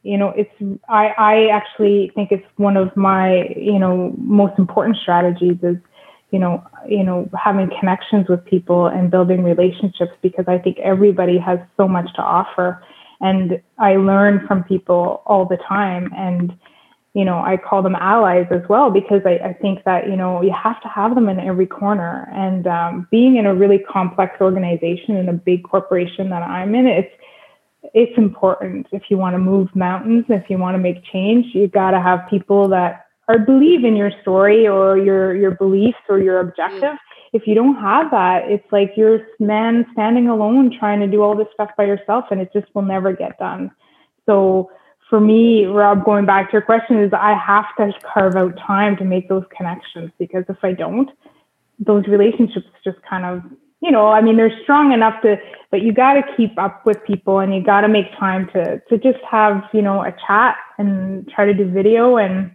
you 0.04 0.18
know, 0.18 0.34
it's 0.36 0.52
I 0.90 1.14
I 1.18 1.48
actually 1.48 2.12
think 2.16 2.34
it's 2.34 2.46
one 2.58 2.76
of 2.76 2.94
my 2.98 3.48
you 3.56 3.80
know 3.80 4.14
most 4.18 4.60
important 4.60 4.98
strategies 4.98 5.58
is 5.64 5.78
you 6.32 6.40
know, 6.40 6.64
you 6.88 7.04
know, 7.04 7.30
having 7.38 7.70
connections 7.80 8.28
with 8.28 8.44
people 8.46 8.88
and 8.88 9.10
building 9.10 9.44
relationships 9.44 10.12
because 10.22 10.46
I 10.48 10.58
think 10.58 10.78
everybody 10.80 11.38
has 11.38 11.60
so 11.76 11.88
much 11.88 12.14
to 12.16 12.22
offer. 12.22 12.84
And 13.22 13.62
I 13.80 13.96
learn 13.96 14.46
from 14.48 14.64
people 14.64 15.24
all 15.26 15.46
the 15.46 15.58
time. 15.58 16.12
And, 16.16 16.54
you 17.14 17.26
know, 17.26 17.40
I 17.40 17.58
call 17.58 17.82
them 17.82 17.96
allies 17.96 18.46
as 18.52 18.62
well 18.70 18.92
because 18.92 19.22
I, 19.26 19.40
I 19.44 19.54
think 19.54 19.84
that, 19.86 20.08
you 20.08 20.16
know, 20.16 20.42
you 20.42 20.54
have 20.54 20.80
to 20.84 20.88
have 20.88 21.16
them 21.16 21.28
in 21.30 21.40
every 21.40 21.66
corner. 21.66 22.30
And 22.32 22.68
um, 22.68 23.08
being 23.10 23.38
in 23.38 23.46
a 23.46 23.56
really 23.56 23.80
complex 23.80 24.40
organization 24.40 25.18
in 25.18 25.28
a 25.30 25.34
big 25.34 25.64
corporation 25.64 26.30
that 26.30 26.44
I'm 26.44 26.76
in, 26.76 26.86
it's, 26.86 27.12
it's 27.94 28.18
important 28.18 28.88
if 28.92 29.04
you 29.10 29.18
want 29.18 29.34
to 29.34 29.40
move 29.40 29.76
mountains, 29.76 30.26
if 30.30 30.50
you 30.50 30.58
want 30.58 30.76
to 30.76 30.80
make 30.80 31.04
change, 31.12 31.48
you've 31.56 31.72
got 31.72 31.92
to 31.92 32.00
have 32.00 32.30
people 32.30 32.68
that 32.70 33.09
or 33.30 33.38
believe 33.38 33.86
in 33.86 33.96
your 33.96 34.12
story 34.22 34.68
or 34.68 34.98
your 34.98 35.36
your 35.36 35.52
beliefs 35.52 36.00
or 36.10 36.20
your 36.20 36.40
objective. 36.40 36.96
Mm. 36.96 36.98
If 37.32 37.44
you 37.46 37.54
don't 37.54 37.76
have 37.76 38.10
that, 38.10 38.50
it's 38.50 38.66
like 38.72 38.94
you're 38.98 39.28
man 39.40 39.86
standing 39.94 40.28
alone 40.28 40.76
trying 40.78 41.00
to 41.00 41.08
do 41.08 41.22
all 41.22 41.38
this 41.38 41.48
stuff 41.54 41.70
by 41.78 41.86
yourself, 41.86 42.26
and 42.32 42.42
it 42.42 42.52
just 42.52 42.66
will 42.74 42.82
never 42.82 43.14
get 43.14 43.38
done. 43.38 43.72
So 44.26 44.72
for 45.10 45.20
me, 45.20 45.66
Rob, 45.66 46.04
going 46.04 46.26
back 46.26 46.50
to 46.50 46.54
your 46.54 46.64
question, 46.64 47.00
is 47.00 47.14
I 47.14 47.36
have 47.36 47.66
to 47.78 47.94
carve 48.02 48.36
out 48.36 48.58
time 48.66 48.98
to 48.98 49.06
make 49.06 49.30
those 49.30 49.46
connections 49.56 50.12
because 50.18 50.44
if 50.50 50.58
I 50.64 50.74
don't, 50.74 51.10
those 51.80 52.08
relationships 52.08 52.68
just 52.84 52.98
kind 53.08 53.26
of 53.26 53.44
you 53.82 53.92
know, 53.92 54.08
I 54.08 54.22
mean, 54.22 54.36
they're 54.36 54.52
strong 54.64 54.92
enough 54.92 55.22
to, 55.22 55.38
but 55.72 55.82
you 55.82 55.94
got 55.94 56.16
to 56.16 56.24
keep 56.36 56.58
up 56.60 56.86
with 56.86 56.98
people 57.06 57.40
and 57.40 57.56
you 57.56 57.64
got 57.64 57.82
to 57.82 57.88
make 57.88 58.08
time 58.20 58.50
to, 58.54 58.82
to 58.90 58.98
just 58.98 59.24
have, 59.30 59.64
you 59.74 59.82
know, 59.82 60.04
a 60.04 60.14
chat 60.28 60.58
and 60.78 61.26
try 61.30 61.46
to 61.46 61.54
do 61.54 61.66
video 61.66 62.18
and 62.18 62.52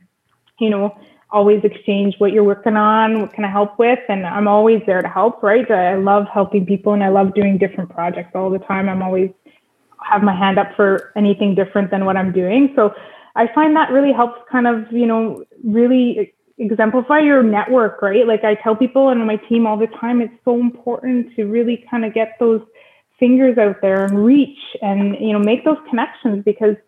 you 0.59 0.71
know, 0.71 0.97
always 1.31 1.65
exchange 1.65 2.15
what 2.19 2.33
you're 2.33 2.45
working 2.45 2.77
on, 2.77 3.21
what 3.21 3.33
can 3.33 3.45
I 3.45 3.51
help 3.51 3.79
with? 3.79 3.99
And 4.09 4.25
I'm 4.25 4.47
always 4.47 4.81
there 4.87 5.03
to 5.03 5.09
help, 5.09 5.43
right? 5.43 5.69
I 5.69 5.97
love 5.97 6.27
helping 6.33 6.65
people 6.65 6.93
and 6.93 7.03
I 7.03 7.09
love 7.09 7.35
doing 7.35 7.59
different 7.59 7.91
projects 7.91 8.31
all 8.35 8.51
the 8.51 8.61
time. 8.61 8.89
I'm 8.89 9.03
always 9.03 9.31
have 10.09 10.23
my 10.23 10.35
hand 10.35 10.59
up 10.59 10.69
for 10.77 11.13
anything 11.17 11.55
different 11.55 11.91
than 11.91 12.05
what 12.05 12.17
I'm 12.17 12.31
doing. 12.31 12.73
So 12.77 12.95
I 13.35 13.49
find 13.53 13.75
that 13.75 13.91
really 13.91 14.13
helps 14.13 14.41
kind 14.51 14.69
of, 14.69 14.93
you 14.93 15.07
know, 15.07 15.45
really 15.65 16.33
exemplify 16.59 17.19
your 17.19 17.43
network, 17.43 18.01
right? 18.01 18.27
Like 18.29 18.45
I 18.45 18.55
tell 18.55 18.77
people 18.77 19.09
and 19.09 19.27
my 19.27 19.37
team 19.37 19.67
all 19.67 19.77
the 19.77 19.89
time, 19.89 20.21
it's 20.21 20.35
so 20.45 20.61
important 20.61 21.35
to 21.35 21.47
really 21.47 21.85
kind 21.91 22.05
of 22.05 22.15
get 22.15 22.37
those 22.39 22.63
fingers 23.19 23.59
out 23.59 23.81
there 23.83 24.05
and 24.05 24.25
reach 24.25 24.59
and, 24.83 25.17
you 25.21 25.33
know, 25.33 25.41
make 25.41 25.65
those 25.65 25.79
connections 25.91 26.45
because– 26.45 26.77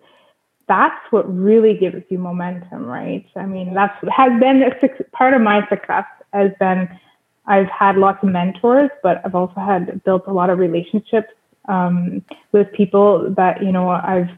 that's 0.68 1.00
what 1.10 1.32
really 1.32 1.76
gives 1.76 2.02
you 2.08 2.18
momentum, 2.18 2.86
right? 2.86 3.24
I 3.36 3.46
mean, 3.46 3.74
that's 3.74 3.96
has 4.14 4.38
been 4.40 4.62
a 4.62 5.04
part 5.12 5.34
of 5.34 5.40
my 5.40 5.66
success 5.68 6.04
has 6.32 6.50
been 6.58 6.88
I've 7.46 7.68
had 7.68 7.96
lots 7.96 8.22
of 8.22 8.30
mentors, 8.30 8.90
but 9.02 9.20
I've 9.24 9.34
also 9.34 9.60
had 9.60 10.02
built 10.04 10.24
a 10.26 10.32
lot 10.32 10.50
of 10.50 10.58
relationships 10.58 11.28
um, 11.68 12.24
with 12.52 12.72
people 12.72 13.30
that 13.36 13.62
you 13.62 13.72
know 13.72 13.88
I've 13.90 14.28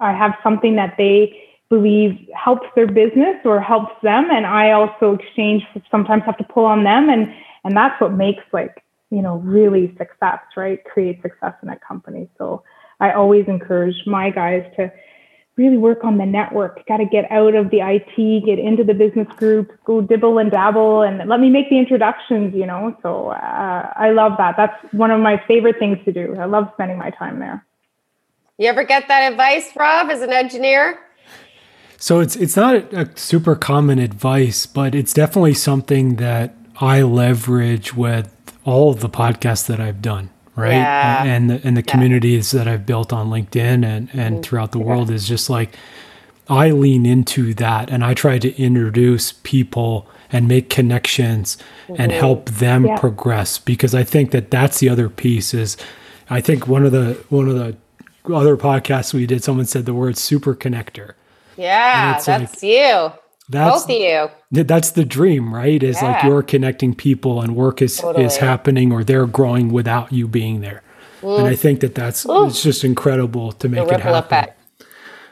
I 0.00 0.12
have 0.12 0.34
something 0.42 0.76
that 0.76 0.94
they 0.98 1.42
believe 1.68 2.28
helps 2.34 2.66
their 2.76 2.86
business 2.86 3.36
or 3.44 3.60
helps 3.60 3.94
them, 4.02 4.30
and 4.30 4.46
I 4.46 4.72
also 4.72 5.14
exchange 5.14 5.64
sometimes 5.90 6.24
have 6.24 6.36
to 6.38 6.44
pull 6.44 6.66
on 6.66 6.84
them, 6.84 7.08
and 7.08 7.32
and 7.64 7.76
that's 7.76 7.98
what 8.00 8.12
makes 8.12 8.44
like 8.52 8.82
you 9.10 9.22
know 9.22 9.36
really 9.38 9.94
success, 9.96 10.40
right? 10.56 10.84
Create 10.84 11.22
success 11.22 11.54
in 11.62 11.70
a 11.70 11.78
company. 11.78 12.28
So 12.36 12.62
I 13.00 13.12
always 13.12 13.46
encourage 13.48 13.96
my 14.06 14.30
guys 14.30 14.64
to 14.76 14.92
really 15.56 15.78
work 15.78 16.04
on 16.04 16.18
the 16.18 16.26
network. 16.26 16.86
Got 16.86 16.98
to 16.98 17.06
get 17.06 17.30
out 17.30 17.54
of 17.54 17.70
the 17.70 17.80
IT, 17.80 18.44
get 18.44 18.58
into 18.58 18.84
the 18.84 18.94
business 18.94 19.28
group, 19.36 19.72
go 19.84 20.00
dibble 20.00 20.38
and 20.38 20.50
dabble, 20.50 21.02
and 21.02 21.28
let 21.28 21.40
me 21.40 21.48
make 21.48 21.70
the 21.70 21.78
introductions. 21.78 22.54
You 22.54 22.66
know, 22.66 22.96
so 23.02 23.28
uh, 23.28 23.92
I 23.96 24.10
love 24.10 24.32
that. 24.38 24.54
That's 24.56 24.76
one 24.92 25.10
of 25.10 25.20
my 25.20 25.42
favorite 25.48 25.78
things 25.78 25.98
to 26.04 26.12
do. 26.12 26.36
I 26.38 26.44
love 26.44 26.68
spending 26.74 26.98
my 26.98 27.10
time 27.10 27.38
there. 27.38 27.64
You 28.58 28.68
ever 28.68 28.84
get 28.84 29.08
that 29.08 29.32
advice, 29.32 29.70
Rob, 29.76 30.10
as 30.10 30.22
an 30.22 30.32
engineer? 30.32 30.98
So 31.98 32.20
it's 32.20 32.36
it's 32.36 32.56
not 32.56 32.74
a 32.92 33.10
super 33.16 33.54
common 33.54 33.98
advice, 33.98 34.66
but 34.66 34.94
it's 34.94 35.14
definitely 35.14 35.54
something 35.54 36.16
that 36.16 36.54
I 36.78 37.02
leverage 37.02 37.94
with 37.94 38.32
all 38.64 38.90
of 38.90 39.00
the 39.00 39.08
podcasts 39.08 39.66
that 39.66 39.80
I've 39.80 40.02
done 40.02 40.30
right 40.56 40.72
Yeah. 40.72 41.24
and 41.24 41.50
the, 41.50 41.60
and 41.64 41.76
the 41.76 41.82
Yeah. 41.86 41.92
communities 41.92 42.50
that 42.50 42.66
i've 42.66 42.84
built 42.86 43.12
on 43.12 43.28
linkedin 43.28 43.84
and 43.84 44.08
and 44.12 44.12
mm-hmm. 44.12 44.40
throughout 44.40 44.72
the 44.72 44.78
world 44.78 45.10
is 45.10 45.28
just 45.28 45.48
like 45.50 45.76
i 46.48 46.70
lean 46.70 47.04
into 47.06 47.54
that 47.54 47.90
and 47.90 48.04
i 48.04 48.14
try 48.14 48.38
to 48.38 48.56
introduce 48.60 49.32
people 49.42 50.08
and 50.32 50.48
make 50.48 50.70
connections 50.70 51.56
and 51.88 52.10
mm-hmm. 52.10 52.20
help 52.20 52.48
them 52.50 52.86
Yeah. 52.86 52.98
progress 52.98 53.58
because 53.58 53.94
i 53.94 54.02
think 54.02 54.30
that 54.32 54.50
that's 54.50 54.78
the 54.80 54.88
other 54.88 55.08
piece 55.08 55.52
is 55.54 55.76
i 56.30 56.40
think 56.40 56.66
one 56.66 56.84
of 56.84 56.92
the 56.92 57.22
one 57.28 57.48
of 57.48 57.54
the 57.54 57.76
other 58.34 58.56
podcasts 58.56 59.14
we 59.14 59.26
did 59.26 59.44
someone 59.44 59.66
said 59.66 59.86
the 59.86 59.94
word 59.94 60.16
super 60.18 60.54
connector 60.54 61.12
Yeah, 61.56 62.18
that's 62.20 62.62
you. 62.62 63.12
That's 63.48 63.82
Both 63.84 63.90
of 63.90 63.96
you. 63.96 64.64
That's 64.64 64.90
the 64.90 65.04
dream 65.04 65.54
right? 65.54 65.80
Is 65.82 66.02
like 66.02 66.24
you're 66.24 66.42
connecting 66.42 66.94
people 66.94 67.40
and 67.40 67.54
work 67.54 67.80
is 67.80 67.96
Totally. 67.96 68.24
is 68.24 68.38
happening 68.38 68.92
or 68.92 69.04
they're 69.04 69.26
growing 69.26 69.70
without 69.70 70.12
you 70.12 70.26
being 70.26 70.60
there. 70.60 70.82
And 71.22 71.46
i 71.46 71.54
mm. 71.54 71.58
think 71.58 71.80
that 71.80 71.94
that's 71.94 72.26
it's 72.28 72.62
just 72.62 72.84
incredible 72.84 73.52
to 73.52 73.68
The 73.68 73.68
make 73.68 73.88
it 73.88 74.00
happen. 74.00 74.18
effect. 74.18 74.60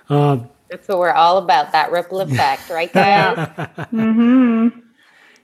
Uh, 0.08 0.38
that's 0.70 0.88
what 0.88 0.98
we're 0.98 1.12
all 1.12 1.38
about, 1.38 1.72
that 1.72 1.92
ripple 1.92 2.20
effect, 2.20 2.68
right, 2.70 2.92
guys? 2.92 3.36
Mm-hmm. 3.92 4.80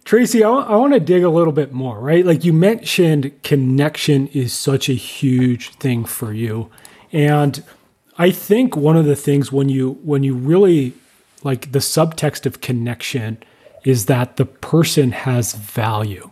tracey 0.05 0.43
i, 0.43 0.49
want 0.49 0.93
to 0.93 1.01
dig 1.01 1.23
a 1.23 1.29
little 1.29 1.53
bit 1.53 1.73
more 1.73 2.01
right? 2.01 2.25
Like 2.25 2.45
you 2.45 2.53
mentioned 2.53 3.43
connection 3.43 4.29
is 4.29 4.53
such 4.53 4.89
a 4.89 4.95
huge 4.95 5.71
thing 5.75 6.05
for 6.05 6.33
you. 6.33 6.71
And 7.13 7.63
i 8.17 8.31
think 8.31 8.77
one 8.77 8.97
of 8.97 9.07
the 9.07 9.17
things 9.17 9.51
when 9.51 9.69
you 9.69 9.99
when 10.03 10.23
you 10.23 10.35
really 10.35 10.95
like 11.43 11.73
the 11.73 11.79
subtext 11.79 12.47
of 12.47 12.61
connection 12.61 13.39
is 13.85 14.07
that 14.07 14.37
the 14.37 14.45
person 14.45 15.13
has 15.13 15.55
value 15.55 16.31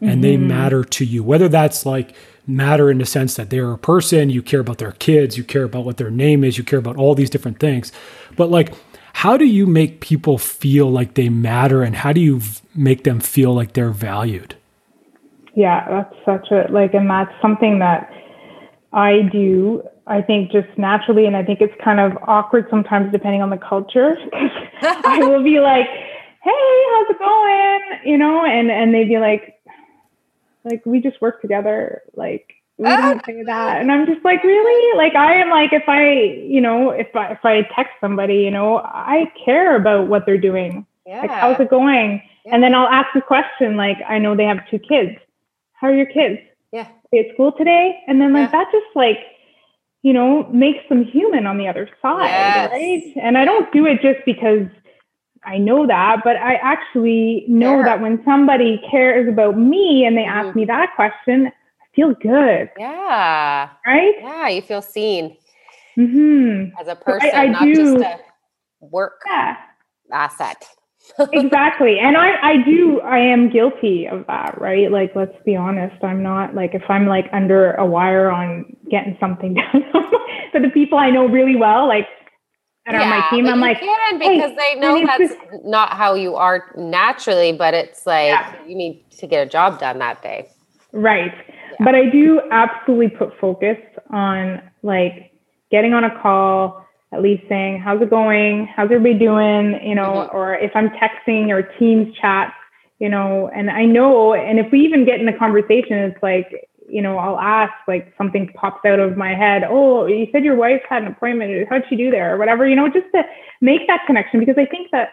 and 0.00 0.22
they 0.22 0.36
mm-hmm. 0.36 0.48
matter 0.48 0.84
to 0.84 1.04
you. 1.04 1.24
Whether 1.24 1.48
that's 1.48 1.86
like 1.86 2.14
matter 2.46 2.90
in 2.90 2.98
the 2.98 3.06
sense 3.06 3.34
that 3.34 3.50
they're 3.50 3.72
a 3.72 3.78
person 3.78 4.30
you 4.30 4.40
care 4.40 4.60
about 4.60 4.78
their 4.78 4.92
kids 4.92 5.36
you 5.36 5.42
care 5.42 5.64
about 5.64 5.84
what 5.84 5.96
their 5.96 6.12
name 6.12 6.44
is 6.44 6.56
you 6.56 6.62
care 6.62 6.78
about 6.78 6.96
all 6.96 7.14
these 7.14 7.30
different 7.30 7.58
things. 7.58 7.90
But 8.36 8.50
like 8.50 8.72
how 9.14 9.38
do 9.38 9.46
you 9.46 9.66
make 9.66 10.00
people 10.00 10.36
feel 10.36 10.90
like 10.90 11.14
they 11.14 11.30
matter 11.30 11.82
and 11.82 11.96
how 11.96 12.12
do 12.12 12.20
you 12.20 12.40
v- 12.40 12.60
make 12.74 13.04
them 13.04 13.18
feel 13.18 13.54
like 13.54 13.72
they're 13.72 13.90
valued? 13.90 14.54
Yeah, 15.54 15.88
that's 15.88 16.14
such 16.26 16.50
a 16.50 16.70
like, 16.70 16.92
and 16.92 17.08
that's 17.08 17.32
something 17.40 17.78
that 17.78 18.12
I 18.92 19.22
do. 19.32 19.82
I 20.06 20.22
think 20.22 20.52
just 20.52 20.68
naturally, 20.76 21.26
and 21.26 21.36
I 21.36 21.42
think 21.42 21.60
it's 21.60 21.74
kind 21.82 21.98
of 21.98 22.16
awkward 22.22 22.66
sometimes 22.70 23.10
depending 23.10 23.42
on 23.42 23.50
the 23.50 23.56
culture. 23.56 24.16
I 24.82 25.18
will 25.20 25.42
be 25.42 25.60
like, 25.60 25.86
"Hey, 25.86 26.84
how's 26.92 27.10
it 27.10 27.18
going?" 27.18 27.80
You 28.04 28.18
know, 28.18 28.44
and 28.44 28.70
and 28.70 28.94
they'd 28.94 29.08
be 29.08 29.18
like, 29.18 29.60
"Like 30.64 30.84
we 30.86 31.00
just 31.00 31.20
work 31.20 31.40
together." 31.40 32.02
Like 32.14 32.54
we 32.78 32.86
ah. 32.86 32.96
don't 33.00 33.26
say 33.26 33.42
that, 33.42 33.80
and 33.80 33.90
I'm 33.90 34.06
just 34.06 34.24
like, 34.24 34.44
"Really?" 34.44 34.96
Like 34.96 35.16
I 35.16 35.34
am 35.34 35.50
like, 35.50 35.72
if 35.72 35.88
I, 35.88 36.12
you 36.46 36.60
know, 36.60 36.90
if 36.90 37.14
I 37.16 37.32
if 37.32 37.44
I 37.44 37.62
text 37.74 37.94
somebody, 38.00 38.36
you 38.36 38.50
know, 38.50 38.78
I 38.78 39.32
care 39.44 39.76
about 39.76 40.08
what 40.08 40.24
they're 40.24 40.38
doing. 40.38 40.86
Like, 41.06 41.30
how's 41.30 41.60
it 41.60 41.70
going? 41.70 42.20
And 42.46 42.62
then 42.62 42.74
I'll 42.74 42.88
ask 42.88 43.14
a 43.14 43.20
question 43.20 43.76
like, 43.76 43.98
I 44.08 44.18
know 44.18 44.36
they 44.36 44.44
have 44.44 44.68
two 44.70 44.78
kids. 44.78 45.18
How 45.72 45.88
are 45.88 45.94
your 45.94 46.06
kids? 46.06 46.40
Yeah. 46.72 46.88
They 47.12 47.20
at 47.20 47.34
school 47.34 47.52
today? 47.52 48.00
And 48.06 48.20
then 48.20 48.32
like 48.32 48.52
Yeah. 48.52 48.64
that 48.64 48.72
just 48.72 48.86
like, 48.94 49.18
you 50.02 50.12
know, 50.12 50.48
makes 50.52 50.86
them 50.88 51.04
human 51.04 51.46
on 51.46 51.58
the 51.58 51.68
other 51.68 51.88
side, 52.00 52.52
Yes. 52.54 52.70
right? 52.70 53.12
And 53.22 53.36
I 53.38 53.44
don't 53.44 53.70
do 53.72 53.86
it 53.86 54.00
just 54.02 54.20
because 54.24 54.68
I 55.44 55.58
know 55.58 55.86
that, 55.86 56.22
but 56.24 56.36
I 56.36 56.54
actually 56.56 57.44
know 57.48 57.76
Sure. 57.76 57.84
that 57.84 58.00
when 58.00 58.22
somebody 58.24 58.80
cares 58.90 59.28
about 59.28 59.58
me 59.58 60.04
and 60.04 60.16
they 60.16 60.24
ask 60.24 60.48
Mhm. 60.48 60.56
me 60.56 60.64
that 60.66 60.94
question, 60.96 61.46
I 61.46 61.86
feel 61.94 62.14
good, 62.14 62.70
Yeah. 62.78 63.70
right? 63.86 64.14
Yeah. 64.20 64.48
You 64.48 64.62
feel 64.62 64.82
seen 64.82 65.36
hmm 65.96 66.64
as 66.78 66.88
a 66.88 66.94
person, 66.96 67.30
I 67.34 67.46
not 67.48 67.64
do- 67.64 67.74
just 67.74 68.04
a 68.04 68.20
work 68.80 69.20
Yeah. 69.26 69.56
asset. 70.12 70.68
exactly 71.32 71.98
and 72.00 72.16
i 72.16 72.36
i 72.42 72.56
do 72.64 73.00
i 73.00 73.16
am 73.18 73.48
guilty 73.48 74.06
of 74.06 74.26
that 74.26 74.60
right 74.60 74.90
like 74.90 75.14
let's 75.14 75.36
be 75.44 75.54
honest 75.56 76.02
i'm 76.02 76.22
not 76.22 76.54
like 76.54 76.74
if 76.74 76.82
i'm 76.88 77.06
like 77.06 77.26
under 77.32 77.72
a 77.74 77.86
wire 77.86 78.30
on 78.30 78.75
getting 78.90 79.16
something 79.20 79.54
done 79.72 79.84
for 80.52 80.60
the 80.60 80.68
people 80.70 80.98
i 80.98 81.10
know 81.10 81.26
really 81.26 81.56
well 81.56 81.86
like 81.88 82.06
that 82.86 82.94
are 82.94 83.06
my 83.08 83.26
team 83.30 83.46
i'm 83.48 83.60
like 83.60 83.80
can 83.80 84.20
hey, 84.20 84.36
because 84.38 84.56
they 84.56 84.78
know 84.80 85.04
that's 85.04 85.34
not 85.64 85.92
how 85.94 86.14
you 86.14 86.36
are 86.36 86.70
naturally, 86.76 87.52
but 87.52 87.74
it's 87.74 88.06
like 88.06 88.28
Yeah. 88.28 88.54
you 88.64 88.76
need 88.76 89.04
to 89.18 89.26
get 89.26 89.44
a 89.46 89.50
job 89.50 89.80
done 89.80 89.98
that 89.98 90.22
day. 90.22 90.48
Right. 90.92 91.32
But 91.80 91.94
I 91.96 92.06
do 92.08 92.40
absolutely 92.52 93.08
put 93.10 93.36
focus 93.40 93.76
on 94.10 94.62
like 94.82 95.32
getting 95.70 95.92
on 95.94 96.04
a 96.04 96.20
call, 96.22 96.86
at 97.12 97.20
least 97.22 97.42
saying, 97.48 97.80
how's 97.80 98.00
it 98.00 98.08
going? 98.08 98.66
How's 98.66 98.90
everybody 98.92 99.18
doing? 99.18 99.80
You 99.84 99.96
know, 99.96 100.28
Mhm. 100.30 100.34
or 100.34 100.54
if 100.54 100.70
I'm 100.76 100.90
texting 100.90 101.48
or 101.50 101.62
Teams 101.62 102.14
chat, 102.16 102.54
you 103.00 103.08
know, 103.08 103.50
and 103.54 103.68
I 103.70 103.84
know, 103.84 104.32
and 104.34 104.58
if 104.60 104.70
we 104.70 104.80
even 104.80 105.04
get 105.04 105.20
in 105.20 105.28
a 105.28 105.36
conversation, 105.36 105.98
it's 105.98 106.22
like, 106.22 106.68
you 106.88 107.02
know, 107.02 107.18
I'll 107.18 107.38
ask, 107.38 107.72
like 107.88 108.14
something 108.16 108.48
pops 108.54 108.84
out 108.84 108.98
of 108.98 109.16
my 109.16 109.34
head. 109.34 109.64
Oh, 109.68 110.06
you 110.06 110.28
said 110.32 110.44
your 110.44 110.56
wife 110.56 110.82
had 110.88 111.02
an 111.02 111.08
appointment. 111.08 111.68
How'd 111.68 111.84
she 111.88 111.96
do 111.96 112.10
there? 112.10 112.34
Or 112.34 112.38
whatever, 112.38 112.66
you 112.66 112.76
know, 112.76 112.88
just 112.88 113.06
to 113.14 113.24
make 113.60 113.86
that 113.86 114.04
connection 114.06 114.40
because 114.40 114.56
I 114.58 114.66
think 114.66 114.90
that, 114.92 115.10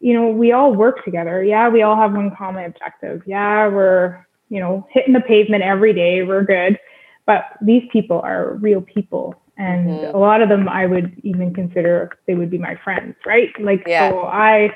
you 0.00 0.12
know, 0.14 0.28
we 0.28 0.52
all 0.52 0.74
work 0.74 1.04
together. 1.04 1.42
Yeah, 1.42 1.68
we 1.68 1.82
all 1.82 1.96
have 1.96 2.12
one 2.12 2.34
common 2.36 2.64
objective. 2.64 3.22
Yeah, 3.26 3.68
we're, 3.68 4.26
you 4.48 4.60
know, 4.60 4.86
hitting 4.90 5.12
the 5.14 5.20
pavement 5.20 5.62
every 5.62 5.92
day. 5.92 6.22
We're 6.22 6.44
good. 6.44 6.78
But 7.24 7.44
these 7.60 7.82
people 7.90 8.20
are 8.20 8.54
real 8.54 8.80
people. 8.80 9.34
And 9.58 10.00
Mhm. 10.00 10.14
a 10.14 10.18
lot 10.18 10.42
of 10.42 10.48
them 10.48 10.68
I 10.68 10.86
would 10.86 11.12
even 11.22 11.54
consider 11.54 12.10
they 12.26 12.34
would 12.34 12.50
be 12.50 12.58
my 12.58 12.74
friends, 12.76 13.16
right? 13.24 13.50
Like, 13.58 13.86
Yeah. 13.86 14.10
so 14.10 14.24
I 14.24 14.70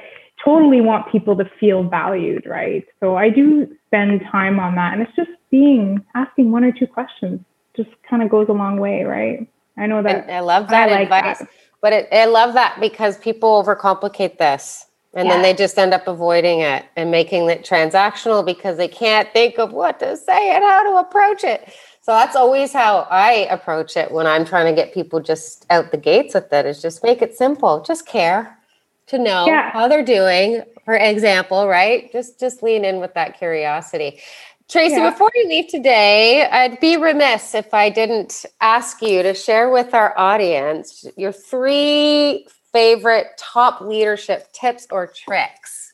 totally 0.44 0.80
want 0.80 1.10
people 1.10 1.36
to 1.36 1.44
feel 1.58 1.82
valued, 1.82 2.46
right? 2.46 2.86
So 3.00 3.16
I 3.16 3.30
do 3.30 3.76
spend 3.86 4.22
time 4.30 4.58
on 4.58 4.74
that. 4.76 4.94
And 4.94 5.02
it's 5.02 5.14
just 5.16 5.30
being, 5.50 6.04
asking 6.14 6.50
one 6.50 6.64
or 6.64 6.72
two 6.72 6.86
questions 6.86 7.40
just 7.76 7.90
kind 8.08 8.22
of 8.22 8.30
goes 8.30 8.48
a 8.48 8.52
long 8.52 8.78
way, 8.78 9.04
right? 9.04 9.48
I 9.76 9.86
know 9.86 10.02
that. 10.02 10.24
And 10.24 10.30
I 10.30 10.40
love 10.40 10.68
that 10.68 10.88
I 10.88 10.92
like 10.92 11.02
advice. 11.02 11.38
that. 11.38 11.48
But 11.80 11.92
it, 11.92 12.08
I 12.12 12.26
love 12.26 12.54
that 12.54 12.78
because 12.80 13.16
people 13.18 13.62
overcomplicate 13.62 14.38
this 14.38 14.86
and 15.14 15.28
then 15.28 15.42
they 15.42 15.54
just 15.54 15.76
end 15.76 15.92
up 15.92 16.06
avoiding 16.06 16.60
it 16.60 16.84
and 16.94 17.10
making 17.10 17.48
it 17.50 17.64
transactional 17.64 18.46
because 18.46 18.76
they 18.76 18.86
can't 18.86 19.28
think 19.32 19.58
of 19.58 19.72
what 19.72 19.98
to 19.98 20.16
say 20.16 20.54
and 20.54 20.62
how 20.62 20.82
to 20.84 20.96
approach 20.98 21.42
it. 21.42 21.72
So 22.02 22.12
that's 22.12 22.36
always 22.36 22.72
how 22.72 23.08
I 23.10 23.48
approach 23.50 23.96
it 23.96 24.12
when 24.12 24.26
I'm 24.26 24.44
trying 24.44 24.66
to 24.66 24.80
get 24.80 24.94
people 24.94 25.20
just 25.20 25.66
out 25.68 25.90
the 25.90 25.96
gates 25.96 26.34
with 26.34 26.52
it 26.52 26.64
is 26.64 26.80
just 26.80 27.02
make 27.02 27.22
it 27.22 27.36
simple. 27.36 27.82
Just 27.82 28.06
care 28.06 28.56
to 29.10 29.18
know 29.18 29.46
Yeah. 29.46 29.70
how 29.72 29.88
they're 29.88 30.04
doing, 30.04 30.62
for 30.84 30.94
example, 30.94 31.68
right? 31.68 32.10
Just 32.12 32.40
just 32.40 32.62
lean 32.62 32.84
in 32.84 33.00
with 33.00 33.14
that 33.14 33.38
curiosity. 33.38 34.20
Tracey, 34.68 34.96
Yeah. 34.96 35.10
before 35.10 35.30
you 35.34 35.48
leave 35.48 35.68
today, 35.68 36.44
I'd 36.44 36.78
be 36.80 36.96
remiss 36.96 37.54
if 37.54 37.74
I 37.74 37.90
didn't 37.90 38.46
ask 38.60 39.02
you 39.02 39.22
to 39.24 39.34
share 39.34 39.68
with 39.70 39.94
our 39.94 40.16
audience 40.16 41.04
your 41.16 41.32
three 41.32 42.46
favorite 42.72 43.26
top 43.36 43.80
leadership 43.80 44.52
tips 44.52 44.86
or 44.92 45.08
tricks. 45.08 45.89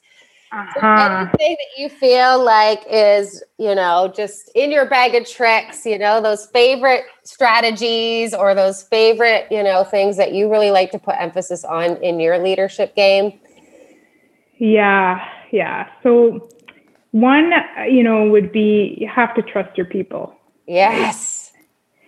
Uh-huh. 0.57 1.29
Anything 1.39 1.57
that 1.59 1.83
you 1.83 1.89
feel 1.91 2.43
like 2.43 2.83
is, 2.91 3.43
you 3.59 3.75
know, 3.75 4.11
just 4.17 4.51
in 4.55 4.73
your 4.73 4.89
bag 4.89 5.15
of 5.15 5.29
tricks, 5.29 5.85
you 5.85 5.99
know, 5.99 6.23
those 6.23 6.47
favorite 6.47 7.05
strategies 7.25 8.33
or 8.33 8.55
those 8.55 8.83
favorite, 8.83 9.47
you 9.51 9.63
know, 9.63 9.85
things 9.85 10.17
that 10.17 10.33
you 10.33 10.51
really 10.51 10.71
like 10.71 10.91
to 10.93 10.99
put 10.99 11.15
emphasis 11.19 11.63
on 11.63 12.03
in 12.03 12.21
your 12.21 12.39
leadership 12.39 12.97
game. 12.97 13.39
Yeah, 14.57 15.23
yeah. 15.53 15.91
So 16.03 16.49
one, 17.11 17.53
you 17.91 18.03
know, 18.03 18.27
would 18.31 18.51
be 18.51 18.97
you 18.99 19.09
have 19.09 19.35
to 19.35 19.43
trust 19.43 19.77
your 19.77 19.87
people. 19.87 20.35
Yes. 20.67 21.53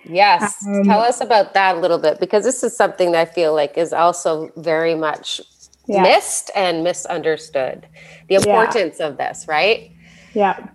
Yes. 0.05 0.67
Um, 0.67 0.85
Tell 0.85 1.01
us 1.01 1.21
about 1.21 1.53
that 1.53 1.77
a 1.77 1.81
little 1.81 1.99
bit 1.99 2.19
because 2.19 2.45
this 2.45 2.63
is 2.63 2.75
something 2.75 3.13
that 3.13 3.29
I 3.29 3.31
feel 3.31 3.55
like 3.55 3.77
is 3.77 3.93
also 3.93 4.51
very 4.57 4.95
much 4.95 5.43
Yeah. 5.89 6.03
missed 6.03 6.51
and 6.55 6.85
misunderstood. 6.85 7.87
The 8.29 8.37
importance 8.37 9.01
of 9.01 9.17
this, 9.17 9.47
right? 9.49 9.91
Yeah. 10.35 10.69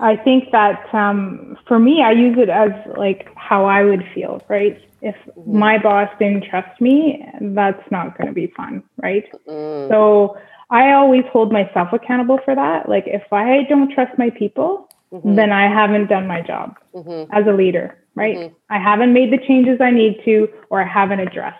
I 0.00 0.16
think 0.16 0.50
that 0.52 0.92
um, 0.94 1.56
for 1.66 1.78
me, 1.78 2.02
I 2.02 2.12
use 2.12 2.36
it 2.38 2.48
as 2.48 2.70
like 2.96 3.28
how 3.36 3.64
I 3.64 3.84
would 3.84 4.04
feel, 4.14 4.42
right? 4.48 4.80
If 5.00 5.14
mm-hmm. 5.16 5.58
my 5.58 5.78
boss 5.78 6.08
didn't 6.18 6.44
trust 6.44 6.80
me, 6.80 7.26
that's 7.40 7.90
not 7.90 8.16
going 8.18 8.28
to 8.28 8.32
be 8.32 8.48
fun, 8.56 8.82
right? 9.02 9.24
Mm. 9.48 9.88
So 9.88 10.36
I 10.70 10.92
always 10.92 11.24
hold 11.32 11.52
myself 11.52 11.92
accountable 11.92 12.40
for 12.44 12.54
that. 12.54 12.88
Like 12.88 13.04
if 13.06 13.22
I 13.32 13.64
don't 13.68 13.92
trust 13.92 14.18
my 14.18 14.30
people, 14.30 14.88
mm-hmm. 15.12 15.36
then 15.36 15.52
I 15.52 15.72
haven't 15.72 16.08
done 16.08 16.26
my 16.26 16.40
job 16.40 16.76
mm-hmm. 16.94 17.32
as 17.32 17.46
a 17.46 17.52
leader, 17.52 17.98
right? 18.14 18.36
Mm-hmm. 18.36 18.54
I 18.70 18.78
haven't 18.78 19.12
made 19.12 19.32
the 19.32 19.38
changes 19.46 19.80
I 19.80 19.90
need 19.90 20.20
to, 20.24 20.48
or 20.70 20.82
I 20.82 20.88
haven't 20.88 21.20
addressed. 21.20 21.58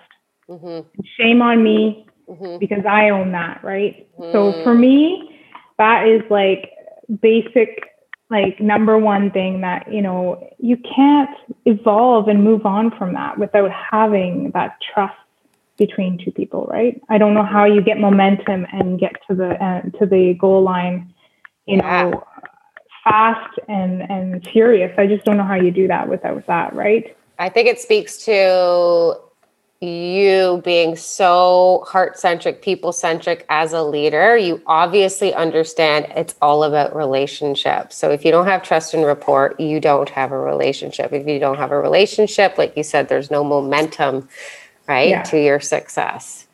Mm-hmm. 0.48 0.88
Shame 1.18 1.42
on 1.42 1.62
me 1.62 2.06
mm-hmm. 2.28 2.58
because 2.58 2.84
I 2.86 3.10
own 3.10 3.32
that, 3.32 3.62
right? 3.62 4.08
So 4.32 4.52
for 4.62 4.74
me, 4.74 5.40
that 5.78 6.06
is 6.06 6.22
like 6.30 6.70
basic 7.20 7.94
like 8.30 8.58
number 8.60 8.98
one 8.98 9.30
thing 9.30 9.60
that 9.60 9.92
you 9.92 10.00
know 10.00 10.50
you 10.58 10.76
can't 10.76 11.30
evolve 11.66 12.28
and 12.28 12.42
move 12.42 12.64
on 12.64 12.90
from 12.96 13.12
that 13.14 13.38
without 13.38 13.70
having 13.70 14.50
that 14.52 14.76
trust 14.92 15.14
between 15.76 16.18
two 16.24 16.30
people 16.30 16.66
right 16.70 17.00
i 17.08 17.18
don't 17.18 17.34
know 17.34 17.44
how 17.44 17.64
you 17.64 17.82
get 17.82 17.98
momentum 17.98 18.66
and 18.72 18.98
get 18.98 19.12
to 19.28 19.34
the 19.34 19.50
uh, 19.62 19.82
to 19.98 20.06
the 20.06 20.34
goal 20.40 20.62
line 20.62 21.12
you 21.66 21.76
yeah. 21.76 22.10
know 22.10 22.24
fast 23.02 23.58
and 23.68 24.02
and 24.10 24.46
furious 24.48 24.92
i 24.96 25.06
just 25.06 25.24
don't 25.24 25.36
know 25.36 25.44
how 25.44 25.54
you 25.54 25.70
do 25.70 25.86
that 25.86 26.08
without 26.08 26.46
that 26.46 26.74
right 26.74 27.16
i 27.38 27.48
think 27.48 27.68
it 27.68 27.78
speaks 27.78 28.24
to 28.24 29.14
you 29.84 30.60
being 30.64 30.96
so 30.96 31.84
heart 31.86 32.18
centric, 32.18 32.62
people 32.62 32.92
centric 32.92 33.46
as 33.48 33.72
a 33.72 33.82
leader, 33.82 34.36
you 34.36 34.62
obviously 34.66 35.32
understand 35.34 36.06
it's 36.16 36.34
all 36.42 36.64
about 36.64 36.94
relationships. 36.96 37.96
So 37.96 38.10
if 38.10 38.24
you 38.24 38.30
don't 38.30 38.46
have 38.46 38.62
trust 38.62 38.94
and 38.94 39.04
rapport, 39.04 39.54
you 39.58 39.80
don't 39.80 40.08
have 40.08 40.32
a 40.32 40.38
relationship. 40.38 41.12
If 41.12 41.26
you 41.26 41.38
don't 41.38 41.58
have 41.58 41.70
a 41.70 41.78
relationship, 41.78 42.58
like 42.58 42.76
you 42.76 42.82
said, 42.82 43.08
there's 43.08 43.30
no 43.30 43.44
momentum, 43.44 44.28
right, 44.88 45.10
yeah. 45.10 45.22
to 45.24 45.40
your 45.40 45.60
success. 45.60 46.46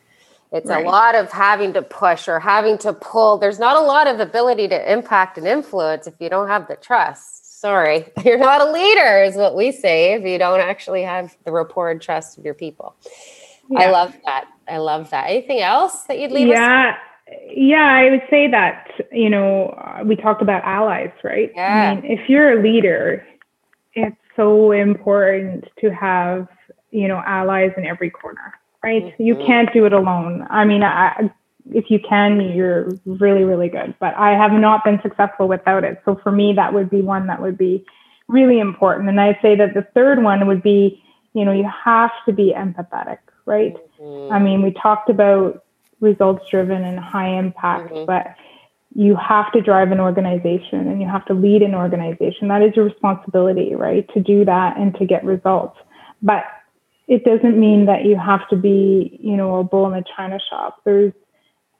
It's 0.51 0.67
right. 0.67 0.85
a 0.85 0.89
lot 0.89 1.15
of 1.15 1.31
having 1.31 1.73
to 1.73 1.81
push 1.81 2.27
or 2.27 2.39
having 2.39 2.77
to 2.79 2.91
pull. 2.91 3.37
There's 3.37 3.59
not 3.59 3.77
a 3.77 3.81
lot 3.81 4.07
of 4.07 4.19
ability 4.19 4.67
to 4.67 4.91
impact 4.91 5.37
and 5.37 5.47
influence 5.47 6.07
if 6.07 6.15
you 6.19 6.29
don't 6.29 6.49
have 6.49 6.67
the 6.67 6.75
trust 6.75 7.40
sorry, 7.61 8.11
you're 8.25 8.39
not 8.39 8.59
a 8.59 8.71
leader, 8.71 9.23
is 9.23 9.35
what 9.35 9.55
we 9.55 9.71
say 9.71 10.13
if 10.13 10.25
you 10.25 10.37
don't 10.39 10.59
actually 10.59 11.03
have 11.03 11.37
the 11.45 11.51
rapport 11.51 11.91
and 11.91 12.01
trust 12.01 12.37
of 12.37 12.43
your 12.43 12.55
people. 12.55 12.95
Yeah. 13.69 13.81
I 13.81 13.91
love 13.91 14.17
that. 14.25 14.45
I 14.67 14.77
love 14.77 15.11
that. 15.11 15.29
Anything 15.29 15.61
else 15.61 16.03
that 16.03 16.19
you'd 16.19 16.31
leave 16.31 16.47
yeah. 16.47 16.97
Yeah, 17.49 17.85
I 17.85 18.09
would 18.09 18.23
say 18.29 18.49
that, 18.49 18.91
you 19.09 19.29
know, 19.29 20.03
we 20.05 20.17
talked 20.17 20.41
about 20.41 20.63
allies, 20.65 21.11
right? 21.23 21.49
Yeah. 21.55 21.91
I 21.91 22.01
mean, 22.01 22.11
if 22.11 22.27
you're 22.27 22.59
a 22.59 22.61
leader, 22.61 23.25
it's 23.93 24.17
so 24.35 24.73
important 24.73 25.65
to 25.79 25.91
have, 25.91 26.49
you 26.89 27.07
know, 27.07 27.21
allies 27.25 27.71
in 27.77 27.85
every 27.85 28.09
corner, 28.09 28.53
right? 28.83 29.03
Mm-hmm. 29.03 29.23
You 29.23 29.35
can't 29.35 29.71
do 29.71 29.85
it 29.85 29.93
alone. 29.93 30.45
I 30.49 30.65
mean, 30.65 30.83
I, 30.83 31.31
if 31.71 31.89
you 31.89 31.99
can, 31.99 32.41
you're 32.53 32.89
really, 33.05 33.43
really 33.43 33.69
good. 33.69 33.95
But 33.99 34.15
I 34.15 34.31
have 34.31 34.51
not 34.51 34.83
been 34.83 34.99
successful 35.01 35.47
without 35.47 35.83
it. 35.83 36.01
So 36.05 36.19
for 36.21 36.31
me, 36.31 36.53
that 36.53 36.73
would 36.73 36.89
be 36.89 37.01
one 37.01 37.27
that 37.27 37.41
would 37.41 37.57
be 37.57 37.85
really 38.27 38.59
important. 38.59 39.09
And 39.09 39.19
I'd 39.19 39.39
say 39.41 39.55
that 39.55 39.73
the 39.73 39.87
third 39.93 40.23
one 40.23 40.47
would 40.47 40.61
be, 40.61 41.03
you 41.33 41.45
know, 41.45 41.51
you 41.51 41.69
have 41.85 42.11
to 42.25 42.33
be 42.33 42.53
empathetic, 42.55 43.19
right? 43.45 43.75
Mm-hmm. 43.99 44.33
I 44.33 44.39
mean, 44.39 44.61
we 44.61 44.71
talked 44.71 45.09
about 45.09 45.63
results 45.99 46.49
driven 46.49 46.83
and 46.83 46.99
high 46.99 47.37
impact, 47.37 47.91
mm-hmm. 47.91 48.05
but 48.05 48.35
you 48.93 49.15
have 49.15 49.51
to 49.53 49.61
drive 49.61 49.91
an 49.91 49.99
organization 49.99 50.87
and 50.87 51.01
you 51.01 51.07
have 51.07 51.25
to 51.25 51.33
lead 51.33 51.61
an 51.61 51.73
organization. 51.73 52.49
That 52.49 52.61
is 52.61 52.75
your 52.75 52.85
responsibility, 52.85 53.73
right? 53.75 54.07
To 54.13 54.19
do 54.19 54.43
that 54.45 54.77
and 54.77 54.93
to 54.95 55.05
get 55.05 55.23
results. 55.23 55.77
But 56.21 56.43
it 57.07 57.23
doesn't 57.23 57.57
mean 57.57 57.85
that 57.85 58.05
you 58.05 58.17
have 58.17 58.47
to 58.49 58.55
be, 58.55 59.17
you 59.21 59.37
know, 59.37 59.59
a 59.59 59.63
bull 59.63 59.91
in 59.91 59.93
a 59.93 60.03
china 60.15 60.39
shop. 60.49 60.81
There's 60.83 61.13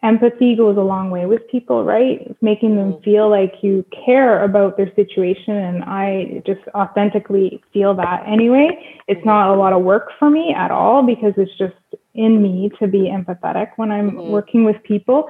empathy 0.03 0.55
goes 0.55 0.77
a 0.77 0.81
long 0.81 1.11
way 1.11 1.25
with 1.25 1.47
people, 1.49 1.83
right? 1.83 2.35
Making 2.41 2.75
them 2.75 2.93
mm-hmm. 2.93 3.03
feel 3.03 3.29
like 3.29 3.53
you 3.61 3.85
care 4.05 4.43
about 4.43 4.77
their 4.77 4.91
situation. 4.95 5.55
And 5.55 5.83
I 5.83 6.41
just 6.45 6.61
authentically 6.73 7.61
feel 7.71 7.93
that 7.95 8.23
anyway. 8.27 8.69
It's 9.07 9.19
mm-hmm. 9.19 9.29
not 9.29 9.53
a 9.53 9.59
lot 9.59 9.73
of 9.73 9.83
work 9.83 10.09
for 10.17 10.29
me 10.29 10.53
at 10.55 10.71
all 10.71 11.03
because 11.03 11.33
it's 11.37 11.55
just 11.57 11.75
in 12.13 12.41
me 12.41 12.71
to 12.79 12.87
be 12.87 13.11
empathetic 13.11 13.71
when 13.75 13.91
I'm 13.91 14.11
mm-hmm. 14.11 14.31
working 14.31 14.63
with 14.63 14.81
people. 14.83 15.29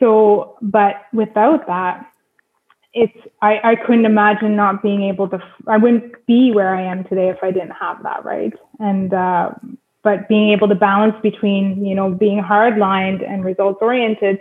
So, 0.00 0.56
but 0.62 0.94
without 1.12 1.66
that, 1.66 2.10
it's 2.96 3.16
I, 3.42 3.60
I 3.62 3.74
couldn't 3.76 4.06
imagine 4.06 4.56
not 4.56 4.82
being 4.82 5.02
able 5.02 5.28
to 5.28 5.38
I 5.68 5.76
wouldn't 5.76 6.26
be 6.26 6.50
where 6.52 6.74
I 6.74 6.82
am 6.82 7.04
today 7.04 7.28
if 7.28 7.36
I 7.42 7.50
didn't 7.50 7.72
have 7.72 8.02
that 8.04 8.24
right 8.24 8.54
and 8.80 9.12
uh, 9.12 9.50
but 10.06 10.28
being 10.28 10.50
able 10.50 10.68
to 10.68 10.74
balance 10.76 11.16
between 11.20 11.84
you 11.84 11.92
know 11.92 12.08
being 12.08 12.38
hard 12.38 12.78
lined 12.78 13.22
and 13.22 13.44
results 13.44 13.78
oriented 13.82 14.40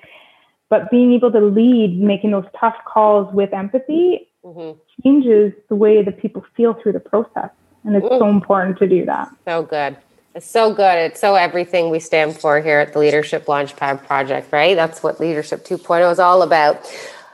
but 0.70 0.92
being 0.92 1.12
able 1.12 1.32
to 1.32 1.40
lead 1.40 2.00
making 2.00 2.30
those 2.30 2.46
tough 2.60 2.76
calls 2.86 3.34
with 3.34 3.52
empathy 3.52 4.30
mm-hmm. 4.46 4.80
changes 5.02 5.52
the 5.68 5.76
way 5.76 6.04
that 6.04 6.22
people 6.22 6.46
feel 6.56 6.76
through 6.76 6.92
the 6.92 7.00
process 7.00 7.50
and 7.84 7.96
it's 7.96 8.06
Ooh. 8.06 8.20
so 8.20 8.30
important 8.30 8.78
to 8.78 8.88
do 8.88 9.04
that 9.06 9.28
so 9.44 9.64
good 9.64 9.98
it's 10.36 10.46
so 10.46 10.72
good 10.72 10.98
it's 11.00 11.20
so 11.20 11.34
everything 11.34 11.90
we 11.90 12.00
stand 12.00 12.38
for 12.38 12.62
here 12.62 12.80
at 12.80 12.94
the 12.94 13.00
leadership 13.00 13.48
launchpad 13.48 14.06
project 14.06 14.54
right 14.54 14.76
that's 14.76 15.02
what 15.02 15.20
leadership 15.20 15.66
2.0 15.66 16.12
is 16.12 16.20
all 16.20 16.44
about 16.44 16.76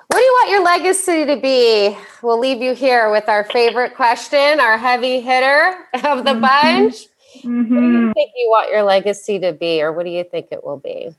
what 0.07 0.17
do 0.17 0.23
you 0.23 0.31
want 0.33 0.49
your 0.49 0.63
legacy 0.65 1.25
to 1.25 1.37
be? 1.37 1.97
We'll 2.21 2.37
leave 2.37 2.61
you 2.61 2.73
here 2.73 3.09
with 3.11 3.29
our 3.29 3.45
favorite 3.45 3.95
question, 3.95 4.59
our 4.59 4.77
heavy 4.77 5.21
hitter 5.21 5.87
of 5.93 6.25
the 6.25 6.31
mm-hmm. 6.31 6.41
bunch. 6.41 7.07
Mm-hmm. 7.37 7.75
What 7.75 7.81
do 7.81 7.87
you 7.87 7.97
mm-hmm. 7.99 8.11
think 8.11 8.31
you 8.35 8.49
want 8.49 8.71
your 8.71 8.83
legacy 8.83 9.39
to 9.39 9.53
be, 9.53 9.81
or 9.81 9.91
what 9.91 10.05
do 10.05 10.11
you 10.11 10.23
think 10.23 10.47
it 10.51 10.63
will 10.63 10.77
be? 10.77 11.15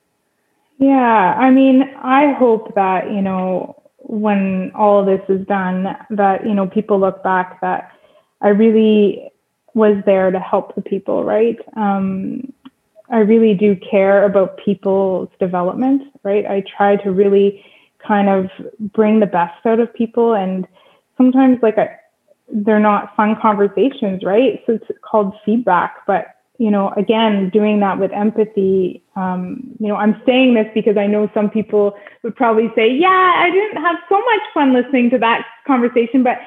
Yeah, 0.78 1.34
I 1.38 1.50
mean, 1.50 1.82
I 2.02 2.32
hope 2.32 2.74
that, 2.74 3.10
you 3.10 3.22
know, 3.22 3.80
when 3.98 4.72
all 4.74 5.04
this 5.04 5.20
is 5.28 5.46
done, 5.46 5.96
that, 6.10 6.44
you 6.44 6.54
know, 6.54 6.66
people 6.66 6.98
look 6.98 7.22
back 7.22 7.60
that 7.60 7.92
I 8.40 8.48
really 8.48 9.30
was 9.74 10.02
there 10.04 10.30
to 10.30 10.40
help 10.40 10.74
the 10.74 10.82
people, 10.82 11.24
right? 11.24 11.58
Um, 11.76 12.52
I 13.10 13.18
really 13.18 13.54
do 13.54 13.76
care 13.76 14.24
about 14.24 14.58
people's 14.58 15.28
development, 15.38 16.02
right? 16.24 16.44
I 16.46 16.64
try 16.76 16.96
to 16.96 17.12
really 17.12 17.64
kind 18.06 18.28
of 18.28 18.50
bring 18.92 19.20
the 19.20 19.26
best 19.26 19.64
out 19.64 19.78
of 19.78 19.94
people. 19.94 20.34
And 20.34 20.66
sometimes, 21.16 21.58
like, 21.62 21.78
I, 21.78 21.96
they're 22.48 22.80
not 22.80 23.14
fun 23.16 23.36
conversations, 23.40 24.22
right? 24.24 24.62
So 24.66 24.74
it's 24.74 24.86
called 25.02 25.34
feedback. 25.44 26.06
But, 26.06 26.26
you 26.58 26.70
know, 26.70 26.92
again, 26.96 27.50
doing 27.50 27.80
that 27.80 27.98
with 27.98 28.12
empathy, 28.12 29.02
um, 29.16 29.62
you 29.78 29.88
know, 29.88 29.96
I'm 29.96 30.20
saying 30.26 30.54
this 30.54 30.66
because 30.74 30.96
I 30.96 31.06
know 31.06 31.30
some 31.34 31.50
people 31.50 31.96
would 32.22 32.36
probably 32.36 32.70
say, 32.74 32.90
yeah, 32.92 33.34
I 33.36 33.50
didn't 33.50 33.82
have 33.82 33.96
so 34.08 34.16
much 34.18 34.40
fun 34.54 34.72
listening 34.72 35.10
to 35.10 35.18
that 35.18 35.46
conversation, 35.66 36.22
but 36.22 36.38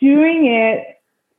doing 0.00 0.46
it 0.46 0.86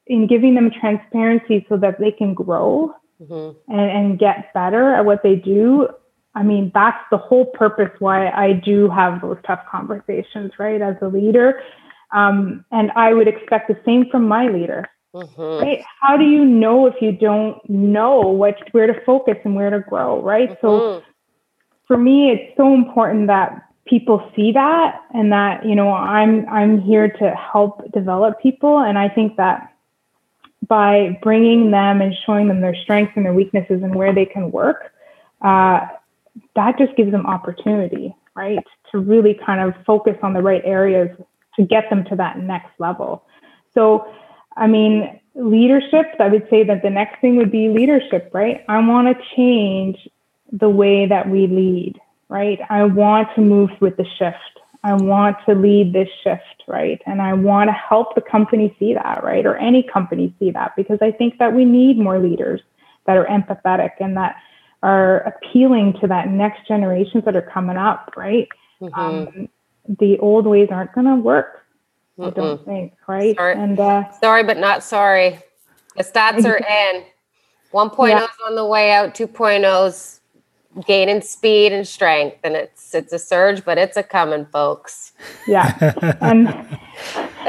in 0.07 0.27
giving 0.27 0.55
them 0.55 0.71
transparency 0.71 1.65
so 1.67 1.77
that 1.77 1.99
they 1.99 2.11
can 2.11 2.33
grow 2.33 2.93
mm-hmm. 3.21 3.73
and, 3.73 3.91
and 3.91 4.19
get 4.19 4.53
better 4.53 4.93
at 4.93 5.05
what 5.05 5.23
they 5.23 5.35
do. 5.35 5.87
I 6.35 6.43
mean, 6.43 6.71
that's 6.73 7.01
the 7.11 7.17
whole 7.17 7.45
purpose 7.45 7.91
why 7.99 8.29
I 8.29 8.53
do 8.53 8.89
have 8.89 9.21
those 9.21 9.37
tough 9.47 9.61
conversations, 9.71 10.51
right? 10.59 10.81
As 10.81 10.95
a 11.01 11.07
leader, 11.07 11.61
um, 12.11 12.65
and 12.71 12.91
I 12.95 13.13
would 13.13 13.27
expect 13.27 13.67
the 13.67 13.79
same 13.85 14.09
from 14.09 14.27
my 14.27 14.47
leader. 14.47 14.85
Mm-hmm. 15.13 15.65
Right? 15.65 15.83
How 16.01 16.17
do 16.17 16.25
you 16.25 16.43
know 16.43 16.87
if 16.87 16.95
you 17.01 17.13
don't 17.13 17.57
know 17.69 18.19
what 18.19 18.57
where 18.73 18.87
to 18.87 18.99
focus 19.05 19.37
and 19.45 19.55
where 19.55 19.69
to 19.69 19.79
grow? 19.79 20.21
Right. 20.21 20.49
Mm-hmm. 20.49 20.61
So 20.61 21.03
for 21.87 21.97
me, 21.97 22.31
it's 22.31 22.57
so 22.57 22.73
important 22.73 23.27
that 23.27 23.61
people 23.85 24.29
see 24.35 24.51
that 24.51 25.01
and 25.13 25.31
that 25.31 25.65
you 25.65 25.75
know 25.75 25.93
I'm 25.93 26.47
I'm 26.49 26.81
here 26.81 27.07
to 27.07 27.31
help 27.31 27.89
develop 27.93 28.41
people, 28.41 28.79
and 28.79 28.97
I 28.97 29.07
think 29.07 29.37
that 29.37 29.71
by 30.67 31.17
bringing 31.21 31.71
them 31.71 32.01
and 32.01 32.13
showing 32.25 32.47
them 32.47 32.59
their 32.59 32.75
strengths 32.75 33.13
and 33.15 33.25
their 33.25 33.33
weaknesses 33.33 33.83
and 33.83 33.95
where 33.95 34.13
they 34.13 34.25
can 34.25 34.51
work, 34.51 34.91
uh, 35.41 35.81
that 36.55 36.77
just 36.77 36.95
gives 36.95 37.11
them 37.11 37.25
opportunity, 37.25 38.15
right, 38.35 38.63
to 38.91 38.99
really 38.99 39.39
kind 39.45 39.61
of 39.61 39.73
focus 39.85 40.17
on 40.23 40.33
the 40.33 40.41
right 40.41 40.61
areas 40.65 41.09
to 41.57 41.65
get 41.65 41.89
them 41.89 42.03
to 42.05 42.15
that 42.15 42.39
next 42.39 42.71
level. 42.79 43.23
So, 43.73 44.07
I 44.57 44.67
mean, 44.67 45.19
leadership, 45.35 46.07
I 46.19 46.27
would 46.27 46.47
say 46.49 46.63
that 46.63 46.81
the 46.81 46.89
next 46.89 47.19
thing 47.21 47.35
would 47.37 47.51
be 47.51 47.69
leadership, 47.69 48.31
right? 48.33 48.63
I 48.67 48.79
want 48.79 49.07
to 49.07 49.23
change 49.35 49.97
the 50.51 50.69
way 50.69 51.05
that 51.05 51.29
we 51.29 51.47
lead, 51.47 51.99
right? 52.29 52.59
I 52.69 52.83
want 52.83 53.27
to 53.35 53.41
move 53.41 53.69
with 53.81 53.97
the 53.97 54.05
shift. 54.17 54.37
I 54.83 54.93
want 54.93 55.37
to 55.49 55.55
lead 55.55 55.93
this 55.93 56.07
shift, 56.23 56.63
right? 56.67 57.01
And 57.05 57.21
I 57.21 57.33
want 57.33 57.69
to 57.69 57.73
help 57.73 58.13
the 58.15 58.21
company 58.21 58.75
see 58.79 58.93
that, 58.93 59.23
right? 59.23 59.45
Or 59.45 59.57
any 59.57 59.83
company 59.83 60.33
see 60.39 60.51
that 60.51 60.75
because 60.77 60.99
I 61.01 61.11
think 61.11 61.39
that 61.39 61.53
we 61.53 61.65
need 61.65 61.97
more 61.97 62.19
leaders 62.19 62.61
that 63.07 63.17
are 63.17 63.25
empathetic 63.25 63.91
and 63.99 64.15
that 64.17 64.35
are 64.83 65.21
appealing 65.21 65.93
to 66.01 66.07
that 66.07 66.29
next 66.29 66.67
generations 66.67 67.25
that 67.25 67.35
are 67.35 67.41
coming 67.41 67.77
up, 67.77 68.13
right? 68.15 68.47
Mm-hmm. 68.79 68.99
Um, 68.99 69.49
the 69.87 70.17
old 70.19 70.45
ways 70.45 70.69
aren't 70.71 70.93
going 70.93 71.07
to 71.07 71.15
work. 71.15 71.65
Mm-mm. 72.17 72.27
I 72.27 72.29
don't 72.31 72.65
think, 72.65 72.93
right? 73.07 73.35
Sorry. 73.35 73.55
And 73.55 73.79
uh, 73.79 74.11
sorry, 74.11 74.43
but 74.43 74.57
not 74.57 74.83
sorry. 74.83 75.39
The 75.97 76.03
stats 76.03 76.45
are 76.45 76.57
in. 76.93 77.03
1.0 77.73 78.07
yeah. 78.07 78.23
is 78.23 78.29
on 78.47 78.55
the 78.55 78.65
way 78.65 78.91
out, 78.91 79.13
2.0's 79.13 80.21
gaining 80.85 81.21
speed 81.21 81.73
and 81.73 81.85
strength. 81.85 82.37
And 82.43 82.55
it's 82.55 82.93
it's 82.95 83.11
a 83.11 83.19
surge, 83.19 83.65
but 83.65 83.77
it's 83.77 83.97
a 83.97 84.03
coming, 84.03 84.45
folks. 84.45 85.11
Yeah. 85.45 85.73
and 86.21 86.47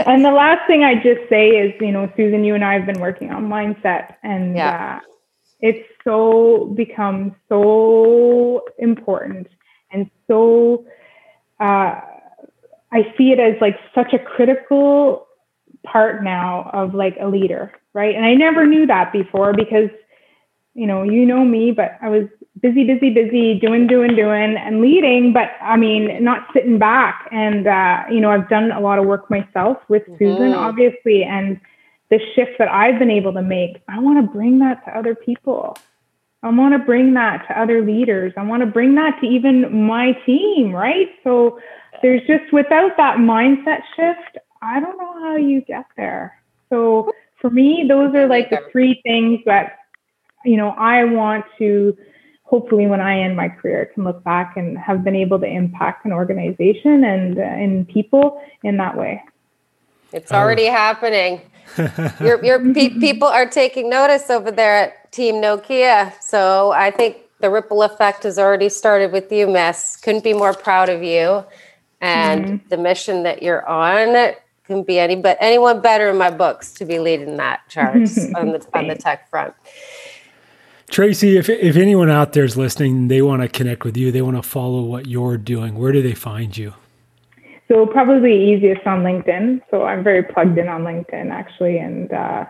and 0.05 0.25
the 0.25 0.33
last 0.33 0.67
thing 0.67 0.83
I 0.83 0.97
just 0.97 1.29
say 1.29 1.51
is, 1.51 1.73
you 1.81 1.93
know, 1.93 2.11
Susan, 2.17 2.45
you 2.45 2.55
and 2.55 2.65
I 2.65 2.75
have 2.75 2.87
been 2.87 3.01
working 3.01 3.31
on 3.31 3.49
mindset 3.49 4.17
and 4.23 4.57
yeah. 4.57 5.01
Uh, 5.01 5.07
it's 5.61 5.89
so 6.05 6.73
become 6.77 7.35
so 7.49 8.63
important 8.79 9.49
and 9.91 10.11
so 10.29 10.85
uh, 11.61 12.01
I 12.93 13.13
see 13.17 13.33
it 13.33 13.41
as 13.41 13.61
like 13.61 13.79
such 13.95 14.13
a 14.13 14.19
critical 14.19 15.27
part 15.85 16.23
now 16.23 16.71
of 16.73 16.95
like 16.95 17.17
a 17.21 17.29
leader, 17.29 17.73
right? 17.93 18.15
And 18.15 18.25
I 18.25 18.35
never 18.35 18.67
knew 18.67 18.87
that 18.87 19.13
before 19.13 19.53
because 19.53 19.91
you 20.77 20.87
know, 20.87 21.03
you 21.03 21.25
know 21.25 21.43
me, 21.43 21.73
but 21.73 21.97
I 22.03 22.11
was 22.11 22.29
busy, 22.61 22.85
busy, 22.85 23.09
busy, 23.09 23.59
doing, 23.59 23.87
doing, 23.87 24.15
doing, 24.15 24.57
and 24.57 24.83
leading, 24.83 25.33
but 25.33 25.53
I 25.63 25.77
mean, 25.77 26.23
not 26.23 26.49
sitting 26.53 26.79
back. 26.79 27.29
And, 27.33 27.67
uh, 27.67 28.03
you 28.11 28.21
know, 28.21 28.31
I've 28.31 28.49
done 28.51 28.71
a 28.73 28.81
lot 28.81 28.99
of 28.99 29.07
work 29.07 29.31
myself 29.31 29.79
with 29.89 30.03
mm-hmm. 30.03 30.19
Susan, 30.19 30.53
obviously, 30.53 31.25
and 31.25 31.59
the 32.11 32.21
shift 32.35 32.53
that 32.59 32.69
I've 32.69 32.99
been 32.99 33.11
able 33.11 33.33
to 33.33 33.43
make, 33.43 33.83
I 33.89 33.99
want 33.99 34.25
to 34.25 34.31
bring 34.31 34.59
that 34.59 34.85
to 34.85 34.97
other 34.97 35.15
people. 35.15 35.79
I 36.43 36.51
want 36.51 36.75
to 36.75 36.79
bring 36.79 37.15
that 37.15 37.47
to 37.49 37.59
other 37.59 37.83
leaders. 37.83 38.35
I 38.37 38.43
want 38.43 38.61
to 38.61 38.67
bring 38.67 38.95
that 38.97 39.19
to 39.21 39.27
even 39.27 39.87
my 39.87 40.13
team, 40.27 40.73
right? 40.73 41.09
So 41.25 41.59
there's 42.03 42.23
just 42.27 42.53
without 42.53 42.97
that 42.97 43.19
mindset 43.19 43.83
shift, 43.97 44.39
I 44.63 44.81
don't 44.81 44.99
know 44.99 45.21
how 45.21 45.37
you 45.37 45.61
get 45.63 45.87
there. 45.97 46.41
So 46.71 47.13
for 47.41 47.51
me, 47.51 47.85
those 47.89 48.15
are 48.15 48.27
like 48.27 48.51
the 48.51 48.61
three 48.73 49.01
things 49.05 49.41
that, 49.47 49.79
you 50.45 50.57
know, 50.57 50.71
I 50.71 51.05
want 51.05 51.45
to 51.59 51.97
hopefully 52.47 52.87
when 52.87 53.01
I 53.01 53.21
end 53.21 53.37
my 53.37 53.49
career 53.49 53.91
can 53.93 54.05
look 54.05 54.23
back 54.25 54.57
and 54.57 54.79
have 54.79 55.05
been 55.05 55.17
able 55.17 55.39
to 55.41 55.47
impact 55.47 56.05
an 56.07 56.13
organization 56.13 57.05
and 57.05 57.39
uh, 57.39 57.43
and 57.43 57.89
people 57.89 58.41
in 58.63 58.77
that 58.79 58.97
way. 58.97 59.23
It's 60.13 60.33
already 60.33 60.67
happening. 60.67 61.41
your 62.21 62.43
your 62.45 62.73
pe- 62.73 62.99
people 63.01 63.29
are 63.29 63.47
taking 63.47 63.91
notice 63.91 64.31
over 64.31 64.51
there 64.51 64.77
at 64.77 65.13
Team 65.13 65.37
Nokia. 65.37 66.13
So 66.23 66.71
I 66.71 66.91
think 66.91 67.17
the 67.41 67.51
ripple 67.51 67.83
effect 67.83 68.23
has 68.23 68.39
already 68.39 68.69
started 68.69 69.13
with 69.13 69.31
you, 69.31 69.47
Miss. 69.47 69.97
Couldn't 69.97 70.25
be 70.25 70.33
more 70.33 70.55
proud 70.55 70.89
of 70.89 71.03
you, 71.03 71.45
and 72.01 72.45
mm-hmm. 72.45 72.69
the 72.69 72.77
mission 72.77 73.23
that 73.25 73.43
you're 73.43 73.67
on. 73.67 74.35
Couldn't 74.67 74.87
be 74.87 74.99
any 74.99 75.15
but 75.15 75.37
anyone 75.41 75.81
better 75.81 76.11
in 76.11 76.19
my 76.19 76.31
books 76.31 76.73
to 76.75 76.85
be 76.85 76.99
leading 76.99 77.37
that 77.37 77.61
charge 77.69 78.11
on 78.37 78.49
the 78.49 78.67
on 78.75 78.89
the 78.89 78.97
tech 78.97 79.31
front. 79.31 79.55
Tracey, 80.91 81.37
if 81.37 81.49
if 81.49 81.77
anyone 81.77 82.11
out 82.11 82.33
there 82.33 82.45
is 82.45 82.57
listening, 82.57 83.09
they 83.09 83.23
want 83.23 83.43
to 83.43 83.49
connect 83.49 83.85
with 83.85 83.97
you, 83.97 84.11
they 84.11 84.23
want 84.23 84.37
to 84.37 84.43
follow 84.43 84.83
what 84.83 85.07
you're 85.07 85.37
doing. 85.37 85.77
Where 85.77 85.93
do 85.93 86.03
they 86.03 86.15
find 86.15 86.57
you? 86.57 86.75
So 87.69 87.87
probably 87.87 88.53
easiest 88.53 88.87
on 88.87 89.03
LinkedIn. 89.03 89.63
So 89.71 89.85
I'm 89.85 90.05
very 90.05 90.23
plugged 90.23 90.57
in 90.59 90.69
on 90.69 90.83
LinkedIn 90.83 91.31
actually, 91.31 91.79
and 91.79 92.13
uh, 92.13 92.45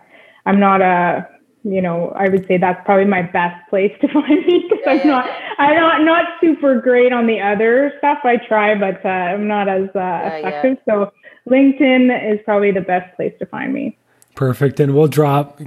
I'm 0.45 0.61
not 0.61 0.81
a 0.83 1.27
you 1.67 1.83
know 1.83 2.11
I 2.17 2.29
would 2.29 2.47
say 2.47 2.59
that's 2.59 2.85
probably 2.85 3.07
my 3.07 3.23
best 3.23 3.69
place 3.69 3.93
to 4.01 4.09
find 4.13 4.47
me 4.47 4.67
because 4.71 4.79
yeah, 4.85 4.93
I'm 4.93 4.99
yeah. 4.99 5.05
not 5.05 5.31
I'm 5.59 5.75
not 5.75 6.03
not 6.03 6.25
super 6.41 6.81
great 6.81 7.13
on 7.13 7.27
the 7.27 7.41
other 7.41 7.93
stuff. 7.99 8.19
I 8.25 8.37
try, 8.37 8.75
but 8.75 9.05
uh, 9.05 9.09
I'm 9.09 9.49
not 9.49 9.69
as 9.69 9.89
uh, 9.95 9.99
yeah, 9.99 10.37
effective. 10.37 10.79
So 10.85 11.13
LinkedIn 11.49 12.33
is 12.33 12.41
probably 12.45 12.73
the 12.73 12.81
best 12.81 13.15
place 13.17 13.35
to 13.39 13.47
find 13.47 13.73
me. 13.73 13.97
Perfect. 14.35 14.81
And 14.81 14.95
we'll 14.95 15.09
drop 15.09 15.61
uh, 15.61 15.65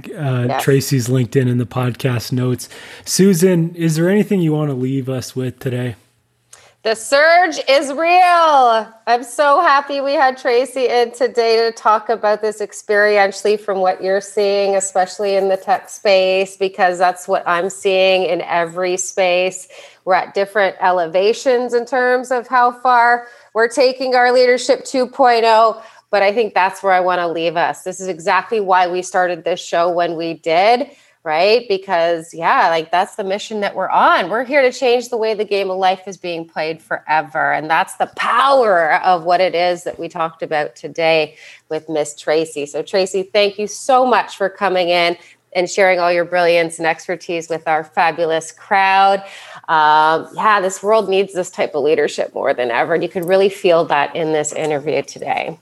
yes. 0.48 0.62
Tracey's 0.62 1.08
LinkedIn 1.08 1.48
in 1.48 1.58
the 1.58 1.66
podcast 1.66 2.30
notes. 2.30 2.68
Susan, 3.04 3.74
is 3.74 3.96
there 3.96 4.08
anything 4.08 4.40
you 4.40 4.52
want 4.52 4.70
to 4.70 4.76
leave 4.76 5.08
us 5.08 5.34
with 5.34 5.58
today? 5.58 5.96
The 6.82 6.94
surge 6.94 7.60
is 7.68 7.92
real. 7.92 8.90
I'm 9.06 9.22
so 9.22 9.60
happy 9.60 10.00
we 10.00 10.14
had 10.14 10.38
Tracey 10.38 10.88
in 10.88 11.12
today 11.12 11.56
to 11.68 11.72
talk 11.72 12.08
about 12.08 12.40
this 12.40 12.62
experientially 12.62 13.60
from 13.60 13.80
what 13.80 14.02
you're 14.02 14.22
seeing, 14.22 14.74
especially 14.76 15.36
in 15.36 15.48
the 15.48 15.58
tech 15.58 15.90
space, 15.90 16.56
because 16.56 16.96
that's 16.96 17.28
what 17.28 17.46
I'm 17.46 17.68
seeing 17.68 18.22
in 18.22 18.40
every 18.40 18.96
space. 18.96 19.68
We're 20.06 20.14
at 20.14 20.32
different 20.32 20.76
elevations 20.80 21.74
in 21.74 21.84
terms 21.84 22.30
of 22.30 22.48
how 22.48 22.72
far 22.72 23.26
we're 23.52 23.68
taking 23.68 24.14
our 24.14 24.32
leadership 24.32 24.84
2.0 24.84 25.82
but 26.10 26.24
I 26.24 26.32
think 26.32 26.54
that's 26.54 26.82
where 26.82 26.92
I 26.92 26.98
want 26.98 27.20
to 27.20 27.28
leave 27.28 27.56
us. 27.56 27.84
This 27.84 28.00
is 28.00 28.08
exactly 28.08 28.58
why 28.58 28.88
we 28.88 29.00
started 29.00 29.44
this 29.44 29.60
show 29.60 29.88
when 29.88 30.16
we 30.16 30.34
did, 30.34 30.90
right? 31.22 31.66
Because, 31.68 32.32
yeah, 32.32 32.68
like 32.68 32.90
that's 32.90 33.16
the 33.16 33.24
mission 33.24 33.60
that 33.60 33.74
we're 33.74 33.90
on. 33.90 34.30
We're 34.30 34.44
here 34.44 34.62
to 34.62 34.72
change 34.72 35.10
the 35.10 35.18
way 35.18 35.34
the 35.34 35.44
game 35.44 35.70
of 35.70 35.78
life 35.78 36.06
is 36.06 36.16
being 36.16 36.48
played 36.48 36.80
forever. 36.82 37.52
And 37.52 37.68
that's 37.68 37.96
the 37.96 38.06
power 38.16 38.94
of 39.02 39.24
what 39.24 39.40
it 39.40 39.54
is 39.54 39.84
that 39.84 39.98
we 39.98 40.08
talked 40.08 40.42
about 40.42 40.76
today 40.76 41.36
with 41.68 41.88
Miss 41.88 42.16
Tracey. 42.16 42.64
So, 42.64 42.82
Tracey, 42.82 43.22
thank 43.22 43.58
you 43.58 43.66
so 43.66 44.06
much 44.06 44.36
for 44.36 44.48
coming 44.48 44.88
in 44.88 45.16
and 45.52 45.68
sharing 45.68 45.98
all 45.98 46.12
your 46.12 46.24
brilliance 46.24 46.78
and 46.78 46.86
expertise 46.86 47.48
with 47.48 47.66
our 47.66 47.84
fabulous 47.84 48.52
crowd. 48.52 49.20
Um, 49.68 50.28
yeah, 50.34 50.60
this 50.60 50.82
world 50.82 51.08
needs 51.08 51.34
this 51.34 51.50
type 51.50 51.74
of 51.74 51.82
leadership 51.82 52.34
more 52.34 52.54
than 52.54 52.70
ever. 52.70 52.94
And 52.94 53.02
you 53.02 53.08
could 53.08 53.24
really 53.24 53.48
feel 53.48 53.84
that 53.86 54.14
in 54.14 54.32
this 54.32 54.52
interview 54.52 55.02
today. 55.02 55.58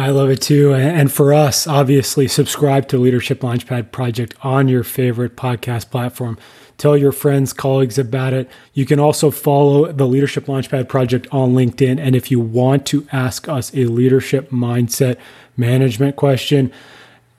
I 0.00 0.08
love 0.08 0.30
it 0.30 0.40
too. 0.40 0.72
And 0.72 1.12
for 1.12 1.34
us, 1.34 1.66
obviously, 1.66 2.26
subscribe 2.26 2.88
to 2.88 2.96
Leadership 2.96 3.40
Launchpad 3.40 3.92
Project 3.92 4.34
on 4.40 4.66
your 4.66 4.82
favorite 4.82 5.36
podcast 5.36 5.90
platform. 5.90 6.38
Tell 6.78 6.96
your 6.96 7.12
friends, 7.12 7.52
colleagues 7.52 7.98
about 7.98 8.32
it. 8.32 8.48
You 8.72 8.86
can 8.86 8.98
also 8.98 9.30
follow 9.30 9.92
the 9.92 10.06
Leadership 10.06 10.46
Launchpad 10.46 10.88
Project 10.88 11.26
on 11.30 11.52
LinkedIn. 11.52 12.00
And 12.00 12.16
if 12.16 12.30
you 12.30 12.40
want 12.40 12.86
to 12.86 13.06
ask 13.12 13.46
us 13.46 13.74
a 13.74 13.84
leadership 13.84 14.48
mindset 14.48 15.18
management 15.58 16.16
question, 16.16 16.72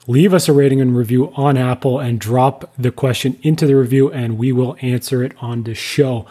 leave 0.06 0.32
us 0.32 0.48
a 0.48 0.54
rating 0.54 0.80
and 0.80 0.96
review 0.96 1.34
on 1.36 1.58
Apple 1.58 2.00
and 2.00 2.20
drop 2.20 2.72
the 2.78 2.92
question 2.92 3.40
into 3.42 3.66
the 3.66 3.76
review, 3.76 4.12
and 4.12 4.38
we 4.38 4.52
will 4.52 4.78
answer 4.82 5.24
it 5.24 5.34
on 5.42 5.64
the 5.64 5.74
show. 5.74 6.28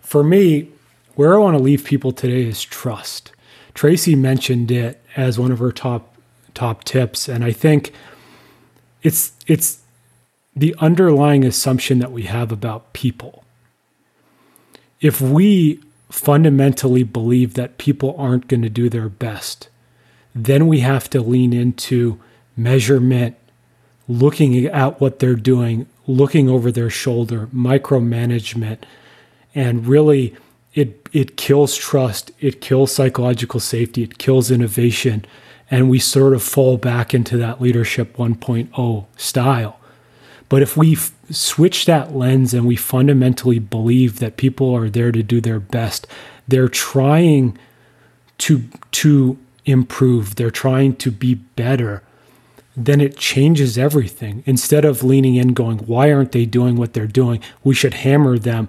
For 0.00 0.24
me, 0.24 0.70
where 1.14 1.34
I 1.34 1.38
want 1.40 1.58
to 1.58 1.62
leave 1.62 1.84
people 1.84 2.12
today 2.12 2.44
is 2.44 2.64
trust. 2.64 3.32
Tracey 3.74 4.14
mentioned 4.14 4.70
it 4.70 5.03
as 5.16 5.38
one 5.38 5.52
of 5.52 5.58
her 5.58 5.72
top 5.72 6.14
top 6.54 6.84
tips, 6.84 7.28
and 7.28 7.44
I 7.44 7.52
think 7.52 7.92
it's 9.02 9.32
it's 9.46 9.80
the 10.56 10.74
underlying 10.78 11.44
assumption 11.44 11.98
that 11.98 12.12
we 12.12 12.22
have 12.22 12.52
about 12.52 12.92
people. 12.92 13.44
If 15.00 15.20
we 15.20 15.80
fundamentally 16.10 17.02
believe 17.02 17.54
that 17.54 17.78
people 17.78 18.14
aren't 18.16 18.46
going 18.48 18.62
to 18.62 18.68
do 18.68 18.88
their 18.88 19.08
best, 19.08 19.68
then 20.34 20.66
we 20.68 20.80
have 20.80 21.10
to 21.10 21.20
lean 21.20 21.52
into 21.52 22.20
measurement, 22.56 23.36
looking 24.08 24.66
at 24.66 25.00
what 25.00 25.18
they're 25.18 25.34
doing, 25.34 25.86
looking 26.06 26.48
over 26.48 26.70
their 26.70 26.90
shoulder, 26.90 27.48
micromanagement, 27.48 28.78
and 29.54 29.86
really 29.86 30.36
it 30.74 31.08
it 31.12 31.36
kills 31.36 31.76
trust, 31.76 32.32
it 32.40 32.60
kills 32.60 32.92
psychological 32.92 33.60
safety, 33.60 34.02
it 34.02 34.18
kills 34.18 34.50
innovation, 34.50 35.24
and 35.70 35.88
we 35.88 35.98
sort 35.98 36.34
of 36.34 36.42
fall 36.42 36.76
back 36.76 37.14
into 37.14 37.36
that 37.38 37.60
leadership 37.60 38.16
1.0 38.16 39.06
style. 39.16 39.78
But 40.48 40.62
if 40.62 40.76
we 40.76 40.94
f- 40.94 41.12
switch 41.30 41.86
that 41.86 42.14
lens 42.14 42.52
and 42.52 42.66
we 42.66 42.76
fundamentally 42.76 43.58
believe 43.58 44.18
that 44.18 44.36
people 44.36 44.74
are 44.74 44.90
there 44.90 45.12
to 45.12 45.22
do 45.22 45.40
their 45.40 45.60
best, 45.60 46.06
they're 46.46 46.68
trying 46.68 47.56
to 48.38 48.64
to 48.92 49.38
improve, 49.64 50.34
they're 50.34 50.50
trying 50.50 50.96
to 50.96 51.10
be 51.10 51.34
better, 51.34 52.02
then 52.76 53.00
it 53.00 53.16
changes 53.16 53.78
everything. 53.78 54.42
Instead 54.44 54.84
of 54.84 55.04
leaning 55.04 55.36
in 55.36 55.54
going, 55.54 55.78
why 55.78 56.12
aren't 56.12 56.32
they 56.32 56.44
doing 56.44 56.76
what 56.76 56.92
they're 56.92 57.06
doing? 57.06 57.40
We 57.62 57.74
should 57.74 57.94
hammer 57.94 58.38
them 58.38 58.68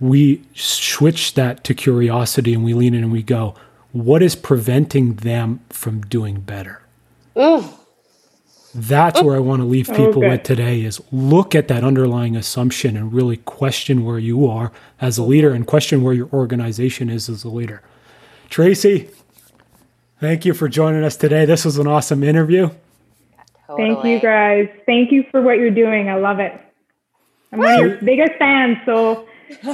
we 0.00 0.42
switch 0.54 1.34
that 1.34 1.62
to 1.64 1.74
curiosity 1.74 2.54
and 2.54 2.64
we 2.64 2.74
lean 2.74 2.94
in 2.94 3.04
and 3.04 3.12
we 3.12 3.22
go, 3.22 3.54
what 3.92 4.22
is 4.22 4.34
preventing 4.34 5.14
them 5.16 5.60
from 5.68 6.00
doing 6.02 6.40
better? 6.40 6.82
Mm. 7.36 7.74
That's 8.74 9.20
where 9.20 9.34
I 9.36 9.40
want 9.40 9.60
to 9.62 9.66
leave 9.66 9.88
people 9.88 10.18
okay. 10.18 10.28
with 10.28 10.42
today 10.44 10.82
is 10.82 11.02
look 11.10 11.56
at 11.56 11.66
that 11.68 11.82
underlying 11.82 12.36
assumption 12.36 12.96
and 12.96 13.12
really 13.12 13.38
question 13.38 14.04
where 14.04 14.18
you 14.18 14.46
are 14.46 14.70
as 15.00 15.18
a 15.18 15.24
leader 15.24 15.52
and 15.52 15.66
question 15.66 16.02
where 16.02 16.14
your 16.14 16.28
organization 16.32 17.10
is 17.10 17.28
as 17.28 17.42
a 17.42 17.48
leader. 17.48 17.82
Tracey, 18.48 19.10
thank 20.20 20.44
you 20.44 20.54
for 20.54 20.68
joining 20.68 21.02
us 21.02 21.16
today. 21.16 21.44
This 21.44 21.64
was 21.64 21.78
an 21.78 21.88
awesome 21.88 22.22
interview. 22.22 22.70
Totally. 23.66 23.94
Thank 23.94 24.04
you 24.04 24.20
guys. 24.20 24.68
Thank 24.86 25.10
you 25.10 25.24
for 25.32 25.42
what 25.42 25.58
you're 25.58 25.70
doing. 25.70 26.08
I 26.08 26.16
love 26.16 26.38
it. 26.38 26.52
I'm 27.52 27.58
one 27.58 27.72
of 27.74 27.80
your 27.80 27.96
biggest 27.96 28.38
fans, 28.38 28.78
so 28.86 29.28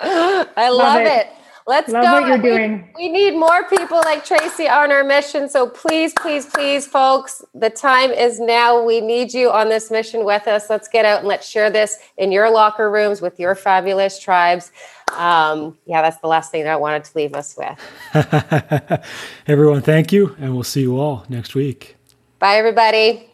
I 0.00 0.68
love, 0.68 0.78
love 0.78 1.00
it. 1.02 1.06
it. 1.06 1.26
Let's 1.68 1.90
Love 1.90 2.04
go. 2.04 2.12
what 2.12 2.28
you're 2.28 2.36
We- 2.36 2.42
doing. 2.58 2.88
We, 2.96 3.08
need 3.08 3.32
more 3.34 3.64
people 3.64 3.98
like 3.98 4.24
Tracey 4.24 4.68
on 4.68 4.92
our 4.92 5.02
mission. 5.02 5.48
So 5.48 5.68
please, 5.68 6.12
please, 6.12 6.46
please, 6.46 6.86
folks, 6.86 7.44
the 7.54 7.70
time 7.70 8.12
is 8.12 8.38
now. 8.38 8.80
We 8.84 9.00
need 9.00 9.34
you 9.34 9.50
on 9.50 9.68
this 9.68 9.90
mission 9.90 10.24
with 10.24 10.46
us. 10.46 10.70
Let's 10.70 10.86
get 10.86 11.04
out 11.04 11.20
and 11.20 11.28
let's 11.28 11.48
share 11.48 11.68
this 11.68 11.98
in 12.18 12.30
your 12.30 12.50
locker 12.50 12.88
rooms 12.88 13.20
with 13.20 13.40
your 13.40 13.56
fabulous 13.56 14.20
tribes. 14.20 14.70
Um, 15.16 15.76
yeah, 15.86 16.02
that's 16.02 16.18
the 16.18 16.28
last 16.28 16.52
thing 16.52 16.62
that 16.64 16.72
I 16.72 16.76
wanted 16.76 17.02
to 17.02 17.10
leave 17.16 17.34
us 17.34 17.56
with. 17.58 19.02
Everyone, 19.48 19.82
thank 19.82 20.12
you, 20.12 20.36
and 20.38 20.54
we'll 20.54 20.62
see 20.62 20.82
you 20.82 20.98
all 21.00 21.24
next 21.28 21.56
week. 21.56 21.96
Bye, 22.38 22.56
everybody. 22.58 23.28